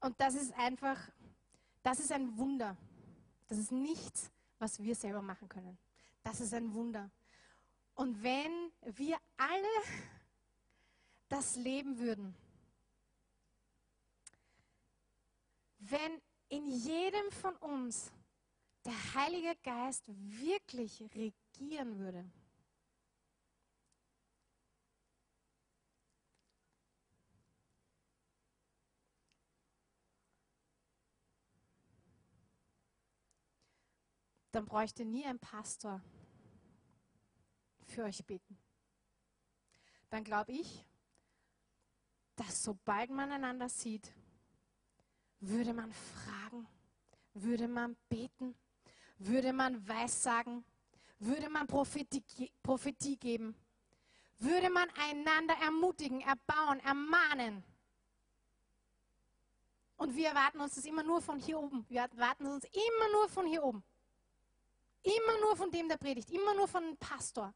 Und 0.00 0.20
das 0.20 0.34
ist 0.34 0.52
einfach, 0.54 0.98
das 1.82 2.00
ist 2.00 2.12
ein 2.12 2.36
Wunder. 2.38 2.76
Das 3.48 3.58
ist 3.58 3.72
nichts, 3.72 4.31
was 4.62 4.80
wir 4.80 4.94
selber 4.94 5.20
machen 5.20 5.48
können. 5.48 5.76
Das 6.22 6.40
ist 6.40 6.54
ein 6.54 6.72
Wunder. 6.72 7.10
Und 7.94 8.22
wenn 8.22 8.70
wir 8.96 9.18
alle 9.36 9.66
das 11.28 11.56
leben 11.56 11.98
würden, 11.98 12.34
wenn 15.80 16.22
in 16.48 16.68
jedem 16.68 17.30
von 17.32 17.56
uns 17.56 18.12
der 18.84 19.14
Heilige 19.14 19.56
Geist 19.64 20.04
wirklich 20.06 21.02
regieren 21.14 21.98
würde, 21.98 22.24
dann 34.52 34.66
bräuchte 34.66 35.04
nie 35.04 35.24
ein 35.24 35.38
Pastor 35.38 36.00
für 37.86 38.04
euch 38.04 38.24
beten. 38.24 38.58
Dann 40.10 40.24
glaube 40.24 40.52
ich, 40.52 40.84
dass 42.36 42.62
sobald 42.62 43.10
man 43.10 43.32
einander 43.32 43.68
sieht, 43.68 44.12
würde 45.40 45.72
man 45.72 45.92
fragen, 45.92 46.66
würde 47.34 47.66
man 47.66 47.96
beten, 48.08 48.54
würde 49.18 49.52
man 49.52 49.86
Weissagen, 49.88 50.64
würde 51.18 51.48
man 51.48 51.66
Prophetie, 51.66 52.52
Prophetie 52.62 53.16
geben, 53.16 53.54
würde 54.38 54.70
man 54.70 54.88
einander 54.90 55.54
ermutigen, 55.62 56.20
erbauen, 56.20 56.80
ermahnen. 56.80 57.64
Und 59.96 60.14
wir 60.16 60.28
erwarten 60.28 60.60
uns 60.60 60.74
das 60.74 60.84
immer 60.84 61.02
nur 61.02 61.22
von 61.22 61.38
hier 61.38 61.58
oben. 61.58 61.86
Wir 61.88 62.02
erwarten 62.02 62.46
uns 62.46 62.64
immer 62.64 63.12
nur 63.12 63.28
von 63.28 63.46
hier 63.46 63.62
oben. 63.62 63.84
Immer 65.02 65.40
nur 65.40 65.56
von 65.56 65.70
dem, 65.70 65.88
der 65.88 65.96
predigt, 65.96 66.30
immer 66.30 66.54
nur 66.54 66.68
von 66.68 66.84
dem 66.84 66.96
Pastor. 66.96 67.52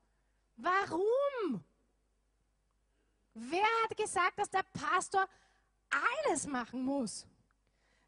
Warum? 0.56 1.64
Wer 3.34 3.66
hat 3.84 3.96
gesagt, 3.96 4.38
dass 4.38 4.50
der 4.50 4.64
Pastor 4.72 5.28
alles 5.90 6.46
machen 6.46 6.82
muss? 6.82 7.26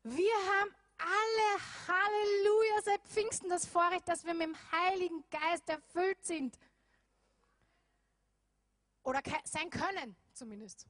Wir 0.02 0.34
haben 0.34 0.74
alle, 0.98 1.62
Halleluja, 1.86 2.82
seit 2.84 3.02
Pfingsten 3.06 3.48
das 3.48 3.66
Vorrecht, 3.66 4.08
dass 4.08 4.24
wir 4.24 4.34
mit 4.34 4.48
dem 4.48 4.56
Heiligen 4.72 5.22
Geist 5.30 5.68
erfüllt 5.68 6.24
sind. 6.24 6.58
Oder 9.02 9.22
sein 9.44 9.70
können, 9.70 10.16
zumindest. 10.32 10.86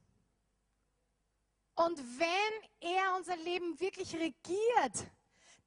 Und 1.75 1.97
wenn 2.19 2.89
er 2.91 3.15
unser 3.15 3.37
Leben 3.37 3.79
wirklich 3.79 4.13
regiert, 4.13 5.07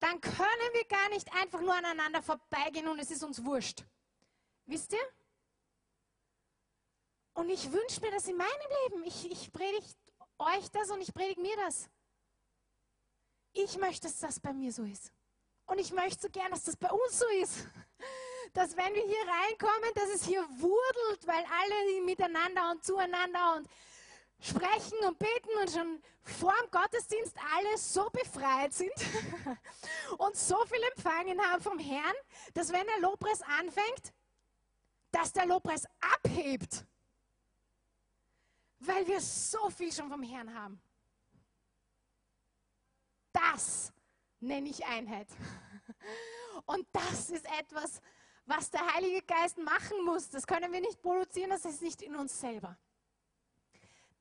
dann 0.02 0.20
können 0.20 0.72
wir 0.72 0.84
gar 0.86 1.08
nicht 1.10 1.32
einfach 1.34 1.60
nur 1.60 1.74
aneinander 1.74 2.22
vorbeigehen 2.22 2.88
und 2.88 2.98
es 2.98 3.12
ist 3.12 3.22
uns 3.22 3.44
wurscht. 3.44 3.84
Wisst 4.66 4.92
ihr? 4.92 5.06
Und 7.34 7.48
ich 7.48 7.70
wünsche 7.72 8.00
mir 8.00 8.10
das 8.10 8.26
in 8.26 8.36
meinem 8.36 8.50
Leben. 8.82 9.04
Ich, 9.04 9.30
ich 9.30 9.52
predige 9.52 9.86
euch 10.38 10.70
das 10.72 10.90
und 10.90 11.00
ich 11.00 11.14
predige 11.14 11.40
mir 11.40 11.56
das. 11.56 11.88
Ich 13.52 13.78
möchte, 13.78 14.08
dass 14.08 14.18
das 14.18 14.40
bei 14.40 14.52
mir 14.52 14.72
so 14.72 14.82
ist. 14.82 15.12
Und 15.66 15.78
ich 15.78 15.92
möchte 15.92 16.22
so 16.22 16.30
gern, 16.30 16.50
dass 16.50 16.64
das 16.64 16.76
bei 16.76 16.90
uns 16.90 17.18
so 17.20 17.26
ist. 17.40 17.68
dass 18.54 18.76
wenn 18.76 18.94
wir 18.94 19.04
hier 19.04 19.24
reinkommen, 19.28 19.94
dass 19.94 20.08
es 20.14 20.24
hier 20.24 20.42
wurdelt, 20.58 21.26
weil 21.26 21.44
alle 21.44 22.02
miteinander 22.02 22.72
und 22.72 22.84
zueinander 22.84 23.56
und 23.56 23.68
sprechen 24.42 24.98
und 25.06 25.18
beten 25.18 25.50
und 25.60 25.70
schon 25.70 26.02
vor 26.22 26.52
dem 26.62 26.70
Gottesdienst 26.70 27.36
alle 27.56 27.78
so 27.78 28.10
befreit 28.10 28.72
sind 28.72 28.92
und 30.18 30.36
so 30.36 30.64
viel 30.66 30.82
empfangen 30.94 31.40
haben 31.40 31.62
vom 31.62 31.78
Herrn, 31.78 32.14
dass 32.52 32.72
wenn 32.72 32.86
der 32.86 33.00
Lobpreis 33.00 33.40
anfängt, 33.42 34.12
dass 35.12 35.32
der 35.32 35.46
Lobpreis 35.46 35.86
abhebt, 36.00 36.84
weil 38.80 39.06
wir 39.06 39.20
so 39.20 39.70
viel 39.70 39.92
schon 39.92 40.10
vom 40.10 40.22
Herrn 40.22 40.52
haben. 40.52 40.82
Das 43.32 43.92
nenne 44.40 44.68
ich 44.68 44.84
Einheit. 44.84 45.28
Und 46.66 46.86
das 46.92 47.30
ist 47.30 47.46
etwas, 47.58 48.00
was 48.44 48.70
der 48.70 48.94
Heilige 48.94 49.22
Geist 49.22 49.56
machen 49.58 50.04
muss. 50.04 50.28
Das 50.30 50.46
können 50.46 50.72
wir 50.72 50.80
nicht 50.80 51.00
produzieren, 51.00 51.50
das 51.50 51.64
ist 51.64 51.80
nicht 51.80 52.02
in 52.02 52.16
uns 52.16 52.38
selber. 52.38 52.76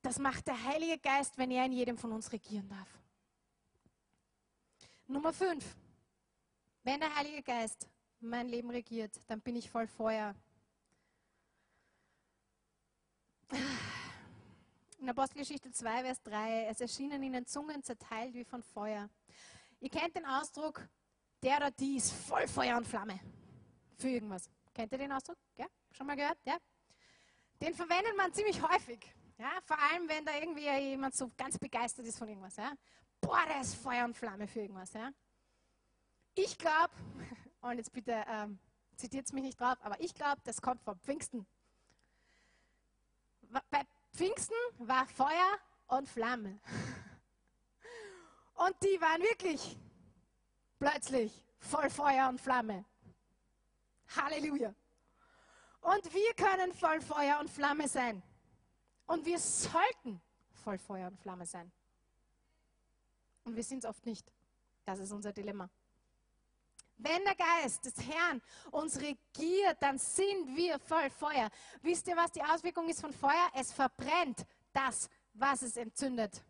Das 0.01 0.17
macht 0.17 0.47
der 0.47 0.63
Heilige 0.63 0.97
Geist, 0.97 1.37
wenn 1.37 1.51
er 1.51 1.65
in 1.65 1.73
jedem 1.73 1.97
von 1.97 2.11
uns 2.11 2.31
regieren 2.31 2.67
darf. 2.69 2.87
Nummer 5.07 5.33
5. 5.33 5.63
Wenn 6.83 6.99
der 6.99 7.15
Heilige 7.15 7.43
Geist 7.43 7.87
mein 8.19 8.47
Leben 8.47 8.69
regiert, 8.69 9.21
dann 9.27 9.41
bin 9.41 9.55
ich 9.55 9.69
voll 9.69 9.87
Feuer. 9.87 10.33
In 14.99 15.09
Apostelgeschichte 15.09 15.71
2, 15.71 16.03
Vers 16.03 16.21
3, 16.23 16.65
es 16.67 16.79
erschienen 16.79 17.21
ihnen 17.23 17.45
Zungen 17.45 17.83
zerteilt 17.83 18.33
wie 18.33 18.45
von 18.45 18.63
Feuer. 18.63 19.09
Ihr 19.79 19.89
kennt 19.89 20.15
den 20.15 20.25
Ausdruck, 20.25 20.87
der 21.43 21.57
oder 21.57 21.71
die 21.71 21.97
ist 21.97 22.11
voll 22.11 22.47
Feuer 22.47 22.77
und 22.77 22.87
Flamme 22.87 23.19
für 23.97 24.09
irgendwas. 24.09 24.49
Kennt 24.73 24.91
ihr 24.91 24.97
den 24.97 25.11
Ausdruck? 25.11 25.37
Ja? 25.57 25.67
Schon 25.91 26.07
mal 26.07 26.15
gehört? 26.15 26.37
Ja? 26.45 26.57
Den 27.61 27.73
verwendet 27.73 28.15
man 28.15 28.33
ziemlich 28.33 28.61
häufig. 28.61 29.13
Ja? 29.41 29.49
Vor 29.65 29.77
allem, 29.79 30.07
wenn 30.07 30.23
da 30.23 30.35
irgendwie 30.35 30.69
jemand 30.69 31.15
so 31.15 31.29
ganz 31.35 31.57
begeistert 31.57 32.05
ist 32.05 32.19
von 32.19 32.29
irgendwas. 32.29 32.55
Ja? 32.57 32.73
Boah, 33.19 33.43
der 33.47 33.61
ist 33.61 33.75
Feuer 33.75 34.05
und 34.05 34.15
Flamme 34.15 34.47
für 34.47 34.61
irgendwas. 34.61 34.93
Ja? 34.93 35.11
Ich 36.35 36.57
glaube, 36.57 36.93
und 37.61 37.77
jetzt 37.77 37.91
bitte 37.91 38.23
ähm, 38.27 38.59
zitiert 38.95 39.33
mich 39.33 39.43
nicht 39.43 39.59
drauf, 39.59 39.77
aber 39.81 39.99
ich 39.99 40.13
glaube, 40.13 40.41
das 40.43 40.61
kommt 40.61 40.83
vom 40.83 40.99
Pfingsten. 40.99 41.45
Bei 43.69 43.85
Pfingsten 44.13 44.55
war 44.77 45.07
Feuer 45.07 45.57
und 45.87 46.07
Flamme. 46.07 46.59
Und 48.53 48.75
die 48.83 49.01
waren 49.01 49.21
wirklich 49.23 49.75
plötzlich 50.77 51.43
voll 51.57 51.89
Feuer 51.89 52.29
und 52.29 52.39
Flamme. 52.39 52.85
Halleluja. 54.15 54.75
Und 55.81 56.13
wir 56.13 56.33
können 56.35 56.71
voll 56.71 57.01
Feuer 57.01 57.39
und 57.39 57.49
Flamme 57.49 57.87
sein. 57.87 58.21
Und 59.11 59.25
wir 59.25 59.39
sollten 59.39 60.21
voll 60.63 60.77
Feuer 60.77 61.07
und 61.07 61.19
Flamme 61.19 61.45
sein. 61.45 61.69
Und 63.43 63.57
wir 63.57 63.63
sind 63.63 63.83
es 63.83 63.89
oft 63.89 64.05
nicht. 64.05 64.31
Das 64.85 64.99
ist 64.99 65.11
unser 65.11 65.33
Dilemma. 65.33 65.69
Wenn 66.95 67.21
der 67.25 67.35
Geist 67.35 67.83
des 67.83 67.97
Herrn 68.07 68.41
uns 68.71 69.01
regiert, 69.01 69.75
dann 69.81 69.97
sind 69.97 70.55
wir 70.55 70.79
voll 70.79 71.09
Feuer. 71.09 71.49
Wisst 71.81 72.07
ihr, 72.07 72.15
was 72.15 72.31
die 72.31 72.41
Auswirkung 72.41 72.87
ist 72.87 73.01
von 73.01 73.11
Feuer? 73.11 73.51
Es 73.53 73.73
verbrennt 73.73 74.45
das, 74.71 75.09
was 75.33 75.61
es 75.61 75.75
entzündet. 75.75 76.41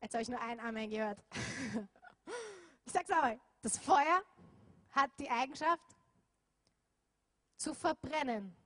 Jetzt 0.00 0.14
habe 0.14 0.22
ich 0.22 0.28
nur 0.30 0.40
ein 0.40 0.58
Amen 0.58 0.88
gehört. 0.88 1.22
Ich 2.86 2.94
sage 2.94 3.04
es 3.06 3.14
aber, 3.14 3.38
das 3.60 3.76
Feuer 3.76 4.22
hat 4.92 5.10
die 5.18 5.28
Eigenschaft 5.28 5.94
zu 7.58 7.74
verbrennen, 7.74 8.56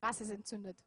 was 0.00 0.20
es 0.20 0.30
entzündet. 0.30 0.84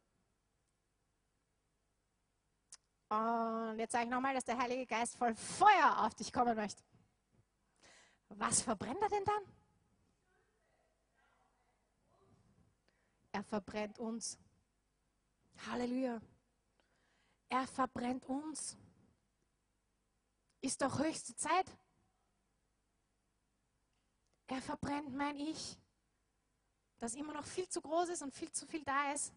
Und 3.08 3.78
jetzt 3.78 3.92
sage 3.92 4.04
ich 4.04 4.10
nochmal, 4.10 4.34
dass 4.34 4.44
der 4.44 4.56
Heilige 4.56 4.86
Geist 4.86 5.16
voll 5.16 5.34
Feuer 5.34 5.98
auf 5.98 6.14
dich 6.14 6.32
kommen 6.32 6.56
möchte. 6.56 6.82
Was 8.30 8.62
verbrennt 8.62 9.02
er 9.02 9.08
denn 9.10 9.24
dann? 9.24 9.42
Er 13.32 13.42
verbrennt 13.44 13.98
uns. 13.98 14.38
Halleluja. 15.66 16.20
Er 17.50 17.66
verbrennt 17.66 18.24
uns. 18.26 18.78
Ist 20.62 20.80
doch 20.80 20.98
höchste 20.98 21.36
Zeit. 21.36 21.66
Er 24.46 24.62
verbrennt 24.62 25.14
mein 25.14 25.36
Ich, 25.36 25.78
das 27.02 27.16
immer 27.16 27.32
noch 27.32 27.44
viel 27.44 27.68
zu 27.68 27.80
groß 27.80 28.10
ist 28.10 28.22
und 28.22 28.32
viel 28.32 28.52
zu 28.52 28.64
viel 28.64 28.84
da 28.84 29.10
ist. 29.12 29.32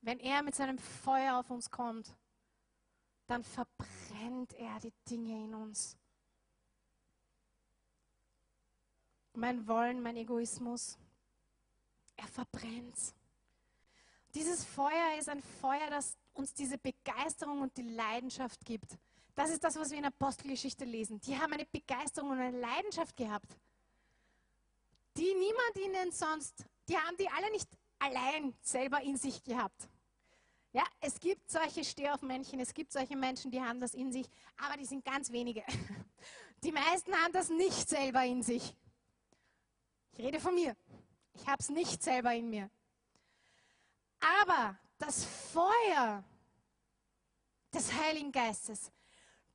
Wenn 0.00 0.20
er 0.20 0.44
mit 0.44 0.54
seinem 0.54 0.78
Feuer 0.78 1.36
auf 1.36 1.50
uns 1.50 1.68
kommt, 1.68 2.16
dann 3.26 3.42
verbrennt 3.42 4.52
er 4.52 4.78
die 4.78 4.92
Dinge 5.10 5.44
in 5.44 5.52
uns. 5.52 5.98
Mein 9.34 9.66
Wollen, 9.66 10.00
mein 10.00 10.16
Egoismus, 10.16 10.96
er 12.14 12.28
verbrennt. 12.28 13.14
Dieses 14.32 14.64
Feuer 14.64 15.18
ist 15.18 15.28
ein 15.28 15.42
Feuer, 15.42 15.90
das 15.90 16.16
uns 16.34 16.54
diese 16.54 16.78
Begeisterung 16.78 17.62
und 17.62 17.76
die 17.76 17.82
Leidenschaft 17.82 18.64
gibt. 18.64 18.96
Das 19.38 19.50
ist 19.50 19.62
das, 19.62 19.76
was 19.76 19.92
wir 19.92 19.98
in 19.98 20.04
Apostelgeschichte 20.04 20.84
lesen. 20.84 21.20
Die 21.20 21.38
haben 21.38 21.52
eine 21.52 21.64
Begeisterung 21.64 22.30
und 22.30 22.40
eine 22.40 22.58
Leidenschaft 22.58 23.16
gehabt, 23.16 23.46
die 25.16 25.32
niemand 25.32 25.76
ihnen 25.76 26.10
sonst, 26.10 26.64
die 26.88 26.96
haben 26.96 27.16
die 27.16 27.28
alle 27.28 27.48
nicht 27.52 27.68
allein 28.00 28.52
selber 28.60 29.00
in 29.00 29.16
sich 29.16 29.44
gehabt. 29.44 29.88
Ja, 30.72 30.82
es 31.00 31.20
gibt 31.20 31.48
solche 31.48 31.84
Stehaufmännchen, 31.84 32.58
es 32.58 32.74
gibt 32.74 32.90
solche 32.90 33.14
Menschen, 33.14 33.52
die 33.52 33.60
haben 33.60 33.78
das 33.78 33.94
in 33.94 34.10
sich, 34.10 34.28
aber 34.56 34.76
die 34.76 34.86
sind 34.86 35.04
ganz 35.04 35.30
wenige. 35.30 35.62
Die 36.64 36.72
meisten 36.72 37.14
haben 37.14 37.32
das 37.32 37.50
nicht 37.50 37.88
selber 37.88 38.24
in 38.24 38.42
sich. 38.42 38.74
Ich 40.14 40.18
rede 40.18 40.40
von 40.40 40.56
mir. 40.56 40.76
Ich 41.34 41.46
habe 41.46 41.58
es 41.60 41.68
nicht 41.68 42.02
selber 42.02 42.34
in 42.34 42.50
mir. 42.50 42.68
Aber 44.42 44.76
das 44.98 45.24
Feuer 45.24 46.24
des 47.72 47.92
Heiligen 47.92 48.32
Geistes 48.32 48.90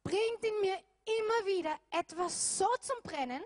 bringt 0.03 0.43
in 0.43 0.61
mir 0.61 0.77
immer 1.05 1.45
wieder 1.45 1.79
etwas 1.91 2.57
so 2.57 2.67
zum 2.81 2.97
Brennen, 3.03 3.43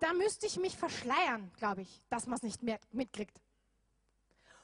da 0.00 0.12
müsste 0.12 0.46
ich 0.46 0.56
mich 0.56 0.76
verschleiern, 0.76 1.52
glaube 1.58 1.82
ich, 1.82 2.02
dass 2.08 2.26
man 2.26 2.36
es 2.36 2.42
nicht 2.42 2.62
mehr 2.62 2.80
mitkriegt. 2.90 3.40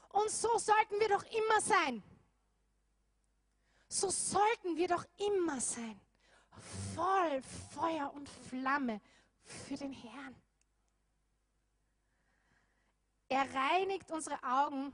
Und 0.09 0.31
so 0.31 0.59
sollten 0.59 0.99
wir 0.99 1.09
doch 1.09 1.25
immer 1.25 1.61
sein. 1.61 2.03
So 3.89 4.11
sollten 4.11 4.77
wir 4.77 4.89
doch 4.89 5.05
immer 5.16 5.61
sein. 5.61 6.01
Voll 6.95 7.43
Feuer 7.73 8.12
und 8.14 8.29
Flamme 8.29 9.01
für 9.45 9.77
den 9.77 9.93
Herrn. 9.93 10.35
Er 13.29 13.55
reinigt 13.55 14.11
unsere 14.11 14.43
Augen. 14.43 14.93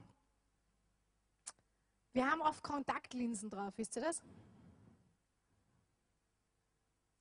Wir 2.14 2.30
haben 2.30 2.42
oft 2.42 2.62
Kontaktlinsen 2.62 3.50
drauf, 3.50 3.74
wisst 3.76 3.96
ihr 3.96 4.02
das? 4.02 4.22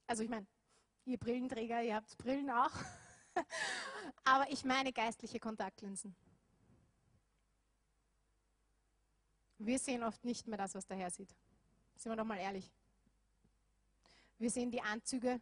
Also 0.06 0.22
ich 0.22 0.30
meine, 0.30 0.46
ihr 1.06 1.18
Brillenträger, 1.18 1.82
ihr 1.82 1.96
habt 1.96 2.16
Brillen 2.20 2.52
auch. 2.52 2.72
Aber 4.24 4.52
ich 4.52 4.64
meine 4.64 4.94
geistliche 4.94 5.40
Kontaktlinsen. 5.40 6.16
Wir 9.58 9.80
sehen 9.80 10.04
oft 10.04 10.24
nicht 10.24 10.46
mehr 10.46 10.60
das, 10.60 10.76
was 10.76 10.86
der 10.86 10.98
Herr 10.98 11.10
sieht. 11.10 11.36
Sind 11.96 12.12
wir 12.12 12.16
doch 12.16 12.24
mal 12.24 12.38
ehrlich. 12.38 12.72
Wir 14.38 14.52
sehen 14.52 14.70
die 14.70 14.82
Anzüge, 14.82 15.42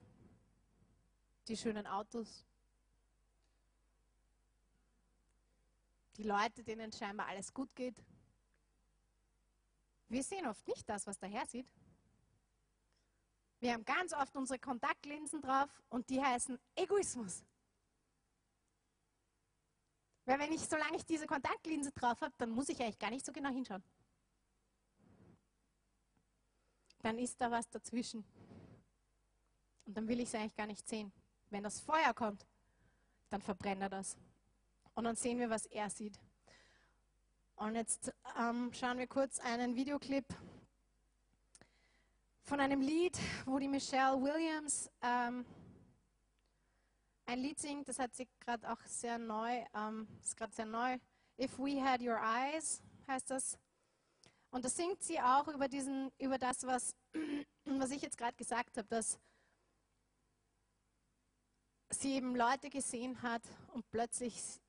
die 1.49 1.57
schönen 1.57 1.87
Autos, 1.87 2.45
die 6.15 6.23
Leute, 6.23 6.63
denen 6.63 6.93
scheinbar 6.93 7.27
alles 7.27 7.53
gut 7.53 7.75
geht. 7.75 8.01
Wir 10.11 10.23
sehen 10.23 10.45
oft 10.45 10.67
nicht 10.67 10.89
das, 10.89 11.07
was 11.07 11.17
der 11.19 11.29
Herr 11.29 11.45
sieht. 11.45 11.65
Wir 13.61 13.71
haben 13.71 13.85
ganz 13.85 14.11
oft 14.11 14.35
unsere 14.35 14.59
Kontaktlinsen 14.59 15.41
drauf 15.41 15.69
und 15.87 16.09
die 16.09 16.21
heißen 16.21 16.59
Egoismus. 16.75 17.45
Weil 20.25 20.37
wenn 20.39 20.51
ich, 20.51 20.67
solange 20.67 20.97
ich 20.97 21.05
diese 21.05 21.25
Kontaktlinse 21.25 21.93
drauf 21.93 22.19
habe, 22.19 22.33
dann 22.37 22.49
muss 22.49 22.67
ich 22.67 22.81
eigentlich 22.81 22.99
gar 22.99 23.09
nicht 23.09 23.25
so 23.25 23.31
genau 23.31 23.51
hinschauen. 23.51 23.81
Dann 26.99 27.17
ist 27.17 27.39
da 27.39 27.49
was 27.49 27.69
dazwischen. 27.69 28.25
Und 29.85 29.95
dann 29.95 30.09
will 30.09 30.19
ich 30.19 30.27
es 30.27 30.35
eigentlich 30.35 30.55
gar 30.55 30.67
nicht 30.67 30.85
sehen. 30.89 31.13
Wenn 31.49 31.63
das 31.63 31.79
Feuer 31.79 32.13
kommt, 32.13 32.45
dann 33.29 33.41
verbrennt 33.41 33.81
er 33.81 33.89
das. 33.89 34.17
Und 34.93 35.05
dann 35.05 35.15
sehen 35.15 35.39
wir, 35.39 35.49
was 35.49 35.67
er 35.67 35.89
sieht. 35.89 36.19
Und 37.61 37.75
jetzt 37.75 38.11
ähm, 38.39 38.71
schauen 38.73 38.97
wir 38.97 39.05
kurz 39.05 39.39
einen 39.39 39.75
Videoclip 39.75 40.25
von 42.41 42.59
einem 42.59 42.81
Lied, 42.81 43.15
wo 43.45 43.59
die 43.59 43.67
Michelle 43.67 44.19
Williams 44.19 44.89
ähm, 45.03 45.45
ein 47.27 47.37
Lied 47.37 47.59
singt, 47.59 47.87
das 47.87 47.99
hat 47.99 48.15
sie 48.15 48.27
gerade 48.39 48.67
auch 48.67 48.79
sehr 48.87 49.19
neu, 49.19 49.63
ähm, 49.75 50.07
ist 50.23 50.35
gerade 50.35 50.51
sehr 50.55 50.65
neu. 50.65 50.97
If 51.39 51.59
We 51.59 51.79
Had 51.79 52.01
Your 52.01 52.17
Eyes 52.19 52.81
heißt 53.07 53.29
das. 53.29 53.59
Und 54.49 54.65
da 54.65 54.69
singt 54.69 55.03
sie 55.03 55.21
auch 55.21 55.47
über, 55.47 55.67
diesen, 55.67 56.11
über 56.17 56.39
das, 56.39 56.65
was, 56.65 56.95
was 57.65 57.91
ich 57.91 58.01
jetzt 58.01 58.17
gerade 58.17 58.35
gesagt 58.37 58.75
habe, 58.75 58.87
dass 58.87 59.19
sie 61.91 62.13
eben 62.13 62.35
Leute 62.35 62.71
gesehen 62.71 63.21
hat 63.21 63.43
und 63.71 63.87
plötzlich 63.91 64.59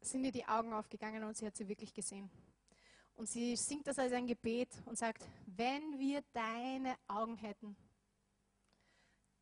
sind 0.00 0.24
ihr 0.24 0.32
die 0.32 0.46
Augen 0.46 0.72
aufgegangen 0.72 1.24
und 1.24 1.36
sie 1.36 1.46
hat 1.46 1.56
sie 1.56 1.68
wirklich 1.68 1.92
gesehen. 1.92 2.30
Und 3.16 3.28
sie 3.28 3.56
singt 3.56 3.86
das 3.86 3.98
als 3.98 4.12
ein 4.12 4.26
Gebet 4.26 4.68
und 4.86 4.96
sagt, 4.96 5.24
wenn 5.46 5.98
wir 5.98 6.22
deine 6.32 6.96
Augen 7.08 7.36
hätten, 7.36 7.76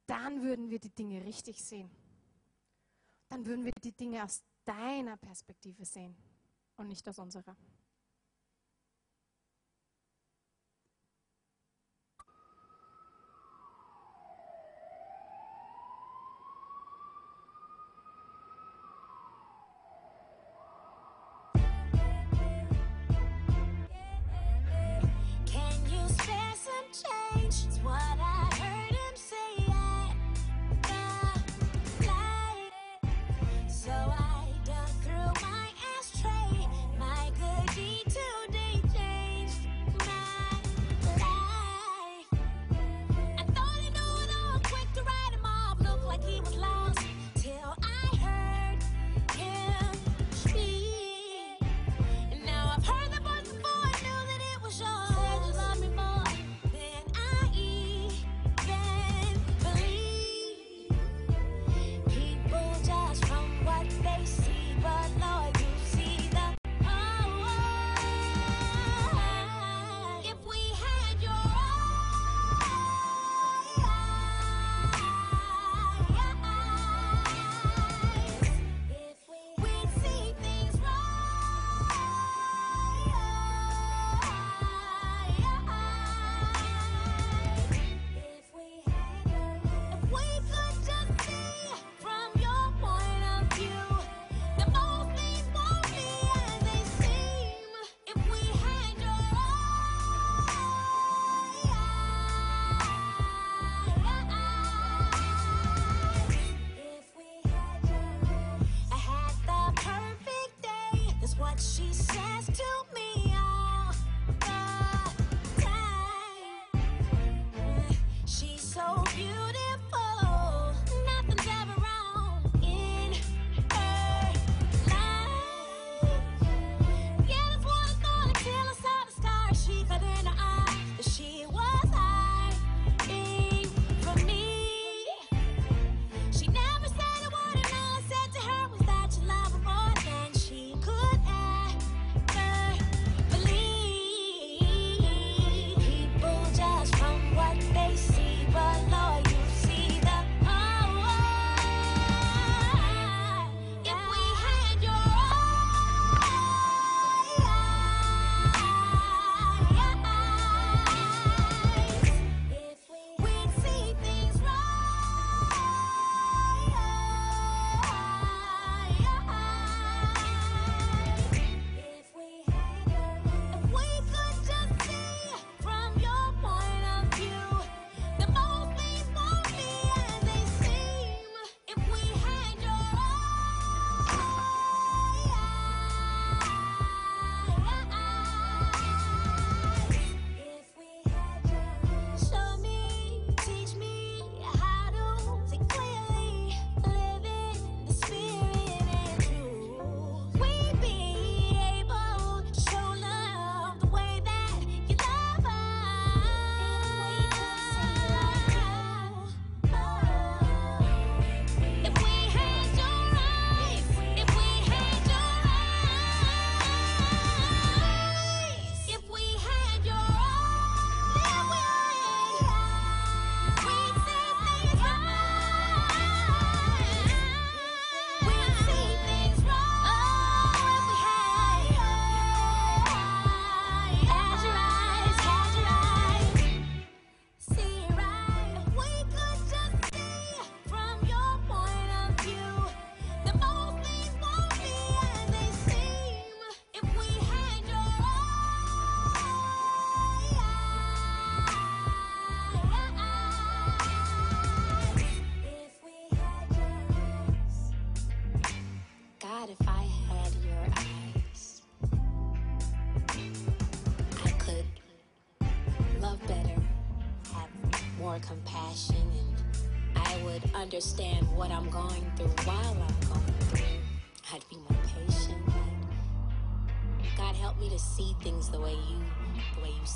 dann 0.07 0.42
würden 0.42 0.70
wir 0.70 0.78
die 0.78 0.94
Dinge 0.94 1.22
richtig 1.24 1.62
sehen. 1.62 1.90
Dann 3.28 3.44
würden 3.44 3.64
wir 3.64 3.72
die 3.82 3.92
Dinge 3.92 4.24
aus 4.24 4.42
deiner 4.64 5.16
Perspektive 5.16 5.84
sehen 5.84 6.16
und 6.76 6.88
nicht 6.88 7.07
aus 7.09 7.18
unserer. 7.18 7.57
So 26.67 26.73
I 26.73 27.66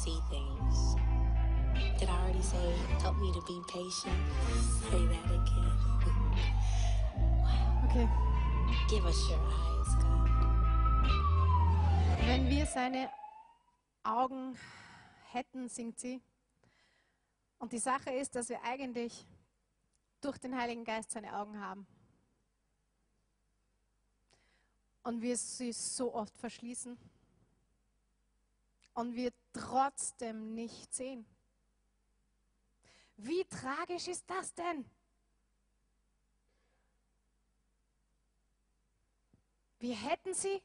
see 0.05 0.19
things. 0.31 0.97
Did 1.99 2.09
I 2.09 2.17
already 2.23 2.41
say 2.41 2.73
help 3.03 3.19
me 3.19 3.31
to 3.33 3.43
be 3.43 3.61
patient? 3.69 4.17
Say 4.89 5.07
that 5.13 5.27
again. 5.29 5.77
Okay. 7.85 8.09
Give 8.89 9.05
us 9.05 9.29
your 9.29 9.39
eyes, 9.39 9.95
God. 10.03 10.31
Wenn 12.27 12.49
wir 12.49 12.65
seine 12.65 13.11
Augen 14.03 14.57
hätten, 15.33 15.69
singt 15.69 15.99
sie. 15.99 16.23
Und 17.59 17.73
die 17.73 17.79
Sache 17.79 18.11
ist, 18.11 18.35
dass 18.35 18.49
wir 18.49 18.63
eigentlich 18.63 19.27
durch 20.23 20.39
den 20.39 20.57
Heiligen 20.57 20.85
Geist 20.85 21.11
seine 21.11 21.37
Augen 21.37 21.61
haben. 21.61 21.87
Und 25.03 25.21
wir 25.21 25.37
sie 25.37 25.73
so 25.73 26.15
oft 26.15 26.35
verschließen. 26.39 26.97
Und 29.01 29.15
wir 29.15 29.33
trotzdem 29.55 30.53
nicht 30.53 30.93
sehen. 30.93 31.25
Wie 33.17 33.47
tragisch 33.47 34.09
ist 34.09 34.29
das 34.29 34.53
denn? 34.53 34.85
Wir 39.79 39.97
hätten 39.97 40.35
sie 40.35 40.63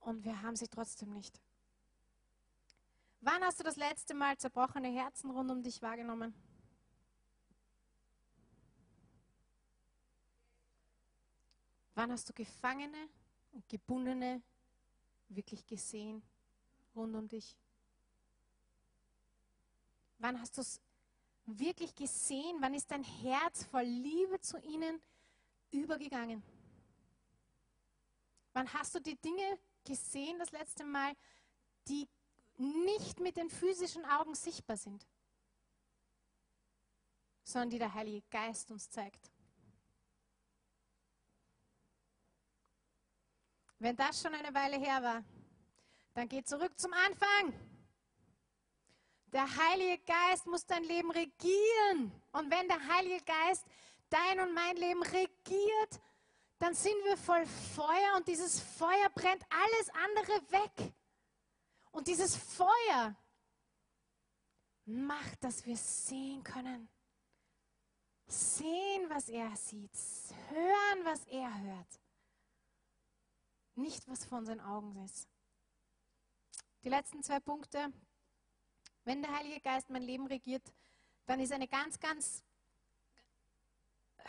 und 0.00 0.22
wir 0.22 0.42
haben 0.42 0.54
sie 0.54 0.68
trotzdem 0.68 1.14
nicht. 1.14 1.40
Wann 3.22 3.42
hast 3.42 3.60
du 3.60 3.64
das 3.64 3.76
letzte 3.76 4.12
Mal 4.12 4.36
zerbrochene 4.36 4.88
Herzen 4.88 5.30
rund 5.30 5.50
um 5.50 5.62
dich 5.62 5.80
wahrgenommen? 5.80 6.34
Wann 11.94 12.12
hast 12.12 12.28
du 12.28 12.34
Gefangene 12.34 13.08
und 13.52 13.66
Gebundene 13.66 14.42
wirklich 15.30 15.66
gesehen 15.66 16.22
rund 16.94 17.14
um 17.14 17.28
dich? 17.28 17.56
Wann 20.18 20.40
hast 20.40 20.56
du 20.56 20.60
es 20.60 20.80
wirklich 21.46 21.94
gesehen? 21.94 22.56
Wann 22.60 22.74
ist 22.74 22.90
dein 22.90 23.02
Herz 23.02 23.64
voll 23.64 23.84
Liebe 23.84 24.40
zu 24.40 24.58
ihnen 24.58 25.00
übergegangen? 25.70 26.42
Wann 28.52 28.72
hast 28.72 28.94
du 28.94 29.00
die 29.00 29.16
Dinge 29.16 29.58
gesehen 29.84 30.38
das 30.38 30.50
letzte 30.50 30.84
Mal, 30.84 31.14
die 31.88 32.08
nicht 32.58 33.20
mit 33.20 33.36
den 33.36 33.48
physischen 33.48 34.04
Augen 34.04 34.34
sichtbar 34.34 34.76
sind, 34.76 35.06
sondern 37.44 37.70
die 37.70 37.78
der 37.78 37.94
Heilige 37.94 38.22
Geist 38.30 38.70
uns 38.70 38.90
zeigt? 38.90 39.30
Wenn 43.78 43.96
das 43.96 44.20
schon 44.20 44.34
eine 44.34 44.52
Weile 44.52 44.78
her 44.78 45.02
war, 45.02 45.24
dann 46.14 46.28
geh 46.28 46.42
zurück 46.42 46.78
zum 46.78 46.92
Anfang. 46.92 47.54
Der 49.32 49.56
Heilige 49.56 50.02
Geist 50.04 50.46
muss 50.46 50.66
dein 50.66 50.82
Leben 50.84 51.10
regieren. 51.10 52.12
Und 52.32 52.50
wenn 52.50 52.66
der 52.68 52.84
Heilige 52.88 53.24
Geist 53.24 53.64
dein 54.08 54.40
und 54.40 54.54
mein 54.54 54.76
Leben 54.76 55.02
regiert, 55.02 56.00
dann 56.58 56.74
sind 56.74 56.96
wir 57.04 57.16
voll 57.16 57.46
Feuer 57.46 58.16
und 58.16 58.26
dieses 58.26 58.60
Feuer 58.60 59.08
brennt 59.14 59.44
alles 59.48 59.90
andere 60.06 60.52
weg. 60.52 60.92
Und 61.92 62.06
dieses 62.06 62.36
Feuer 62.36 63.16
macht, 64.84 65.42
dass 65.42 65.64
wir 65.64 65.76
sehen 65.76 66.42
können. 66.42 66.88
Sehen, 68.26 69.08
was 69.08 69.28
er 69.28 69.56
sieht. 69.56 69.90
Hören, 70.50 71.04
was 71.04 71.24
er 71.26 71.60
hört. 71.62 72.00
Nicht, 73.74 74.06
was 74.08 74.24
vor 74.24 74.38
unseren 74.38 74.60
Augen 74.60 74.96
ist. 75.04 75.28
Die 76.82 76.88
letzten 76.88 77.22
zwei 77.22 77.40
Punkte. 77.40 77.92
Wenn 79.04 79.22
der 79.22 79.36
Heilige 79.36 79.60
Geist 79.60 79.90
mein 79.90 80.02
Leben 80.02 80.26
regiert, 80.26 80.62
dann 81.26 81.40
ist 81.40 81.52
eine 81.52 81.68
ganz, 81.68 82.00
ganz 82.00 82.42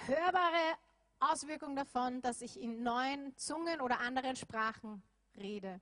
hörbare 0.05 0.77
Auswirkung 1.19 1.75
davon, 1.75 2.21
dass 2.21 2.41
ich 2.41 2.59
in 2.59 2.83
neuen 2.83 3.35
Zungen 3.37 3.79
oder 3.79 3.99
anderen 3.99 4.35
Sprachen 4.35 5.01
rede. 5.37 5.79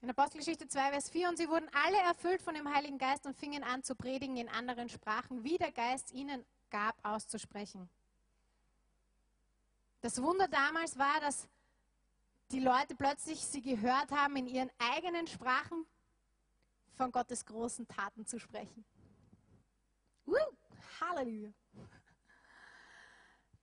In 0.00 0.10
Apostelgeschichte 0.10 0.68
2, 0.68 0.90
Vers 0.90 1.10
4, 1.10 1.28
und 1.30 1.38
sie 1.38 1.48
wurden 1.48 1.68
alle 1.86 1.98
erfüllt 1.98 2.42
von 2.42 2.54
dem 2.54 2.72
Heiligen 2.72 2.98
Geist 2.98 3.26
und 3.26 3.36
fingen 3.36 3.64
an 3.64 3.82
zu 3.82 3.94
predigen 3.94 4.36
in 4.36 4.48
anderen 4.48 4.88
Sprachen, 4.88 5.44
wie 5.44 5.56
der 5.56 5.72
Geist 5.72 6.12
ihnen 6.12 6.44
gab, 6.70 6.96
auszusprechen. 7.02 7.88
Das 10.02 10.20
Wunder 10.22 10.46
damals 10.48 10.98
war, 10.98 11.20
dass 11.20 11.48
die 12.54 12.60
Leute 12.60 12.94
plötzlich 12.94 13.40
sie 13.40 13.60
gehört 13.60 14.12
haben, 14.12 14.36
in 14.36 14.46
ihren 14.46 14.70
eigenen 14.78 15.26
Sprachen 15.26 15.84
von 16.96 17.10
Gottes 17.10 17.44
großen 17.44 17.88
Taten 17.88 18.26
zu 18.26 18.38
sprechen. 18.38 18.84
Woo! 20.24 20.36
Halleluja. 21.00 21.52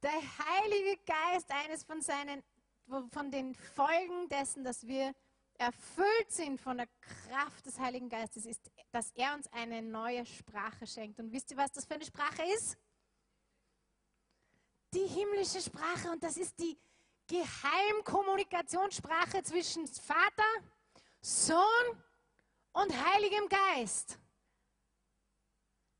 Der 0.01 0.11
Heilige 0.11 0.99
Geist, 1.05 1.49
eines 1.51 1.85
von 1.85 2.01
seinen, 2.01 2.43
von 3.11 3.31
den 3.31 3.55
Folgen 3.55 4.27
dessen, 4.27 4.65
dass 4.65 4.85
wir 4.85 5.13
erfüllt 5.57 6.31
sind 6.31 6.59
von 6.59 6.76
der 6.76 6.88
Kraft 6.99 7.65
des 7.65 7.80
Heiligen 7.80 8.09
Geistes, 8.09 8.45
ist, 8.45 8.69
dass 8.91 9.11
er 9.11 9.35
uns 9.35 9.47
eine 9.53 9.81
neue 9.81 10.26
Sprache 10.26 10.85
schenkt. 10.85 11.18
Und 11.18 11.31
wisst 11.31 11.51
ihr, 11.51 11.57
was 11.57 11.72
das 11.72 11.85
für 11.85 11.93
eine 11.93 12.05
Sprache 12.05 12.43
ist? 12.55 12.77
Die 14.93 15.07
himmlische 15.07 15.61
Sprache. 15.61 16.11
Und 16.11 16.22
das 16.22 16.35
ist 16.35 16.59
die 16.59 16.77
Geheimkommunikationssprache 17.31 19.41
zwischen 19.43 19.87
Vater, 19.87 20.43
Sohn 21.21 22.03
und 22.73 23.05
Heiligem 23.05 23.47
Geist. 23.47 24.19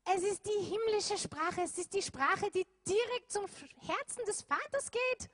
Es 0.04 0.22
ist 0.22 0.44
die 0.44 0.64
himmlische 0.64 1.16
Sprache, 1.16 1.62
es 1.62 1.78
ist 1.78 1.94
die 1.94 2.02
Sprache, 2.02 2.50
die 2.50 2.66
direkt 2.86 3.32
zum 3.32 3.46
Herzen 3.80 4.26
des 4.26 4.42
Vaters 4.42 4.90
geht, 4.90 5.30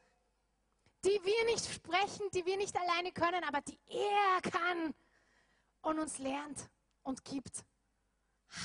die 1.04 1.20
wir 1.24 1.44
nicht 1.46 1.66
sprechen, 1.66 2.30
die 2.32 2.46
wir 2.46 2.58
nicht 2.58 2.76
alleine 2.76 3.10
können, 3.10 3.42
aber 3.42 3.60
die 3.62 3.80
er 3.88 4.40
kann 4.42 4.94
und 5.82 5.98
uns 5.98 6.18
lernt 6.18 6.70
und 7.02 7.24
gibt. 7.24 7.64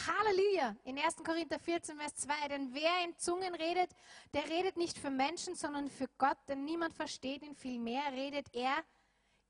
Halleluja! 0.07 0.75
In 0.85 0.97
1. 0.97 1.17
Korinther 1.23 1.59
14, 1.59 1.97
Vers 1.97 2.15
2. 2.15 2.47
Denn 2.47 2.73
wer 2.73 3.03
in 3.03 3.17
Zungen 3.17 3.53
redet, 3.53 3.89
der 4.33 4.49
redet 4.49 4.77
nicht 4.77 4.97
für 4.97 5.09
Menschen, 5.09 5.55
sondern 5.55 5.89
für 5.89 6.07
Gott, 6.17 6.37
denn 6.47 6.63
niemand 6.63 6.93
versteht 6.95 7.43
ihn. 7.43 7.55
Vielmehr 7.55 8.11
redet 8.13 8.47
er 8.53 8.83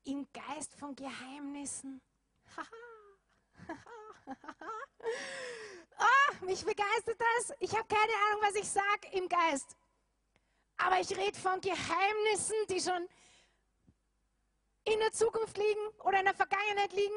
im 0.04 0.26
Geist 0.32 0.74
von 0.74 0.96
Geheimnissen. 0.96 2.00
oh, 5.98 6.34
mich 6.44 6.64
begeistert 6.64 7.20
das. 7.20 7.54
Ich 7.60 7.72
habe 7.72 7.86
keine 7.86 8.12
Ahnung, 8.28 8.42
was 8.42 8.56
ich 8.56 8.68
sage 8.68 9.08
im 9.12 9.28
Geist. 9.28 9.76
Aber 10.76 10.98
ich 10.98 11.16
rede 11.16 11.38
von 11.38 11.60
Geheimnissen, 11.60 12.56
die 12.68 12.80
schon 12.80 13.08
in 14.84 14.98
der 14.98 15.12
Zukunft 15.12 15.56
liegen 15.56 15.86
oder 16.02 16.18
in 16.18 16.24
der 16.24 16.34
Vergangenheit 16.34 16.92
liegen 16.92 17.14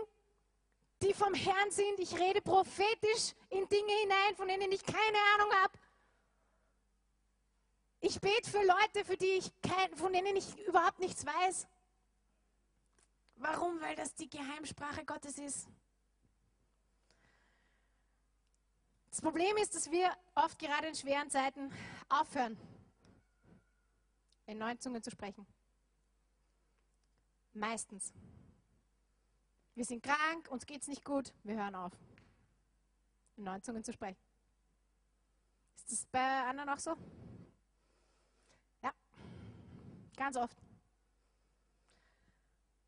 die 1.01 1.13
vom 1.13 1.33
Herrn 1.33 1.71
sind. 1.71 1.99
Ich 1.99 2.17
rede 2.17 2.41
prophetisch 2.41 3.33
in 3.49 3.67
Dinge 3.67 3.93
hinein, 4.01 4.35
von 4.35 4.47
denen 4.47 4.71
ich 4.71 4.83
keine 4.83 5.17
Ahnung 5.35 5.53
habe. 5.61 5.73
Ich 7.99 8.19
bete 8.21 8.49
für 8.49 8.63
Leute, 8.63 9.05
für 9.05 9.17
die 9.17 9.25
ich 9.25 9.51
kein, 9.61 9.95
von 9.95 10.13
denen 10.13 10.35
ich 10.35 10.57
überhaupt 10.67 10.99
nichts 10.99 11.25
weiß. 11.25 11.67
Warum? 13.37 13.79
Weil 13.81 13.95
das 13.95 14.13
die 14.15 14.29
Geheimsprache 14.29 15.05
Gottes 15.05 15.37
ist. 15.37 15.67
Das 19.09 19.21
Problem 19.21 19.57
ist, 19.57 19.73
dass 19.73 19.89
wir 19.89 20.15
oft 20.35 20.59
gerade 20.59 20.87
in 20.87 20.95
schweren 20.95 21.29
Zeiten 21.29 21.71
aufhören, 22.07 22.55
in 24.45 24.59
neuen 24.59 24.79
Zungen 24.79 25.01
zu 25.01 25.09
sprechen. 25.09 25.45
Meistens. 27.53 28.13
Wir 29.77 29.85
sind 29.85 30.01
krank, 30.01 30.49
uns 30.49 30.65
geht 30.65 30.81
es 30.81 30.87
nicht 30.87 31.05
gut, 31.05 31.31
wir 31.43 31.55
hören 31.55 31.75
auf, 31.75 31.91
in 33.35 33.43
neuen 33.43 33.61
Zungen 33.61 33.83
zu 33.83 33.93
sprechen. 33.93 34.17
Ist 35.75 35.91
das 35.91 36.05
bei 36.07 36.19
anderen 36.19 36.69
auch 36.69 36.79
so? 36.79 36.95
Ja, 38.81 38.91
ganz 40.15 40.35
oft. 40.35 40.57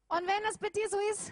Und 0.07 0.25
wenn 0.25 0.41
das 0.41 0.57
bei 0.57 0.69
dir 0.69 0.89
so 0.89 0.97
ist, 1.11 1.31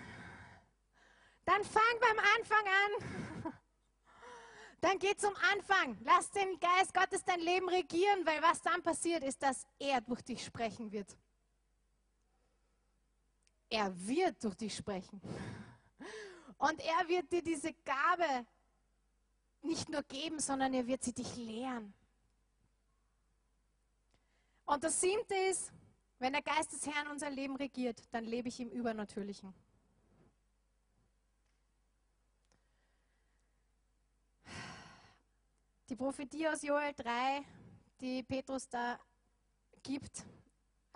dann 1.44 1.64
fang 1.64 1.82
beim 2.02 2.20
Anfang 2.38 2.66
an. 2.68 3.54
Dann 4.82 5.00
geh 5.00 5.16
zum 5.16 5.34
Anfang. 5.52 5.98
Lass 6.04 6.30
den 6.30 6.60
Geist 6.60 6.94
Gottes 6.94 7.26
dein 7.26 7.40
Leben 7.40 7.68
regieren, 7.68 8.24
weil 8.28 8.44
was 8.44 8.62
dann 8.62 8.84
passiert 8.84 9.24
ist, 9.24 9.42
dass 9.42 9.66
er 9.80 10.02
durch 10.02 10.22
dich 10.22 10.46
sprechen 10.46 10.92
wird. 10.92 11.18
Er 13.70 14.08
wird 14.08 14.44
durch 14.44 14.56
dich 14.56 14.76
sprechen. 14.76 15.22
Und 16.58 16.80
er 16.80 17.08
wird 17.08 17.32
dir 17.32 17.44
diese 17.44 17.74
Gabe 17.74 18.46
nicht 19.62 19.90
nur 19.90 20.04
geben, 20.04 20.40
sondern 20.40 20.74
er 20.74 20.88
wird 20.88 21.04
sie 21.04 21.14
dich 21.14 21.36
lehren. 21.36 21.94
Und 24.66 24.84
das 24.84 25.00
siebte 25.00 25.36
ist, 25.50 25.72
wenn 26.20 26.34
der 26.34 26.42
Geist 26.42 26.72
des 26.74 26.86
Herrn 26.88 27.08
unser 27.08 27.30
Leben 27.30 27.56
regiert, 27.56 28.02
dann 28.12 28.26
lebe 28.26 28.48
ich 28.48 28.60
im 28.60 28.70
Übernatürlichen. 28.70 29.54
Die 35.90 35.96
Prophetie 35.96 36.48
aus 36.48 36.64
Joel 36.64 36.94
3, 36.94 37.46
die 38.02 38.24
Petrus 38.24 38.68
da 38.68 39.00
gibt 39.84 40.26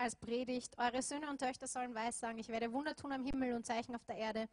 als 0.02 0.16
Predigt, 0.16 0.78
eure 0.80 1.04
Söhne 1.04 1.30
und 1.30 1.40
Töchter 1.40 1.68
sollen 1.68 1.94
weissagen, 1.94 2.40
ich 2.40 2.50
werde 2.50 2.74
Wunder 2.74 2.96
tun 2.96 3.12
am 3.12 3.24
Himmel 3.24 3.54
und 3.54 3.66
Zeichen 3.66 3.96
auf 3.96 4.04
der 4.06 4.18
Erde. 4.18 4.50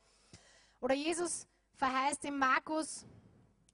Oder 0.80 0.94
Jesus 0.94 1.46
verheißt 1.74 2.24
in 2.26 2.36
Markus 2.36 3.06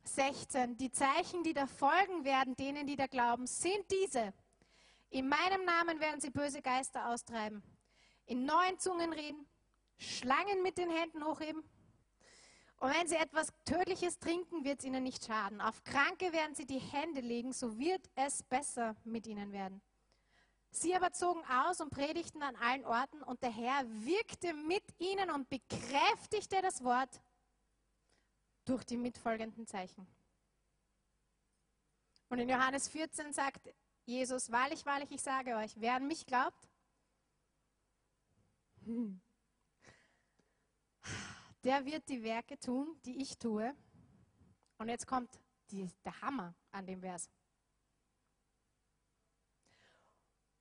16, 0.04 0.76
die 0.76 0.92
Zeichen, 0.92 1.42
die 1.42 1.52
da 1.52 1.66
folgen 1.66 2.24
werden, 2.24 2.54
denen, 2.54 2.86
die 2.86 2.94
da 2.94 3.08
glauben, 3.08 3.46
sind 3.46 3.90
diese. 3.90 4.32
In 5.10 5.28
meinem 5.28 5.64
Namen 5.64 5.98
werden 5.98 6.20
sie 6.20 6.30
böse 6.30 6.62
Geister 6.62 7.08
austreiben, 7.08 7.62
in 8.26 8.44
neuen 8.44 8.78
Zungen 8.78 9.12
reden, 9.12 9.44
Schlangen 9.98 10.62
mit 10.62 10.78
den 10.78 10.90
Händen 10.90 11.24
hochheben. 11.24 11.62
Und 12.78 12.94
wenn 12.94 13.08
sie 13.08 13.16
etwas 13.16 13.52
Tödliches 13.64 14.18
trinken, 14.18 14.64
wird 14.64 14.80
es 14.80 14.84
ihnen 14.84 15.02
nicht 15.02 15.24
schaden. 15.24 15.60
Auf 15.60 15.82
Kranke 15.82 16.32
werden 16.32 16.54
sie 16.54 16.66
die 16.66 16.78
Hände 16.78 17.20
legen, 17.20 17.52
so 17.52 17.78
wird 17.78 18.08
es 18.14 18.42
besser 18.44 18.94
mit 19.04 19.26
ihnen 19.26 19.52
werden. 19.52 19.82
Sie 20.74 20.92
aber 20.92 21.12
zogen 21.12 21.44
aus 21.44 21.80
und 21.80 21.90
predigten 21.90 22.42
an 22.42 22.56
allen 22.56 22.84
Orten, 22.84 23.22
und 23.22 23.40
der 23.42 23.50
Herr 23.50 23.84
wirkte 24.04 24.52
mit 24.52 24.82
ihnen 24.98 25.30
und 25.30 25.48
bekräftigte 25.48 26.60
das 26.62 26.82
Wort 26.82 27.22
durch 28.64 28.84
die 28.84 28.96
mitfolgenden 28.96 29.68
Zeichen. 29.68 30.04
Und 32.28 32.40
in 32.40 32.48
Johannes 32.48 32.88
14 32.88 33.32
sagt 33.32 33.72
Jesus, 34.04 34.50
wahrlich, 34.50 34.84
wahrlich, 34.84 35.12
ich 35.12 35.22
sage 35.22 35.54
euch, 35.54 35.72
wer 35.76 35.94
an 35.94 36.08
mich 36.08 36.26
glaubt, 36.26 36.68
hm, 38.82 39.20
der 41.62 41.84
wird 41.84 42.08
die 42.08 42.24
Werke 42.24 42.58
tun, 42.58 42.98
die 43.04 43.22
ich 43.22 43.38
tue. 43.38 43.72
Und 44.78 44.88
jetzt 44.88 45.06
kommt 45.06 45.30
die, 45.70 45.88
der 46.04 46.20
Hammer 46.20 46.52
an 46.72 46.84
dem 46.84 47.00
Vers. 47.00 47.30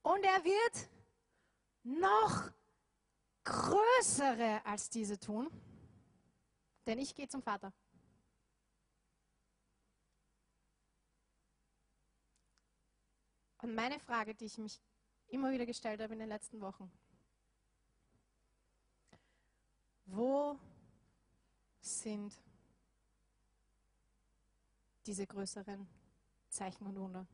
Und 0.04 0.24
er 0.24 0.44
wird 0.44 0.90
noch 1.84 2.52
größere 3.44 4.66
als 4.66 4.90
diese 4.90 5.20
tun, 5.20 5.50
denn 6.86 7.00
ich 7.00 7.16
gehe 7.16 7.28
zum 7.28 7.42
Vater. 7.42 7.74
Und 13.62 13.76
meine 13.76 13.98
Frage, 14.00 14.36
die 14.36 14.46
ich 14.46 14.58
mich 14.58 14.82
immer 15.28 15.52
wieder 15.52 15.66
gestellt 15.66 16.02
habe 16.02 16.14
in 16.14 16.20
den 16.20 16.28
letzten 16.28 16.60
Wochen, 16.60 16.92
wo 20.06 20.60
sind 21.80 22.34
diese 25.06 25.26
größeren 25.26 25.88
Zeichen 26.50 26.86
und 26.88 26.98
Wunder? 26.98 27.26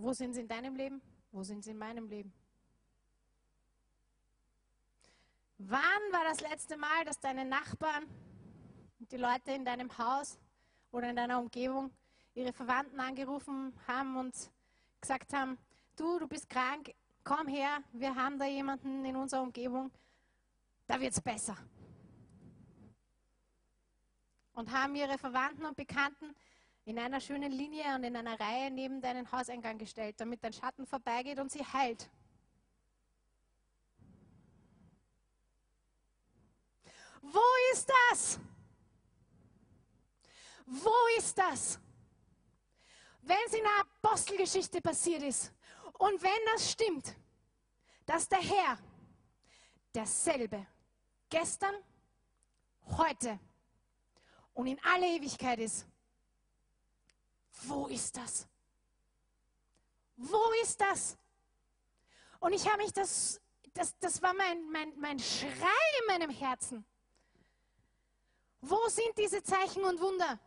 Wo 0.00 0.12
sind 0.12 0.32
sie 0.32 0.42
in 0.42 0.48
deinem 0.48 0.76
Leben? 0.76 1.02
Wo 1.32 1.42
sind 1.42 1.64
sie 1.64 1.72
in 1.72 1.78
meinem 1.78 2.06
Leben? 2.06 2.32
Wann 5.58 5.80
war 6.12 6.22
das 6.22 6.40
letzte 6.40 6.76
Mal, 6.76 7.04
dass 7.04 7.18
deine 7.18 7.44
Nachbarn 7.44 8.04
und 9.00 9.10
die 9.10 9.16
Leute 9.16 9.50
in 9.50 9.64
deinem 9.64 9.98
Haus 9.98 10.38
oder 10.92 11.10
in 11.10 11.16
deiner 11.16 11.40
Umgebung 11.40 11.90
ihre 12.36 12.52
Verwandten 12.52 13.00
angerufen 13.00 13.74
haben 13.88 14.16
und 14.16 14.36
gesagt 15.00 15.32
haben, 15.32 15.58
du, 15.96 16.20
du 16.20 16.28
bist 16.28 16.48
krank, 16.48 16.94
komm 17.24 17.48
her, 17.48 17.82
wir 17.92 18.14
haben 18.14 18.38
da 18.38 18.44
jemanden 18.44 19.04
in 19.04 19.16
unserer 19.16 19.42
Umgebung, 19.42 19.90
da 20.86 21.00
wird 21.00 21.12
es 21.12 21.20
besser. 21.20 21.56
Und 24.52 24.70
haben 24.70 24.94
ihre 24.94 25.18
Verwandten 25.18 25.64
und 25.64 25.76
Bekannten 25.76 26.36
in 26.88 26.98
einer 26.98 27.20
schönen 27.20 27.52
Linie 27.52 27.94
und 27.94 28.04
in 28.04 28.16
einer 28.16 28.38
Reihe 28.40 28.70
neben 28.70 29.00
deinen 29.00 29.30
Hauseingang 29.30 29.78
gestellt, 29.78 30.16
damit 30.18 30.42
dein 30.42 30.52
Schatten 30.52 30.86
vorbeigeht 30.86 31.38
und 31.38 31.52
sie 31.52 31.64
heilt. 31.64 32.10
Wo 37.22 37.40
ist 37.72 37.90
das? 38.10 38.40
Wo 40.66 41.18
ist 41.18 41.38
das? 41.38 41.80
wenn 43.28 43.36
es 43.46 43.52
in 43.52 43.62
der 43.62 43.80
Apostelgeschichte 43.80 44.80
passiert 44.80 45.22
ist 45.22 45.52
und 45.98 46.22
wenn 46.22 46.44
das 46.52 46.70
stimmt, 46.70 47.14
dass 48.06 48.28
der 48.28 48.40
Herr 48.40 48.78
derselbe 49.94 50.66
gestern, 51.28 51.74
heute 52.96 53.38
und 54.54 54.66
in 54.66 54.80
alle 54.82 55.06
Ewigkeit 55.06 55.58
ist, 55.58 55.86
wo 57.62 57.86
ist 57.86 58.16
das? 58.16 58.46
Wo 60.16 60.52
ist 60.62 60.80
das? 60.80 61.16
Und 62.40 62.52
ich 62.52 62.66
habe 62.68 62.78
mich 62.78 62.92
das, 62.92 63.40
das, 63.74 63.96
das 63.98 64.22
war 64.22 64.34
mein, 64.34 64.70
mein, 64.70 64.92
mein 64.98 65.18
Schrei 65.18 65.50
in 66.00 66.06
meinem 66.06 66.30
Herzen. 66.30 66.84
Wo 68.60 68.88
sind 68.88 69.16
diese 69.16 69.42
Zeichen 69.42 69.84
und 69.84 70.00
Wunder? 70.00 70.38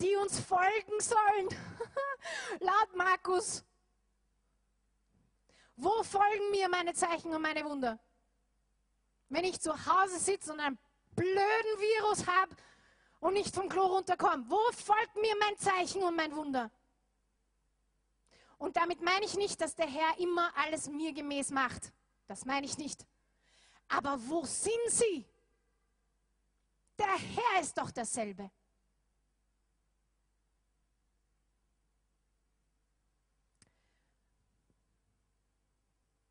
die 0.00 0.16
uns 0.16 0.40
folgen 0.40 1.00
sollen. 1.00 1.48
Laut 2.60 2.94
Markus. 2.96 3.64
Wo 5.76 6.02
folgen 6.02 6.50
mir 6.50 6.68
meine 6.68 6.94
Zeichen 6.94 7.34
und 7.34 7.42
meine 7.42 7.64
Wunder? 7.64 7.98
Wenn 9.28 9.44
ich 9.44 9.60
zu 9.60 9.72
Hause 9.72 10.18
sitze 10.18 10.52
und 10.52 10.60
einen 10.60 10.78
blöden 11.16 11.34
Virus 11.78 12.26
habe 12.26 12.54
und 13.24 13.32
nicht 13.32 13.54
vom 13.54 13.70
Klo 13.70 13.86
runterkomme, 13.86 14.44
wo 14.48 14.60
folgt 14.72 15.16
mir 15.16 15.34
mein 15.40 15.56
Zeichen 15.56 16.02
und 16.02 16.14
mein 16.14 16.36
Wunder? 16.36 16.70
Und 18.58 18.76
damit 18.76 19.00
meine 19.00 19.24
ich 19.24 19.34
nicht, 19.34 19.58
dass 19.62 19.74
der 19.74 19.86
Herr 19.86 20.18
immer 20.18 20.52
alles 20.54 20.90
mir 20.90 21.10
gemäß 21.14 21.50
macht. 21.50 21.90
Das 22.26 22.44
meine 22.44 22.66
ich 22.66 22.76
nicht. 22.76 23.06
Aber 23.88 24.18
wo 24.28 24.44
sind 24.44 24.88
sie? 24.88 25.24
Der 26.98 27.16
Herr 27.16 27.62
ist 27.62 27.78
doch 27.78 27.90
dasselbe. 27.90 28.50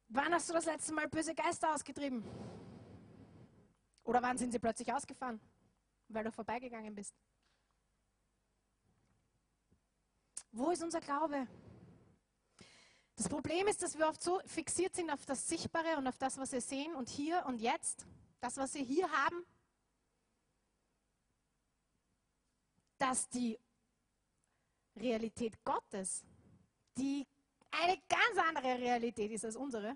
Wann 0.09 0.31
hast 0.31 0.47
du 0.47 0.53
das 0.53 0.65
letzte 0.65 0.93
Mal 0.93 1.07
böse 1.07 1.33
Geister 1.33 1.73
ausgetrieben? 1.73 2.23
Oder 4.03 4.21
wann 4.21 4.37
sind 4.37 4.51
sie 4.51 4.59
plötzlich 4.59 4.93
ausgefahren, 4.93 5.41
weil 6.13 6.23
du 6.23 6.31
vorbeigegangen 6.31 6.93
bist? 6.95 7.15
Wo 10.51 10.69
ist 10.69 10.83
unser 10.83 11.01
Glaube? 11.01 11.47
Das 13.15 13.29
Problem 13.29 13.67
ist, 13.67 13.81
dass 13.81 13.97
wir 13.97 14.07
oft 14.07 14.21
so 14.21 14.39
fixiert 14.45 14.95
sind 14.95 15.11
auf 15.11 15.25
das 15.25 15.47
Sichtbare 15.47 15.97
und 15.97 16.07
auf 16.07 16.17
das, 16.17 16.37
was 16.37 16.51
wir 16.51 16.61
sehen 16.61 16.95
und 16.95 17.09
hier 17.09 17.43
und 17.47 17.61
jetzt, 17.61 18.05
das, 18.39 18.57
was 18.57 18.73
wir 18.73 18.83
hier 18.83 19.09
haben, 19.11 19.45
dass 22.97 23.27
die 23.29 23.59
Realität 24.95 25.63
Gottes, 25.63 26.23
die 26.97 27.25
eine 27.71 27.97
ganz 28.07 28.37
andere 28.47 28.77
Realität 28.79 29.31
ist 29.31 29.45
als 29.45 29.55
unsere, 29.55 29.95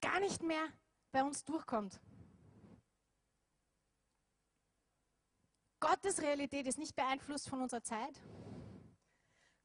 gar 0.00 0.20
nicht 0.20 0.42
mehr 0.42 0.68
bei 1.12 1.24
uns 1.24 1.44
durchkommt. 1.44 2.00
Gottes 5.80 6.20
Realität 6.22 6.66
ist 6.66 6.78
nicht 6.78 6.96
beeinflusst 6.96 7.48
von 7.48 7.60
unserer 7.60 7.82
Zeit. 7.82 8.20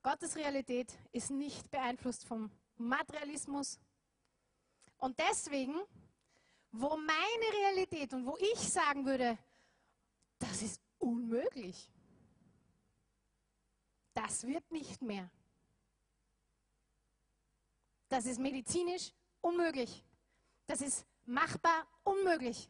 Gottes 0.03 0.35
Realität 0.35 0.91
ist 1.11 1.29
nicht 1.29 1.69
beeinflusst 1.71 2.25
vom 2.25 2.51
Materialismus. 2.77 3.79
Und 4.97 5.17
deswegen, 5.19 5.75
wo 6.71 6.97
meine 6.97 7.57
Realität 7.59 8.13
und 8.13 8.25
wo 8.25 8.37
ich 8.37 8.59
sagen 8.59 9.05
würde, 9.05 9.37
das 10.39 10.61
ist 10.61 10.81
unmöglich, 10.97 11.89
das 14.13 14.45
wird 14.45 14.69
nicht 14.71 15.01
mehr. 15.01 15.29
Das 18.09 18.25
ist 18.25 18.39
medizinisch 18.39 19.13
unmöglich. 19.39 20.03
Das 20.67 20.81
ist 20.81 21.05
machbar 21.25 21.87
unmöglich. 22.03 22.69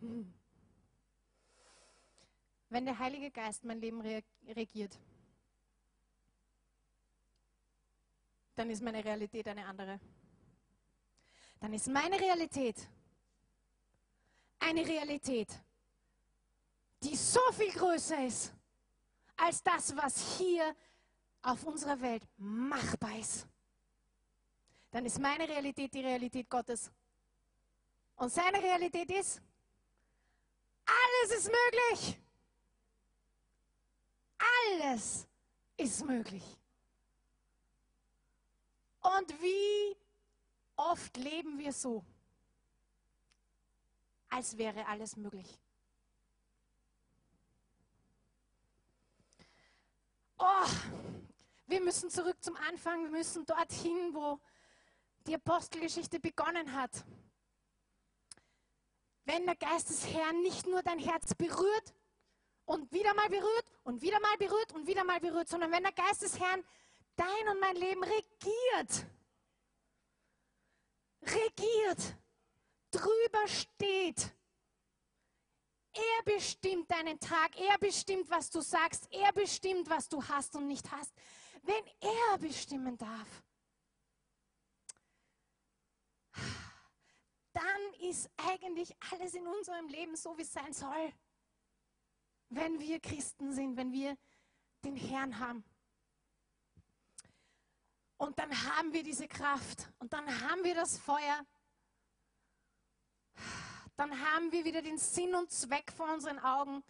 Hm. 0.00 0.32
Wenn 2.74 2.86
der 2.86 2.98
Heilige 2.98 3.30
Geist 3.30 3.62
mein 3.62 3.80
Leben 3.80 4.00
regiert, 4.48 4.98
dann 8.56 8.68
ist 8.68 8.82
meine 8.82 9.04
Realität 9.04 9.46
eine 9.46 9.64
andere. 9.64 10.00
Dann 11.60 11.72
ist 11.72 11.86
meine 11.86 12.18
Realität 12.18 12.74
eine 14.58 14.84
Realität, 14.84 15.50
die 17.00 17.14
so 17.14 17.38
viel 17.52 17.70
größer 17.70 18.26
ist 18.26 18.52
als 19.36 19.62
das, 19.62 19.96
was 19.96 20.36
hier 20.36 20.74
auf 21.42 21.62
unserer 21.62 22.00
Welt 22.00 22.26
machbar 22.38 23.16
ist. 23.20 23.46
Dann 24.90 25.06
ist 25.06 25.20
meine 25.20 25.48
Realität 25.48 25.94
die 25.94 26.00
Realität 26.00 26.50
Gottes. 26.50 26.90
Und 28.16 28.32
seine 28.32 28.60
Realität 28.60 29.12
ist, 29.12 29.40
alles 30.84 31.38
ist 31.38 31.46
möglich. 31.46 32.23
Alles 34.38 35.26
ist 35.76 36.04
möglich. 36.04 36.44
Und 39.00 39.42
wie 39.42 39.96
oft 40.76 41.16
leben 41.16 41.58
wir 41.58 41.72
so, 41.72 42.04
als 44.28 44.56
wäre 44.56 44.86
alles 44.86 45.16
möglich. 45.16 45.58
Oh, 50.38 50.66
wir 51.66 51.80
müssen 51.80 52.10
zurück 52.10 52.42
zum 52.42 52.56
Anfang, 52.56 53.04
wir 53.04 53.10
müssen 53.10 53.46
dorthin, 53.46 54.14
wo 54.14 54.40
die 55.26 55.34
Apostelgeschichte 55.34 56.20
begonnen 56.20 56.72
hat. 56.72 57.04
Wenn 59.24 59.46
der 59.46 59.56
Geist 59.56 59.88
des 59.88 60.06
Herrn 60.12 60.42
nicht 60.42 60.66
nur 60.66 60.82
dein 60.82 60.98
Herz 60.98 61.34
berührt 61.34 61.94
und 62.66 62.90
wieder 62.92 63.14
mal 63.14 63.28
berührt 63.28 63.66
und 63.84 64.00
wieder 64.00 64.20
mal 64.20 64.36
berührt 64.38 64.72
und 64.72 64.86
wieder 64.86 65.04
mal 65.04 65.20
berührt, 65.20 65.48
sondern 65.48 65.70
wenn 65.72 65.82
der 65.82 65.92
Geist 65.92 66.22
des 66.22 66.38
Herrn 66.38 66.64
dein 67.16 67.48
und 67.50 67.60
mein 67.60 67.76
Leben 67.76 68.02
regiert, 68.02 69.06
regiert, 71.22 72.16
drüber 72.90 73.46
steht. 73.46 74.34
Er 75.92 76.24
bestimmt 76.24 76.90
deinen 76.90 77.20
Tag, 77.20 77.56
er 77.56 77.78
bestimmt, 77.78 78.28
was 78.28 78.50
du 78.50 78.60
sagst, 78.60 79.06
er 79.12 79.32
bestimmt, 79.32 79.88
was 79.88 80.08
du 80.08 80.26
hast 80.26 80.56
und 80.56 80.66
nicht 80.66 80.90
hast. 80.90 81.12
Wenn 81.62 81.84
er 82.00 82.38
bestimmen 82.38 82.98
darf, 82.98 83.42
dann 87.52 87.94
ist 88.00 88.28
eigentlich 88.36 88.94
alles 89.12 89.34
in 89.34 89.46
unserem 89.46 89.86
Leben 89.86 90.16
so, 90.16 90.36
wie 90.36 90.42
es 90.42 90.52
sein 90.52 90.72
soll. 90.72 91.12
Wenn 92.54 92.78
wir 92.78 93.00
Christen 93.00 93.52
sind, 93.52 93.76
wenn 93.76 93.92
wir 93.92 94.16
den 94.84 94.96
Herrn 94.96 95.38
haben. 95.38 95.64
Und 98.16 98.38
dann 98.38 98.50
haben 98.50 98.92
wir 98.92 99.02
diese 99.02 99.26
Kraft 99.26 99.88
und 99.98 100.12
dann 100.12 100.26
haben 100.40 100.62
wir 100.62 100.74
das 100.74 100.98
Feuer. 100.98 101.44
Dann 103.96 104.10
haben 104.20 104.50
wir 104.52 104.64
wieder 104.64 104.82
den 104.82 104.98
Sinn 104.98 105.34
und 105.34 105.50
Zweck 105.50 105.92
vor 105.92 106.12
unseren 106.12 106.38
Augen. 106.38 106.82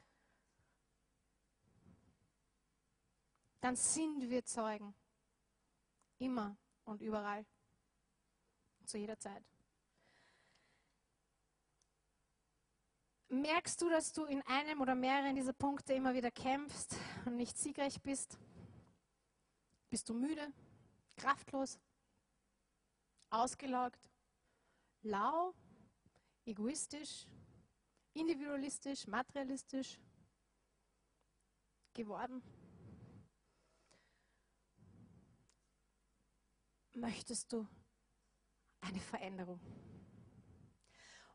Dann 3.60 3.76
sind 3.76 4.28
wir 4.28 4.44
Zeugen. 4.44 4.94
Immer 6.18 6.56
und 6.84 7.00
überall. 7.00 7.46
Zu 8.84 8.98
jeder 8.98 9.18
Zeit. 9.18 9.42
Merkst 13.34 13.82
du, 13.82 13.88
dass 13.88 14.12
du 14.12 14.26
in 14.26 14.42
einem 14.42 14.80
oder 14.80 14.94
mehreren 14.94 15.34
dieser 15.34 15.52
Punkte 15.52 15.92
immer 15.92 16.14
wieder 16.14 16.30
kämpfst 16.30 16.96
und 17.24 17.34
nicht 17.34 17.58
siegreich 17.58 18.00
bist? 18.00 18.38
Bist 19.90 20.08
du 20.08 20.14
müde, 20.14 20.52
kraftlos, 21.16 21.80
ausgelaugt, 23.30 24.08
lau, 25.02 25.52
egoistisch, 26.44 27.26
individualistisch, 28.12 29.08
materialistisch 29.08 29.98
geworden? 31.92 32.40
Möchtest 36.92 37.52
du 37.52 37.66
eine 38.80 39.00
Veränderung? 39.00 39.58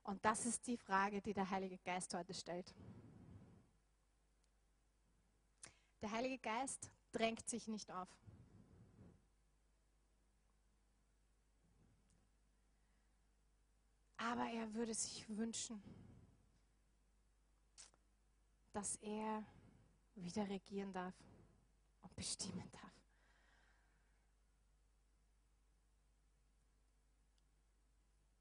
Und 0.09 0.25
das 0.25 0.47
ist 0.47 0.65
die 0.65 0.75
Frage, 0.75 1.21
die 1.21 1.35
der 1.35 1.47
Heilige 1.51 1.77
Geist 1.77 2.11
heute 2.15 2.33
stellt. 2.33 2.73
Der 6.01 6.11
Heilige 6.11 6.39
Geist 6.39 6.89
drängt 7.11 7.47
sich 7.47 7.67
nicht 7.67 7.91
auf. 7.91 8.07
Aber 14.17 14.49
er 14.49 14.73
würde 14.73 14.95
sich 14.95 15.29
wünschen, 15.29 15.79
dass 18.73 18.95
er 18.95 19.43
wieder 20.15 20.49
regieren 20.49 20.91
darf 20.91 21.13
und 22.01 22.15
bestimmen 22.15 22.67
darf. 22.71 22.98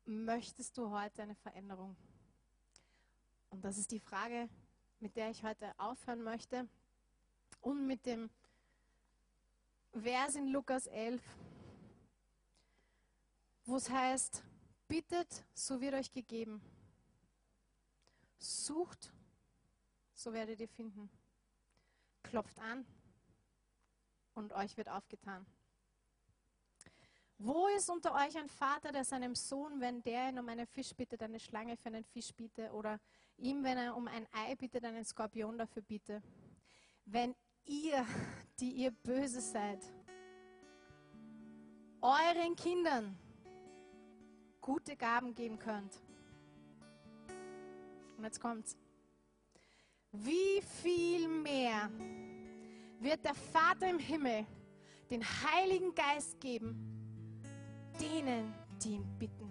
Möchtest 0.09 0.77
du 0.79 0.91
heute 0.91 1.23
eine 1.23 1.35
Veränderung? 1.35 1.97
Und 3.51 3.65
das 3.65 3.79
ist 3.79 3.91
die 3.91 4.01
Frage, 4.01 4.49
mit 5.01 5.17
der 5.17 5.31
ich 5.31 5.43
heute 5.43 5.73
aufhören 5.79 6.23
möchte. 6.23 6.69
Und 7.61 7.87
mit 7.87 8.07
dem 8.07 8.31
Vers 9.93 10.35
in 10.35 10.49
Lukas 10.49 10.87
11, 10.87 11.23
wo 13.65 13.77
es 13.77 13.91
heißt, 13.91 14.43
bittet, 14.87 15.45
so 15.55 15.81
wird 15.81 15.95
euch 15.95 16.11
gegeben. 16.11 16.61
Sucht, 18.39 19.13
so 20.15 20.33
werdet 20.33 20.61
ihr 20.61 20.69
finden. 20.69 21.11
Klopft 22.23 22.59
an 22.61 22.87
und 24.35 24.53
euch 24.53 24.77
wird 24.77 24.89
aufgetan. 24.89 25.47
Wo 27.41 27.69
ist 27.69 27.89
unter 27.89 28.15
euch 28.15 28.37
ein 28.37 28.49
Vater, 28.49 28.91
der 28.91 29.05
seinem 29.05 29.37
Sohn, 29.37 29.81
wenn 29.81 30.03
der 30.03 30.31
ihn 30.31 30.41
um 30.41 30.49
einen 30.49 30.67
Fisch 30.67 30.93
bittet, 30.93 31.23
eine 31.23 31.39
Schlange 31.39 31.77
für 31.77 31.87
einen 31.87 32.03
Fisch 32.03 32.35
bietet 32.35 32.73
oder 32.73 32.99
ihm, 33.37 33.63
wenn 33.63 33.79
er 33.79 33.97
um 33.97 34.09
ein 34.09 34.27
Ei 34.33 34.57
bittet, 34.57 34.85
einen 34.85 35.05
Skorpion 35.05 35.57
dafür 35.57 35.83
bietet? 35.83 36.25
Wenn 37.05 37.37
ihr, 37.65 38.05
die 38.61 38.73
ihr 38.73 38.91
böse 38.91 39.41
seid, 39.41 39.79
euren 42.01 42.57
Kindern 42.57 43.17
gute 44.61 44.97
Gaben 44.97 45.33
geben 45.33 45.61
könnt. 45.61 45.97
Und 48.17 48.25
jetzt 48.25 48.41
kommt's. 48.41 48.77
Wie 50.11 50.61
viel 50.83 51.29
mehr 51.29 51.89
wird 52.99 53.25
der 53.25 53.35
Vater 53.35 53.89
im 53.89 54.01
Himmel 54.01 54.45
den 55.11 55.23
Heiligen 55.23 55.95
Geist 55.95 56.41
geben, 56.41 56.88
denen, 58.01 58.55
die 58.83 58.95
ihn 58.95 59.19
bitten. 59.19 59.49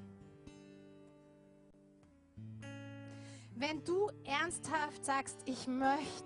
Wenn 3.55 3.83
du 3.83 4.09
ernsthaft 4.23 5.03
sagst, 5.03 5.37
ich 5.45 5.67
möchte 5.67 6.25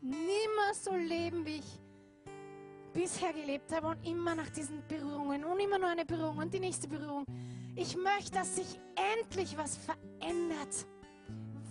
nimmer 0.00 0.72
so 0.72 0.94
leben, 0.94 1.44
wie 1.44 1.56
ich 1.56 1.80
bisher 2.92 3.32
gelebt 3.32 3.72
habe 3.72 3.88
und 3.88 4.06
immer 4.06 4.34
nach 4.34 4.48
diesen 4.50 4.82
Berührungen 4.88 5.44
und 5.44 5.60
immer 5.60 5.78
nur 5.78 5.88
eine 5.88 6.04
Berührung 6.04 6.38
und 6.38 6.52
die 6.52 6.60
nächste 6.60 6.88
Berührung. 6.88 7.24
Ich 7.76 7.96
möchte, 7.96 8.32
dass 8.32 8.56
sich 8.56 8.80
endlich 9.18 9.56
was 9.56 9.76
verändert, 9.76 10.86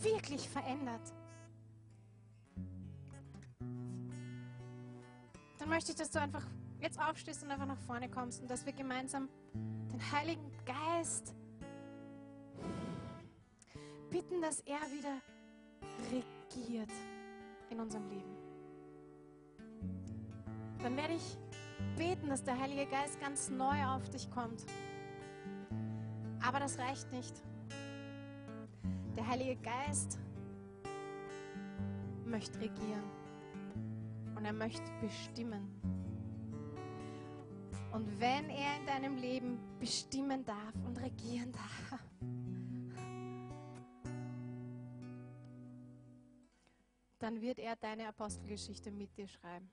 wirklich 0.02 0.48
verändert. 0.48 1.02
Dann 5.58 5.70
möchte 5.70 5.92
ich, 5.92 5.98
dass 5.98 6.10
du 6.12 6.22
einfach 6.22 6.46
jetzt 6.82 7.00
aufstehst 7.00 7.44
und 7.44 7.52
einfach 7.52 7.66
nach 7.66 7.80
vorne 7.80 8.10
kommst 8.10 8.42
und 8.42 8.50
dass 8.50 8.66
wir 8.66 8.74
gemeinsam 8.74 9.30
den 9.54 10.12
Heiligen 10.12 10.52
Geist 10.66 11.36
bitten, 14.10 14.42
dass 14.42 14.62
er 14.62 14.80
wieder 14.92 15.22
regiert 16.12 16.92
in 17.70 17.80
unserem 17.80 18.10
Leben. 18.10 18.36
Dann 20.82 20.96
werde 20.96 21.14
ich 21.14 21.38
beten, 21.98 22.30
dass 22.30 22.44
der 22.44 22.58
Heilige 22.60 22.86
Geist 22.86 23.20
ganz 23.20 23.50
neu 23.50 23.86
auf 23.86 24.10
dich 24.10 24.30
kommt. 24.32 24.66
Aber 26.42 26.60
das 26.60 26.80
reicht 26.80 27.12
nicht. 27.12 27.44
Der 29.16 29.28
Heilige 29.28 29.58
Geist 29.58 30.18
möchte 32.26 32.60
regieren 32.60 33.04
und 34.36 34.46
er 34.46 34.54
möchte 34.54 34.90
bestimmen 35.02 35.79
und 37.92 38.20
wenn 38.20 38.50
er 38.50 38.78
in 38.78 38.86
deinem 38.86 39.18
Leben 39.18 39.60
bestimmen 39.80 40.46
darf 40.46 40.74
und 40.86 40.98
regieren 41.02 41.52
darf. 41.52 42.00
Dann 47.20 47.42
wird 47.42 47.60
er 47.60 47.76
deine 47.76 48.08
Apostelgeschichte 48.08 48.92
mit 48.92 49.16
dir 49.18 49.28
schreiben. 49.28 49.70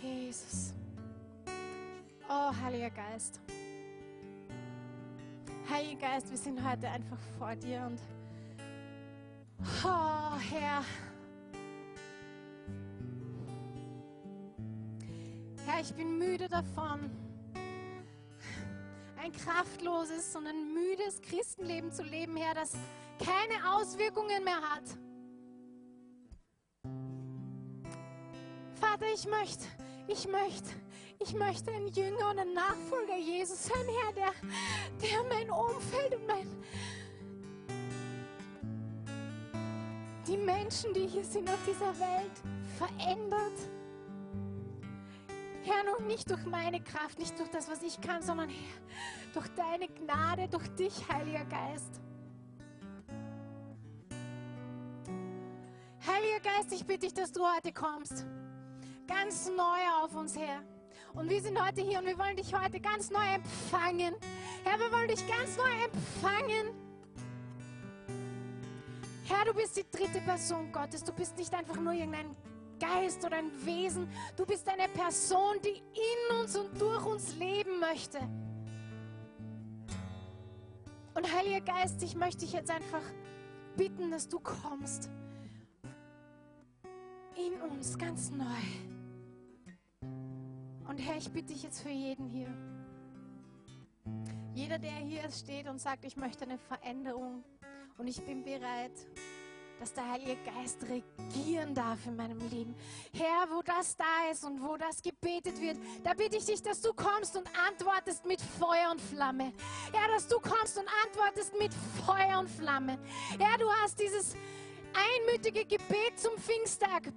Jesus. 0.00 0.72
Oh, 2.28 2.52
Heiliger 2.62 2.90
Geist. 2.90 3.40
Heiliger 5.70 6.08
Geist, 6.08 6.28
wir 6.28 6.36
sind 6.36 6.68
heute 6.68 6.88
einfach 6.88 7.18
vor 7.38 7.54
dir 7.54 7.86
und 7.86 8.00
oh, 9.84 10.36
Herr. 10.50 10.82
Herr, 15.64 15.80
ich 15.80 15.94
bin 15.94 16.18
müde 16.18 16.48
davon, 16.48 17.08
ein 19.22 19.30
kraftloses 19.30 20.34
und 20.34 20.48
ein 20.48 20.74
müdes 20.74 21.22
Christenleben 21.22 21.92
zu 21.92 22.02
leben, 22.02 22.36
Herr, 22.36 22.54
das 22.54 22.72
keine 23.24 23.72
Auswirkungen 23.72 24.42
mehr 24.42 24.60
hat. 24.60 24.82
Vater, 28.74 29.06
ich 29.14 29.24
möchte, 29.28 29.66
ich 30.08 30.26
möchte, 30.26 30.70
ich 31.22 31.34
möchte 31.34 31.70
ein 31.70 31.86
Jünger 31.88 32.30
und 32.30 32.38
ein 32.38 32.54
Nachfolger 32.54 33.16
Jesus 33.18 33.64
sein, 33.64 33.86
Herr, 34.02 34.12
der, 34.12 34.32
der 35.02 35.22
mein 35.28 35.50
Umfeld 35.50 36.16
und 36.16 36.26
mein, 36.26 36.48
die 40.26 40.36
Menschen, 40.38 40.94
die 40.94 41.06
hier 41.06 41.24
sind 41.24 41.48
auf 41.48 41.58
dieser 41.66 41.98
Welt, 41.98 42.32
verändert. 42.78 43.52
Herr, 45.62 45.84
noch 45.84 46.00
nicht 46.06 46.30
durch 46.30 46.44
meine 46.46 46.82
Kraft, 46.82 47.18
nicht 47.18 47.38
durch 47.38 47.50
das, 47.50 47.68
was 47.68 47.82
ich 47.82 48.00
kann, 48.00 48.22
sondern 48.22 48.48
Herr, 48.48 48.80
durch 49.34 49.48
deine 49.48 49.88
Gnade, 49.88 50.48
durch 50.48 50.68
dich, 50.68 51.06
Heiliger 51.08 51.44
Geist. 51.44 52.00
Heiliger 56.06 56.40
Geist, 56.40 56.72
ich 56.72 56.86
bitte 56.86 57.00
dich, 57.00 57.14
dass 57.14 57.30
du 57.30 57.42
heute 57.42 57.72
kommst. 57.72 58.24
Ganz 59.06 59.50
neu 59.50 60.02
auf 60.02 60.14
uns 60.14 60.36
her. 60.36 60.62
Und 61.14 61.28
wir 61.28 61.40
sind 61.40 61.60
heute 61.60 61.82
hier 61.82 61.98
und 61.98 62.06
wir 62.06 62.18
wollen 62.18 62.36
dich 62.36 62.54
heute 62.54 62.80
ganz 62.80 63.10
neu 63.10 63.24
empfangen. 63.34 64.14
Herr, 64.64 64.78
wir 64.78 64.92
wollen 64.92 65.08
dich 65.08 65.26
ganz 65.26 65.56
neu 65.56 65.70
empfangen. 65.84 66.74
Herr, 69.24 69.44
du 69.44 69.54
bist 69.54 69.76
die 69.76 69.84
dritte 69.90 70.20
Person 70.20 70.70
Gottes. 70.72 71.02
Du 71.02 71.12
bist 71.12 71.36
nicht 71.36 71.52
einfach 71.52 71.76
nur 71.76 71.92
irgendein 71.92 72.36
Geist 72.78 73.24
oder 73.24 73.36
ein 73.36 73.50
Wesen. 73.64 74.08
Du 74.36 74.46
bist 74.46 74.68
eine 74.68 74.88
Person, 74.88 75.56
die 75.64 75.82
in 75.94 76.40
uns 76.40 76.56
und 76.56 76.80
durch 76.80 77.04
uns 77.04 77.34
leben 77.36 77.80
möchte. 77.80 78.18
Und 81.14 81.32
Heiliger 81.34 81.60
Geist, 81.60 82.02
ich 82.02 82.14
möchte 82.14 82.40
dich 82.40 82.52
jetzt 82.52 82.70
einfach 82.70 83.02
bitten, 83.76 84.10
dass 84.10 84.28
du 84.28 84.38
kommst. 84.38 85.10
In 87.36 87.60
uns 87.60 87.98
ganz 87.98 88.30
neu. 88.30 88.44
Und 90.90 90.98
Herr, 90.98 91.18
ich 91.18 91.30
bitte 91.30 91.52
dich 91.52 91.62
jetzt 91.62 91.82
für 91.82 91.88
jeden 91.88 92.26
hier. 92.26 92.48
Jeder, 94.56 94.76
der 94.76 94.90
hier 94.90 95.30
steht 95.30 95.68
und 95.68 95.80
sagt, 95.80 96.04
ich 96.04 96.16
möchte 96.16 96.42
eine 96.42 96.58
Veränderung 96.58 97.44
und 97.96 98.08
ich 98.08 98.20
bin 98.24 98.42
bereit, 98.42 98.90
dass 99.78 99.92
der 99.92 100.10
Heilige 100.10 100.36
Geist 100.42 100.78
regieren 100.82 101.76
darf 101.76 102.04
in 102.06 102.16
meinem 102.16 102.40
Leben. 102.50 102.74
Herr, 103.12 103.48
wo 103.50 103.62
das 103.62 103.96
da 103.96 104.32
ist 104.32 104.44
und 104.44 104.60
wo 104.60 104.76
das 104.76 105.00
gebetet 105.00 105.60
wird, 105.60 105.78
da 106.02 106.12
bitte 106.12 106.38
ich 106.38 106.46
dich, 106.46 106.60
dass 106.60 106.80
du 106.80 106.92
kommst 106.92 107.36
und 107.36 107.48
antwortest 107.68 108.26
mit 108.26 108.40
Feuer 108.40 108.90
und 108.90 109.00
Flamme. 109.00 109.52
Herr, 109.92 110.08
dass 110.12 110.26
du 110.26 110.40
kommst 110.40 110.76
und 110.76 110.88
antwortest 111.06 111.56
mit 111.56 111.72
Feuer 112.04 112.40
und 112.40 112.50
Flamme. 112.50 112.98
Herr, 113.38 113.58
du 113.58 113.70
hast 113.84 114.00
dieses 114.00 114.34
einmütige 114.92 115.64
Gebet 115.64 116.18
zum 116.18 116.36
Pfingsttag 116.36 117.12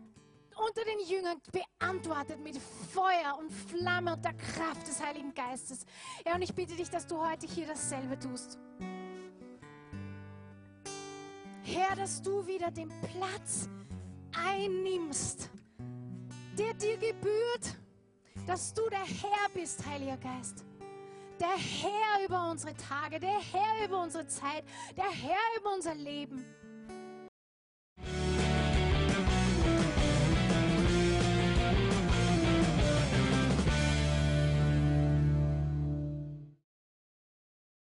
unter 0.56 0.84
den 0.84 1.00
Jüngern 1.08 1.42
beantwortet 1.52 2.40
mit 2.40 2.58
Feuer 2.94 3.38
und 3.40 3.52
Flamme 3.52 4.14
und 4.14 4.24
der 4.24 4.34
Kraft 4.34 4.88
des 4.88 5.04
Heiligen 5.04 5.34
Geistes. 5.34 5.86
Ja, 6.26 6.36
und 6.36 6.42
ich 6.42 6.54
bitte 6.54 6.76
dich, 6.76 6.90
dass 6.90 7.08
du 7.08 7.18
heute 7.18 7.48
hier 7.48 7.68
dasselbe 7.68 8.18
tust. 8.18 8.58
Herr, 11.64 11.96
dass 11.96 12.22
du 12.22 12.46
wieder 12.46 12.72
den 12.72 12.92
Platz 13.02 13.70
einnimmst, 14.36 15.50
der 16.58 16.74
dir 16.74 16.98
gebührt, 16.98 17.78
dass 18.46 18.74
du 18.74 18.90
der 18.90 19.06
Herr 19.06 19.50
bist, 19.54 19.86
Heiliger 19.86 20.18
Geist. 20.18 20.66
Der 21.40 21.58
Herr 21.58 22.26
über 22.26 22.50
unsere 22.50 22.74
Tage, 22.76 23.20
der 23.20 23.40
Herr 23.40 23.86
über 23.86 24.04
unsere 24.04 24.28
Zeit, 24.28 24.64
der 24.96 25.10
Herr 25.10 25.60
über 25.60 25.74
unser 25.74 25.96
Leben. 25.96 26.46